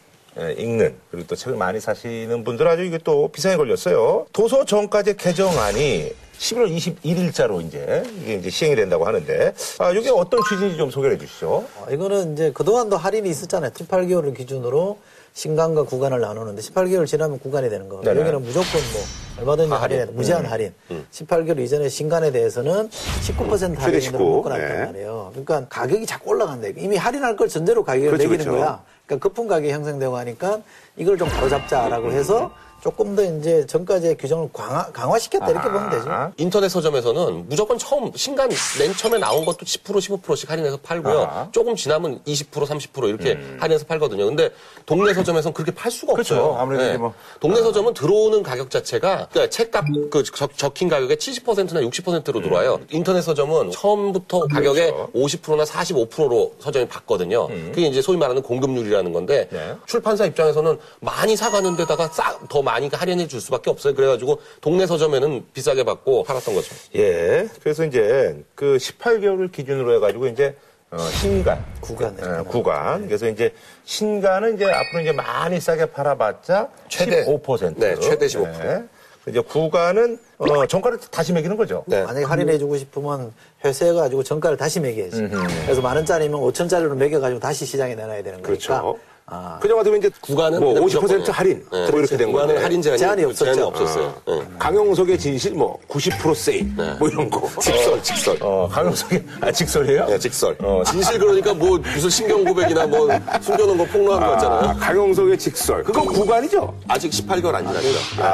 읽는 0.57 0.95
그리고 1.11 1.27
또 1.27 1.35
책을 1.35 1.57
많이 1.57 1.79
사시는 1.79 2.43
분들 2.43 2.67
아주 2.67 2.83
이게 2.83 2.97
또 2.97 3.27
비상에 3.29 3.55
걸렸어요. 3.55 4.25
도서 4.33 4.65
정가제 4.65 5.13
개정안이 5.13 6.11
11월 6.39 6.75
21일자로 6.75 7.65
이제 7.65 8.03
이게 8.21 8.35
이제 8.35 8.49
시행이 8.49 8.75
된다고 8.75 9.05
하는데 9.05 9.53
아 9.79 9.91
이게 9.91 10.09
어떤 10.09 10.41
취지인지 10.49 10.77
좀 10.77 10.89
소개해 10.89 11.17
주시죠. 11.17 11.47
어, 11.77 11.87
이거는 11.91 12.33
이제 12.33 12.51
그동안도 12.51 12.97
할인이 12.97 13.29
있었잖아요. 13.29 13.71
18개월을 13.71 14.35
기준으로 14.35 14.97
신간과 15.33 15.83
구간을 15.83 16.19
나누는데 16.19 16.61
18개월 16.61 17.07
지나면 17.07 17.39
구간이 17.39 17.69
되는 17.69 17.87
거거든요. 17.89 18.13
네네. 18.13 18.21
여기는 18.29 18.45
무조건 18.45 18.81
뭐 18.93 19.01
얼마든지 19.39 19.69
다 19.69 19.81
할인. 19.81 19.97
할인해 19.99 20.11
무제한 20.17 20.45
할인. 20.45 20.73
18개월 21.11 21.59
이전에 21.59 21.89
신간에 21.89 22.31
대해서는 22.31 22.89
19% 22.89 23.59
최대 23.59 23.81
할인을 23.81 24.01
19. 24.01 24.17
묶어놨단 24.17 24.67
네. 24.77 24.85
말이에요. 24.85 25.29
그러니까 25.31 25.65
가격이 25.69 26.05
자꾸 26.05 26.31
올라간다. 26.31 26.67
이미 26.77 26.97
할인할 26.97 27.35
걸 27.35 27.47
전제로 27.47 27.83
가격을 27.83 28.11
그렇죠, 28.11 28.29
매기는 28.29 28.45
그렇죠. 28.51 28.59
거야. 28.65 28.83
그러니까 29.05 29.27
거품 29.27 29.47
가격이 29.47 29.71
형성되고 29.71 30.15
하니까 30.17 30.61
이걸 30.95 31.17
좀 31.17 31.27
바로잡자라고 31.27 32.11
해서 32.11 32.51
조금 32.83 33.15
더 33.15 33.23
이제 33.23 33.65
전까지의 33.65 34.17
규정을 34.17 34.49
강화, 34.51 34.83
강화시켰다 34.91 35.49
이렇게 35.51 35.69
보면 35.69 35.89
되죠. 35.89 36.11
아, 36.11 36.31
인터넷 36.35 36.67
서점에서는 36.67 37.47
무조건 37.47 37.77
처음 37.77 38.11
신간 38.13 38.49
맨 38.77 38.93
처음에 38.93 39.19
나온 39.19 39.45
것도 39.45 39.59
10% 39.59 40.21
15%씩 40.21 40.51
할인해서 40.51 40.75
팔고요. 40.83 41.21
아하. 41.21 41.47
조금 41.53 41.77
지나면 41.77 42.19
20% 42.25 42.51
30% 42.51 43.07
이렇게 43.07 43.39
할인해서 43.57 43.85
팔거든요. 43.85 44.25
근데 44.25 44.49
동네 44.85 45.13
서점에서는 45.13 45.53
그렇게 45.53 45.71
팔 45.71 45.89
수가 45.89 46.11
그렇죠. 46.11 46.35
없어요. 46.35 46.57
아무래도 46.59 46.83
이제 46.83 46.97
뭐- 46.97 47.13
동네 47.39 47.61
서점은 47.61 47.93
들어오는 47.93 48.43
가격 48.43 48.69
자체가 48.69 49.29
그러니까 49.31 49.49
책값 49.49 49.85
그 50.11 50.23
적, 50.23 50.57
적힌 50.57 50.89
가격의 50.89 51.15
70%나 51.15 51.79
60%로 51.79 52.41
들어와요. 52.41 52.81
인터넷 52.91 53.21
서점은 53.21 53.71
처음부터 53.71 54.47
가격의 54.47 54.91
그렇죠. 54.91 55.09
50%나 55.13 55.63
45%로 55.63 56.53
서점이 56.59 56.89
받거든요. 56.89 57.47
그게 57.47 57.83
이제 57.83 58.01
소위 58.01 58.17
말하는 58.17 58.41
공급률이라는 58.41 59.13
건데 59.13 59.47
네. 59.51 59.73
출판사 59.85 60.25
입장에서는 60.25 60.77
많이 60.99 61.37
사가는 61.37 61.77
데다가 61.77 62.09
싸, 62.09 62.37
더 62.49 62.61
많이 62.61 62.72
할인해 62.73 63.27
줄 63.27 63.39
수밖에 63.41 63.69
없어요. 63.69 63.93
그래가지고 63.93 64.41
동네 64.61 64.85
서점에는 64.87 65.45
비싸게 65.53 65.83
받고 65.83 66.23
팔았던 66.23 66.55
거죠. 66.55 66.75
예. 66.95 67.47
그래서 67.61 67.85
이제 67.85 68.43
그 68.55 68.77
18개월을 68.77 69.51
기준으로 69.51 69.95
해가지고 69.95 70.27
이제 70.27 70.55
어, 70.91 70.97
신간. 70.97 71.63
구간. 71.81 72.15
어, 72.21 72.43
구간. 72.43 73.07
그래서 73.07 73.27
이제 73.27 73.53
신간은 73.85 74.55
이제 74.55 74.65
앞으로 74.65 75.01
이제 75.01 75.11
많이 75.11 75.59
싸게 75.59 75.87
팔아봤자 75.87 76.69
최대. 76.87 77.25
15%. 77.25 77.77
네, 77.77 77.95
최대 77.95 78.27
15%. 78.27 78.87
이제 79.27 79.39
구간은 79.39 80.19
어, 80.37 80.65
정가를 80.67 80.99
다시 81.09 81.31
매기는 81.33 81.55
거죠. 81.55 81.83
네. 81.87 82.03
만약에 82.03 82.25
할인해주고 82.25 82.77
싶으면 82.77 83.33
회수해가지고 83.63 84.21
정가를 84.21 84.57
다시 84.57 84.79
매겨야지. 84.81 85.29
그래서 85.63 85.81
만 85.81 85.95
원짜리면 85.95 86.39
5천 86.41 86.69
짜리로 86.69 86.93
매겨가지고 86.95 87.39
다시 87.39 87.65
시장에 87.65 87.95
내놔야 87.95 88.21
되는 88.21 88.41
거니까. 88.41 88.47
그렇죠. 88.47 88.99
아, 89.35 89.57
그저 89.59 89.75
같으면 89.75 89.97
이제 89.97 90.11
구간은 90.21 90.59
뭐 90.59 90.73
그냥 90.75 90.87
50% 90.87 91.01
무조건, 91.01 91.31
할인 91.33 91.65
네. 91.71 91.89
뭐 91.89 91.99
이렇게 91.99 92.17
된 92.17 92.31
구간은 92.31 92.47
건데. 92.49 92.61
할인 92.61 92.81
제한이, 92.83 92.99
제한이 92.99 93.23
없었죠. 93.23 93.45
제한이 93.45 93.61
없었어요. 93.63 94.13
네. 94.27 94.41
강용석의 94.59 95.17
진실 95.17 95.53
뭐 95.53 95.79
90% 95.87 96.35
세일 96.35 96.65
뭐 96.99 97.09
이런 97.09 97.27
거. 97.31 97.49
직설, 97.59 98.03
직설. 98.03 98.37
어, 98.41 98.69
강용석이, 98.71 99.19
아, 99.41 99.51
직설이에요? 99.51 100.05
네, 100.05 100.19
직설. 100.19 100.55
어, 100.59 100.83
진실 100.85 101.17
그러니까 101.17 101.51
뭐 101.51 101.79
무슨 101.79 102.09
신경 102.11 102.43
고백이나 102.43 102.85
뭐 102.85 103.09
숨겨놓은 103.41 103.75
거 103.75 103.85
폭로한 103.85 104.19
거 104.19 104.25
아, 104.27 104.29
같잖아요. 104.35 104.79
강용석의 104.79 105.39
직설. 105.39 105.83
그건 105.83 106.05
구간이죠. 106.05 106.71
아직 106.87 107.09
18개월 107.09 107.55
안 107.55 107.65
지났죠. 107.67 107.87
아, 108.21 108.25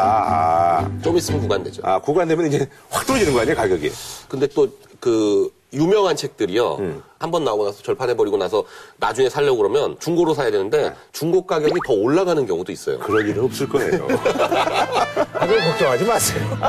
아, 0.81 0.91
좀 1.01 1.15
있으면 1.15 1.39
구간 1.39 1.63
되죠. 1.63 1.81
아, 1.85 1.97
구간 1.97 2.27
되면 2.27 2.45
이제 2.47 2.67
확 2.89 3.07
떨어지는 3.07 3.33
거 3.33 3.39
아니에요, 3.39 3.55
가격이? 3.55 3.89
근데 4.27 4.47
또그 4.47 5.49
유명한 5.73 6.15
책들이요. 6.15 6.75
음. 6.79 7.03
한번 7.19 7.43
나오고 7.43 7.65
나서 7.65 7.83
절판해버리고 7.83 8.37
나서 8.37 8.63
나중에 8.97 9.29
살려고 9.29 9.57
그러면 9.57 9.97
중고로 9.99 10.33
사야 10.33 10.49
되는데 10.51 10.93
중고 11.11 11.45
가격이 11.45 11.75
더 11.85 11.93
올라가는 11.93 12.43
경우도 12.45 12.71
있어요. 12.71 12.97
그럴 12.99 13.27
일은 13.27 13.43
없을 13.43 13.67
거예요. 13.69 14.07
다들 15.33 15.59
걱정하지 15.59 16.05
마세요. 16.05 16.47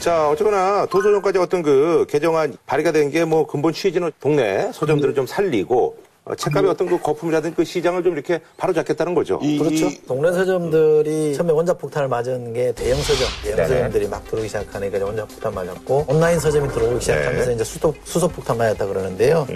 자, 0.00 0.28
어쨌거나 0.28 0.86
도서정까지 0.86 1.38
어떤 1.38 1.62
그 1.62 2.06
개정안 2.08 2.56
발의가 2.66 2.92
된 2.92 3.10
게 3.10 3.24
뭐 3.24 3.46
근본 3.46 3.72
취지는 3.72 4.10
동네 4.20 4.70
서점들을 4.72 5.14
좀 5.14 5.26
살리고 5.26 5.96
어, 5.98 6.05
책값의 6.34 6.68
어떤 6.70 6.88
그 6.88 6.98
거품이라든지 7.00 7.54
그 7.54 7.64
시장을 7.64 8.02
좀 8.02 8.14
이렇게 8.14 8.40
바로 8.56 8.72
잡겠다는 8.72 9.14
거죠. 9.14 9.38
이- 9.42 9.58
그렇죠. 9.58 9.86
이- 9.86 10.02
동네 10.08 10.32
서점들이 10.32 11.34
처음에 11.34 11.52
원자폭탄을 11.52 12.08
맞은 12.08 12.52
게 12.52 12.72
대형 12.72 13.00
서점, 13.00 13.28
대형 13.44 13.56
네네. 13.56 13.68
서점들이 13.68 14.08
막 14.08 14.24
들어오기 14.28 14.48
시작하니까 14.48 14.96
이제 14.96 15.04
원자폭탄 15.04 15.54
맞았고 15.54 16.06
온라인 16.08 16.40
서점이 16.40 16.68
들어오기 16.72 17.00
시작하면서 17.00 17.46
네. 17.46 17.54
이제 17.54 17.62
수소, 17.64 17.94
수소폭탄 18.04 18.58
맞았다 18.58 18.86
그러는데요. 18.86 19.46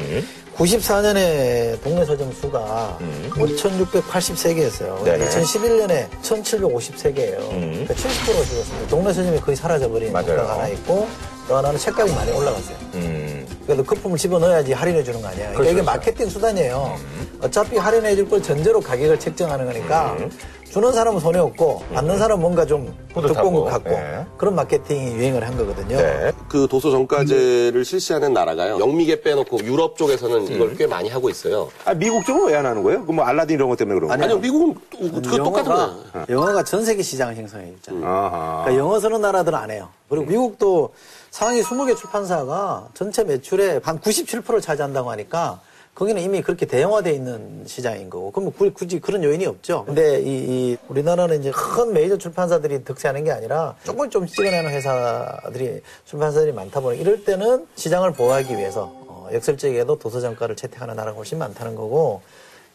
94년에 0.56 1.82
동네 1.82 2.04
서점 2.04 2.32
수가 2.34 2.98
5,683개였어요. 3.30 4.98
음. 5.00 5.04
네네. 5.04 5.24
2011년에 5.26 6.08
1,753개예요. 6.22 7.48
그러니까 7.48 7.94
70%가 7.94 8.44
줄었습니다. 8.44 8.86
동네 8.88 9.12
서점이 9.12 9.40
거의 9.40 9.56
사라져버린. 9.56 10.10
효과가 10.10 10.52
하나 10.54 10.68
있고 10.68 11.08
또 11.48 11.56
하나는 11.56 11.78
책값이 11.80 12.14
많이 12.14 12.30
올라갔어요. 12.30 12.76
음. 12.94 13.39
그래도 13.66 13.84
거품을 13.84 14.18
집어넣어야지 14.18 14.72
할인해 14.72 15.02
주는 15.04 15.20
거 15.20 15.28
아니야. 15.28 15.48
그러니까 15.52 15.70
이게 15.70 15.82
마케팅 15.82 16.28
수단이에요. 16.28 16.96
어차피 17.42 17.76
할인해 17.76 18.16
줄 18.16 18.28
걸 18.28 18.42
전제로 18.42 18.80
가격을 18.80 19.18
책정하는 19.18 19.66
거니까 19.66 20.16
주는 20.70 20.92
사람은 20.92 21.18
손해 21.20 21.40
없고 21.40 21.82
받는 21.92 22.16
사람은 22.18 22.40
뭔가 22.40 22.64
좀. 22.64 22.94
두꺼운 23.12 23.54
것 23.54 23.64
같고 23.64 23.90
네. 23.90 24.24
그런 24.36 24.54
마케팅이 24.54 25.14
유행을 25.16 25.44
한 25.44 25.56
거거든요. 25.56 25.96
네. 25.96 26.30
그 26.48 26.68
도서 26.70 26.92
정가제를 26.92 27.84
실시하는 27.84 28.32
나라가요. 28.32 28.78
영미계 28.78 29.20
빼놓고 29.22 29.58
유럽 29.64 29.96
쪽에서는 29.96 30.46
이걸 30.46 30.76
꽤 30.76 30.86
많이 30.86 31.08
하고 31.08 31.28
있어요. 31.28 31.70
아, 31.84 31.92
미국 31.94 32.24
쪽은 32.24 32.46
왜 32.46 32.54
안 32.56 32.66
하는 32.66 32.84
거예요? 32.84 33.04
그 33.04 33.10
뭐 33.12 33.24
알라딘 33.24 33.56
이런 33.56 33.68
것 33.68 33.76
때문에 33.78 33.98
그런 33.98 34.08
거예요? 34.10 34.22
아니요, 34.22 34.38
미국은 34.38 34.74
또- 34.92 35.20
그거 35.22 35.36
똑같은 35.42 35.72
거예요. 35.72 35.94
영어가 36.28 36.62
전 36.62 36.84
세계 36.84 37.02
시장을 37.02 37.34
형성해 37.36 37.72
줬잖아요. 37.82 38.06
아하. 38.06 38.62
그러니까 38.64 38.76
영어 38.84 39.00
쓰는 39.00 39.20
나라들은 39.20 39.58
안 39.58 39.70
해요. 39.72 39.88
그리고 40.08 40.24
미국도 40.26 40.90
상위 41.30 41.62
20개 41.62 41.96
출판사가 41.96 42.88
전체 42.94 43.22
매출의 43.24 43.80
한 43.84 44.00
97%를 44.00 44.60
차지한다고 44.60 45.10
하니까 45.12 45.60
거기는 45.94 46.22
이미 46.22 46.40
그렇게 46.40 46.66
대형화되어 46.66 47.12
있는 47.12 47.64
시장인 47.66 48.08
거고. 48.08 48.30
그러면 48.30 48.52
구- 48.52 48.72
굳이 48.72 49.00
그런 49.00 49.22
요인이 49.22 49.44
없죠. 49.46 49.84
근데 49.84 50.20
이, 50.20 50.24
이 50.72 50.76
우리나라는 50.88 51.40
이제 51.40 51.50
큰 51.50 51.92
메이저 51.92 52.16
출판사들이 52.16 52.84
득세하는 52.84 53.24
게 53.24 53.32
아니라 53.32 53.74
조금 53.84 54.08
좀 54.08 54.26
찍어내는 54.26 54.70
회사들이 54.70 55.82
출판사들이 56.06 56.52
많다 56.52 56.80
보니 56.80 56.98
이럴 56.98 57.24
때는 57.24 57.66
시장을 57.74 58.12
보호하기 58.12 58.56
위해서 58.56 58.90
어, 59.06 59.28
역설적에도 59.32 59.98
도서정가를 59.98 60.56
채택하는 60.56 60.96
나라가 60.96 61.16
훨씬 61.18 61.38
많다는 61.38 61.74
거고 61.74 62.22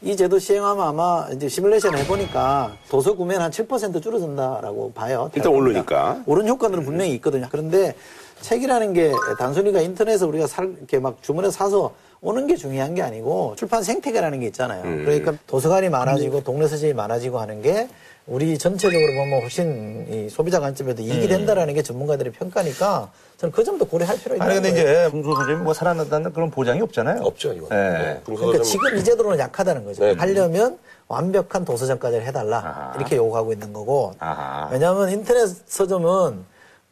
이 0.01 0.15
제도 0.15 0.37
시행하면 0.37 0.85
아마 0.85 1.27
이제 1.33 1.47
시뮬레이션 1.47 1.97
해보니까 1.97 2.75
도서 2.89 3.15
구매는 3.15 3.41
한 3.41 3.49
7% 3.49 4.03
줄어든다라고 4.03 4.91
봐요. 4.91 5.31
일단 5.33 5.51
오르니까. 5.53 6.21
오른 6.27 6.47
효과들은 6.47 6.83
분명히 6.83 7.11
있거든요. 7.15 7.47
그런데 7.49 7.95
책이라는 8.41 8.93
게 8.93 9.11
단순히가 9.39 9.81
인터넷에서 9.81 10.27
우리가 10.27 10.47
살, 10.47 10.73
이렇게 10.77 10.99
막 10.99 11.21
주문해서 11.21 11.51
사서 11.51 11.93
오는 12.21 12.47
게 12.47 12.55
중요한 12.55 12.95
게 12.95 13.01
아니고 13.01 13.55
출판 13.57 13.83
생태계라는 13.83 14.39
게 14.39 14.47
있잖아요. 14.47 14.81
그러니까 14.81 15.33
도서관이 15.47 15.89
많아지고 15.89 16.43
동네 16.43 16.67
서점이 16.67 16.93
많아지고 16.93 17.39
하는 17.39 17.61
게 17.61 17.87
우리 18.27 18.57
전체적으로 18.57 19.13
보면 19.13 19.41
훨씬 19.41 20.07
이 20.11 20.29
소비자 20.29 20.59
관점에도 20.59 21.03
이익이 21.03 21.27
된다라는 21.27 21.75
게 21.75 21.83
전문가들의 21.83 22.33
평가니까 22.33 23.11
저는 23.37 23.51
그 23.51 23.63
점도 23.63 23.85
고려할 23.85 24.17
필요가 24.17 24.35
있다는 24.37 24.51
아니, 24.51 24.61
근데 24.61 24.83
거예요. 24.83 25.07
이제 25.07 25.11
중소서점이 25.11 25.63
뭐 25.63 25.73
살아난다는 25.75 26.33
그런 26.33 26.49
보장이 26.49 26.81
없잖아요. 26.81 27.21
없죠, 27.21 27.53
이거. 27.53 27.67
네. 27.69 27.75
네. 27.91 28.21
그러니까 28.25 28.63
지금 28.63 28.97
이 28.97 29.03
제도는 29.03 29.37
약하다는 29.37 29.85
거죠. 29.85 30.03
네. 30.03 30.15
하려면 30.17 30.79
완벽한 31.07 31.65
도서점까지를 31.65 32.25
해달라 32.25 32.57
아하. 32.57 32.93
이렇게 32.95 33.17
요구하고 33.17 33.53
있는 33.53 33.71
거고 33.73 34.13
아하. 34.17 34.69
왜냐하면 34.71 35.11
인터넷 35.11 35.47
서점은 35.67 36.45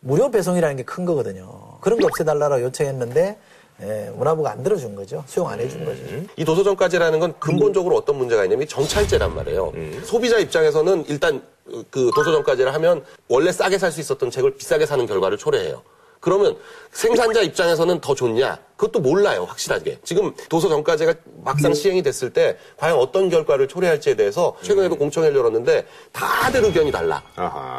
무료 0.03 0.29
배송이라는 0.29 0.75
게 0.77 0.83
큰 0.83 1.05
거거든요. 1.05 1.77
그런 1.81 1.99
거 1.99 2.07
없애달라고 2.07 2.61
요청했는데 2.61 3.37
예, 3.81 4.11
문화부가 4.15 4.51
안 4.51 4.61
들어준 4.63 4.95
거죠. 4.95 5.23
수용 5.27 5.49
안 5.49 5.59
해준 5.59 5.83
거죠. 5.83 6.01
이 6.35 6.45
도서정가제라는 6.45 7.19
건 7.19 7.33
근본적으로 7.39 7.95
어떤 7.97 8.17
문제가 8.17 8.43
있냐면 8.43 8.67
정찰제란 8.67 9.33
말이에요. 9.33 9.73
소비자 10.03 10.37
입장에서는 10.37 11.05
일단 11.07 11.41
그 11.89 12.11
도서정가제를 12.15 12.73
하면 12.75 13.03
원래 13.27 13.51
싸게 13.51 13.77
살 13.77 13.91
수 13.91 13.99
있었던 14.01 14.29
책을 14.29 14.55
비싸게 14.57 14.85
사는 14.85 15.05
결과를 15.05 15.37
초래해요. 15.37 15.81
그러면 16.23 16.55
생산자 16.93 17.41
입장에서는 17.41 17.99
더 17.99 18.15
좋냐? 18.15 18.57
그것도 18.77 19.01
몰라요, 19.01 19.43
확실하게. 19.43 19.99
지금 20.05 20.33
도서 20.47 20.69
정가제가 20.69 21.15
막상 21.43 21.73
시행이 21.73 22.01
됐을 22.01 22.31
때 22.31 22.57
과연 22.77 22.97
어떤 22.97 23.29
결과를 23.29 23.67
초래할지에 23.67 24.15
대해서 24.15 24.55
최근에도 24.61 24.95
공청회를 24.95 25.35
열었는데 25.35 25.85
다들 26.13 26.63
의견이 26.63 26.93
달라. 26.93 27.21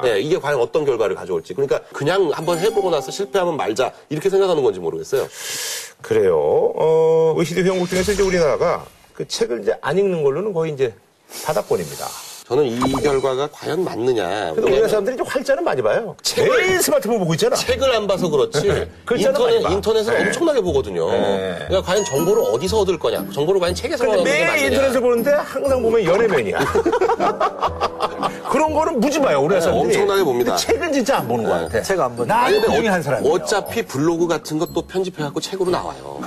네, 0.03 0.21
이게 0.21 0.39
과연 0.39 0.61
어떤 0.61 0.85
결과를 0.85 1.17
가져올지. 1.17 1.55
그러니까 1.55 1.81
그냥 1.95 2.31
한번 2.35 2.59
해보고 2.59 2.91
나서 2.91 3.11
실패하면 3.11 3.57
말자 3.57 3.95
이렇게 4.11 4.29
생각하는 4.29 4.63
건지 4.63 4.79
모르겠어요. 4.79 5.27
그래요. 6.03 6.37
어, 6.37 7.33
OECD 7.37 7.63
회원국 7.63 7.89
중에서 7.89 8.13
이제 8.13 8.23
우리나라가 8.23 8.85
그 9.15 9.27
책을 9.27 9.63
이제 9.63 9.75
안 9.81 9.97
읽는 9.97 10.23
걸로는 10.23 10.53
거의 10.53 10.75
이제 10.75 10.93
바닥권입니다. 11.47 12.07
저는 12.47 12.65
이 12.67 12.79
결과가 13.03 13.49
과연 13.51 13.85
맞느냐. 13.85 14.53
근데 14.55 14.63
우리나라 14.69 14.89
사람들이 14.89 15.17
좀 15.17 15.27
활자는 15.27 15.65
많이 15.65 15.81
봐요. 15.81 16.15
책을- 16.23 16.57
매일 16.59 16.83
스마트폰 16.83 17.19
보고 17.19 17.33
있잖아. 17.33 17.57
책을 17.57 17.91
안 17.95 18.07
봐서 18.07 18.29
그렇지 18.29 18.87
글자는 19.07 19.41
많이 19.41 19.55
인터넷 19.57 19.63
봐. 19.63 19.71
인터넷을 19.71 20.13
네. 20.19 20.25
엄청나게 20.27 20.61
보거든요. 20.61 21.11
네. 21.11 21.55
그러니까 21.69 21.83
과연 21.83 22.05
정보를 22.05 22.43
어디서 22.53 22.81
얻을 22.81 22.99
거냐? 22.99 23.25
정보를 23.33 23.59
과연 23.63 23.75
책에서 23.75 24.05
얻는 24.05 24.25
게 24.25 24.31
매일 24.31 24.47
맞느냐? 24.47 24.67
인터넷을 24.67 25.01
보는데 25.01 25.31
항상 25.33 25.83
보면 25.83 26.05
연애면이야. 26.05 26.59
그런 28.51 28.75
거는 28.75 29.01
무지 29.01 29.19
봐요, 29.21 29.39
우리나라 29.41 29.61
네, 29.61 29.61
사람들이. 29.63 29.87
엄청나게 29.97 30.25
봅니다. 30.25 30.57
책은 30.57 30.93
진짜 30.93 31.17
안 31.19 31.27
보는 31.29 31.45
것 31.45 31.51
같아. 31.51 31.81
책 31.83 31.99
안 31.99 32.15
보는. 32.15 32.29
나 32.29 32.43
아니, 32.45 32.53
근데 32.57 32.69
꾸준히 32.69 32.89
한 32.89 33.03
사람이에요. 33.03 33.33
어차피 33.35 33.83
블로그 33.87 34.27
같은 34.29 34.59
것도 34.59 34.83
편집해갖고 34.83 35.41
책으로 35.41 35.71
나와요. 35.71 36.21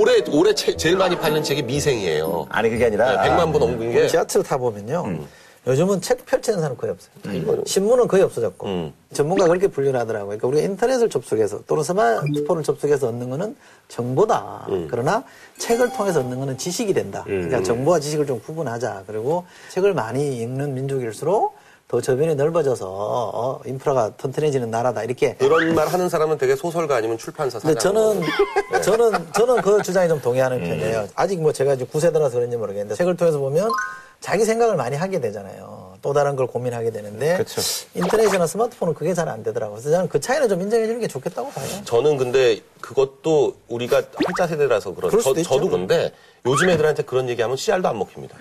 올해 0.00 0.22
올해 0.32 0.54
책 0.54 0.78
제일 0.78 0.96
많이 0.96 1.16
팔린 1.18 1.42
책이 1.42 1.62
미생이에요. 1.64 2.46
아니, 2.48 2.70
그게 2.70 2.86
아니라. 2.86 3.22
네, 3.22 3.28
100만 3.28 3.52
부 3.52 3.58
넘긴 3.58 3.92
게 3.92 4.06
지하철 4.06 4.42
타보면요. 4.42 5.02
음. 5.06 5.26
요즘은 5.66 6.00
책 6.00 6.26
펼치는 6.26 6.60
사람 6.60 6.76
거의 6.76 6.92
없어요. 6.92 7.62
신문은 7.64 8.08
거의 8.08 8.22
없어졌고. 8.24 8.66
음. 8.66 8.92
전문가 9.12 9.46
그렇게 9.46 9.68
분류를 9.68 10.00
하더라고요. 10.00 10.38
그러니까 10.38 10.48
우리가 10.48 10.64
인터넷을 10.64 11.08
접속해서 11.08 11.60
또는 11.66 11.84
스마트폰을 11.84 12.62
접속해서 12.64 13.08
얻는 13.08 13.30
거는 13.30 13.56
정보다. 13.88 14.66
음. 14.70 14.88
그러나 14.90 15.22
책을 15.58 15.92
통해서 15.92 16.20
얻는 16.20 16.38
거는 16.40 16.58
지식이 16.58 16.92
된다. 16.94 17.22
그러니까 17.24 17.62
정보와 17.62 18.00
지식을 18.00 18.26
좀 18.26 18.40
구분하자. 18.40 19.04
그리고 19.06 19.44
책을 19.70 19.94
많이 19.94 20.38
읽는 20.38 20.74
민족일수록 20.74 21.54
더 21.86 22.00
저변이 22.00 22.34
넓어져서 22.34 22.86
어, 22.88 23.60
인프라가 23.66 24.10
튼튼해지는 24.16 24.70
나라다. 24.70 25.04
이렇게 25.04 25.34
그런 25.34 25.74
말 25.74 25.86
하는 25.88 26.08
사람은 26.08 26.38
되게 26.38 26.56
소설가 26.56 26.96
아니면 26.96 27.18
출판사 27.18 27.60
사장. 27.60 27.78
저는 27.78 28.22
저는 28.82 29.32
저는 29.32 29.60
그 29.60 29.82
주장에 29.82 30.08
좀 30.08 30.18
동의하는 30.18 30.56
음. 30.56 30.64
편이에요. 30.64 31.08
아직 31.14 31.40
뭐 31.40 31.52
제가 31.52 31.74
이제 31.74 31.84
9세대라서 31.84 32.32
그런지 32.32 32.56
모르겠는데 32.56 32.94
책을 32.94 33.16
통해서 33.18 33.38
보면 33.38 33.70
자기 34.22 34.44
생각을 34.44 34.76
많이 34.76 34.96
하게 34.96 35.20
되잖아요. 35.20 35.94
또 36.00 36.12
다른 36.12 36.36
걸 36.36 36.46
고민하게 36.46 36.90
되는데 36.90 37.36
그쵸. 37.38 37.60
인터넷이나 37.94 38.46
스마트폰은 38.46 38.94
그게 38.94 39.12
잘 39.14 39.28
안 39.28 39.42
되더라고요. 39.42 39.76
그래서 39.76 39.90
저는 39.90 40.08
그 40.08 40.20
차이는 40.20 40.48
좀 40.48 40.60
인정해 40.62 40.86
주는 40.86 41.00
게 41.00 41.06
좋겠다고 41.08 41.50
봐요. 41.50 41.66
저는 41.84 42.16
근데 42.16 42.60
그것도 42.80 43.54
우리가 43.68 44.02
활자 44.24 44.46
세대라서 44.46 44.94
그런 44.94 45.10
저, 45.10 45.18
있죠. 45.30 45.42
저도 45.42 45.68
그런데 45.68 46.12
요즘 46.46 46.70
애들한테 46.70 47.02
그런 47.02 47.28
얘기하면 47.28 47.56
씨알도 47.56 47.88
안 47.88 47.98
먹힙니다. 47.98 48.36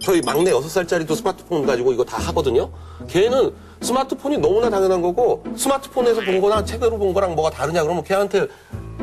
저희 0.00 0.20
막내 0.22 0.50
6살짜리도 0.52 1.16
스마트폰 1.16 1.66
가지고 1.66 1.92
이거 1.92 2.04
다 2.04 2.18
하거든요. 2.18 2.70
걔는 3.08 3.52
스마트폰이 3.80 4.38
너무나 4.38 4.68
당연한 4.70 5.00
거고 5.02 5.42
스마트폰에서 5.56 6.20
본 6.22 6.40
거나 6.40 6.64
책으로 6.64 6.98
본 6.98 7.12
거랑 7.14 7.34
뭐가 7.34 7.50
다르냐 7.50 7.82
그러면 7.82 8.02
걔한테 8.04 8.46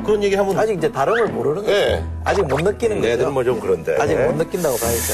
그런 0.04 0.22
얘기 0.24 0.36
하면 0.36 0.58
아직 0.58 0.78
이제 0.78 0.92
다름을 0.92 1.28
모르는 1.30 1.62
거죠. 1.64 1.72
예. 1.72 2.04
아직 2.24 2.44
못 2.46 2.62
느끼는 2.62 2.98
거죠. 2.98 3.08
애들은 3.10 3.34
뭐 3.34 3.44
좀 3.44 3.60
그런데. 3.60 3.96
아직 4.00 4.16
못 4.16 4.36
느낀다고 4.36 4.78
봐야죠. 4.78 5.14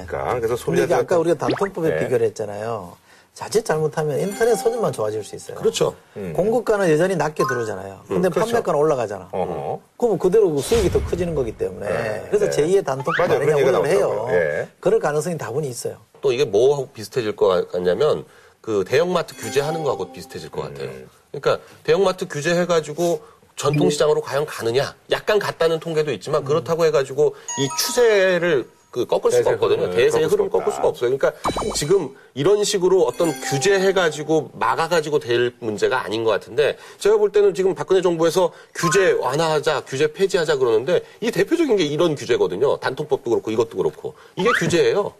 예. 0.00 0.06
그러니까 0.06 0.34
그래서 0.36 0.56
소비자 0.56 0.84
이게 0.84 0.94
아까 0.94 1.18
우리가 1.18 1.36
단통법에 1.36 1.90
네. 1.90 1.98
비교를 2.00 2.26
했잖아요. 2.28 2.96
자칫 3.34 3.64
잘못하면 3.64 4.20
인터넷 4.20 4.54
소득만 4.56 4.92
좋아질 4.92 5.24
수 5.24 5.34
있어요. 5.36 5.56
그렇죠. 5.56 5.94
공급가는 6.34 6.90
여전히 6.90 7.16
낮게 7.16 7.44
들어오잖아요. 7.48 8.00
근데 8.06 8.28
판매가는 8.28 8.78
올라가잖아. 8.78 9.28
어허. 9.32 9.80
그러면 9.96 10.18
그대로 10.18 10.50
그 10.52 10.60
수익이 10.60 10.90
더 10.90 11.02
커지는 11.04 11.34
거기 11.34 11.52
때문에. 11.52 12.26
그래서 12.30 12.46
제2의 12.50 12.84
단톡 12.84 13.14
맞아요. 13.16 13.40
아니냐 13.40 13.56
우려를 13.56 13.86
해요. 13.90 14.26
예. 14.30 14.68
그럴 14.80 15.00
가능성이 15.00 15.38
다분히 15.38 15.68
있어요. 15.68 15.96
또 16.20 16.30
이게 16.32 16.44
뭐하고 16.44 16.88
비슷해질 16.88 17.34
것 17.34 17.70
같냐면 17.72 18.24
그 18.60 18.84
대형마트 18.86 19.34
규제하는 19.36 19.82
거하고 19.82 20.12
비슷해질 20.12 20.50
것 20.50 20.62
같아요. 20.62 20.90
그러니까 21.32 21.64
대형마트 21.84 22.28
규제해가지고 22.28 23.22
전통시장으로 23.56 24.20
과연 24.20 24.46
가느냐? 24.46 24.94
약간 25.10 25.38
갔다는 25.38 25.78
통계도 25.78 26.12
있지만 26.12 26.44
그렇다고 26.44 26.84
해가지고 26.86 27.34
이 27.58 27.68
추세를 27.78 28.68
그 28.90 29.06
꺾을 29.06 29.32
수가 29.32 29.52
없거든요. 29.52 29.88
대세의 29.90 30.10
꺾을 30.10 30.20
수가 30.28 30.28
흐름 30.28 30.50
꺾을. 30.50 30.72
수가 30.72 30.88
없어요. 30.88 31.16
그러니까 31.16 31.32
지금 31.74 32.14
이런 32.34 32.62
식으로 32.62 33.04
어떤 33.04 33.32
규제해가지고 33.40 34.50
막아가지고 34.52 35.18
될 35.18 35.54
문제가 35.60 36.04
아닌 36.04 36.24
것 36.24 36.30
같은데 36.30 36.76
제가 36.98 37.16
볼 37.16 37.32
때는 37.32 37.54
지금 37.54 37.74
박근혜 37.74 38.02
정부에서 38.02 38.52
규제 38.74 39.12
완화하자, 39.12 39.84
규제 39.86 40.12
폐지하자 40.12 40.56
그러는데 40.56 41.02
이 41.22 41.30
대표적인 41.30 41.76
게 41.76 41.84
이런 41.84 42.14
규제거든요. 42.14 42.76
단통법도 42.78 43.30
그렇고 43.30 43.50
이것도 43.50 43.78
그렇고 43.78 44.14
이게 44.36 44.50
규제예요. 44.58 45.14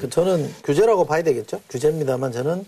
그 0.00 0.10
저는 0.10 0.52
규제라고 0.62 1.06
봐야 1.06 1.22
되겠죠. 1.22 1.60
규제입니다만 1.70 2.32
저는 2.32 2.66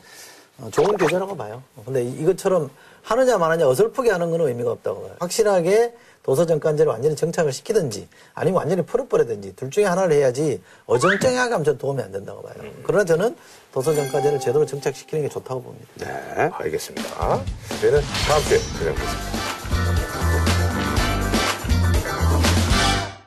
어, 0.59 0.71
좋은 0.73 0.97
규제라고 0.97 1.37
봐요. 1.37 1.63
근데 1.85 2.03
이- 2.03 2.23
이것처럼 2.23 2.71
하느냐 3.07 3.39
마느냐 3.39 3.69
어설프게 3.69 4.11
하는 4.11 4.33
건 4.33 4.41
의미가 4.41 4.73
없다고 4.73 5.03
봐요. 5.03 5.17
확실하게 5.21 5.95
도서정간제를 6.25 6.91
완전히 6.91 7.15
정착을 7.15 7.53
시키든지 7.53 8.09
아니면 8.35 8.59
완전히 8.59 8.83
풀어버리든지 8.85 9.55
둘 9.55 9.71
중에 9.71 9.85
하나를 9.85 10.17
해야지 10.17 10.61
어정쩡하게 10.87 11.53
하면 11.53 11.63
저는 11.63 11.79
도움이 11.79 12.03
안 12.03 12.11
된다고 12.11 12.43
봐요. 12.43 12.55
그러나 12.83 13.05
저는 13.05 13.37
도서정간제를 13.73 14.41
제대로 14.41 14.67
정착시키는 14.67 15.23
게 15.23 15.29
좋다고 15.29 15.63
봅니다. 15.63 15.87
네, 15.99 16.51
알겠습니다. 16.53 17.45
저희는 17.81 18.01
다음 18.27 18.43
주에 18.43 18.59
찾아뵙겠습니다. 18.59 19.66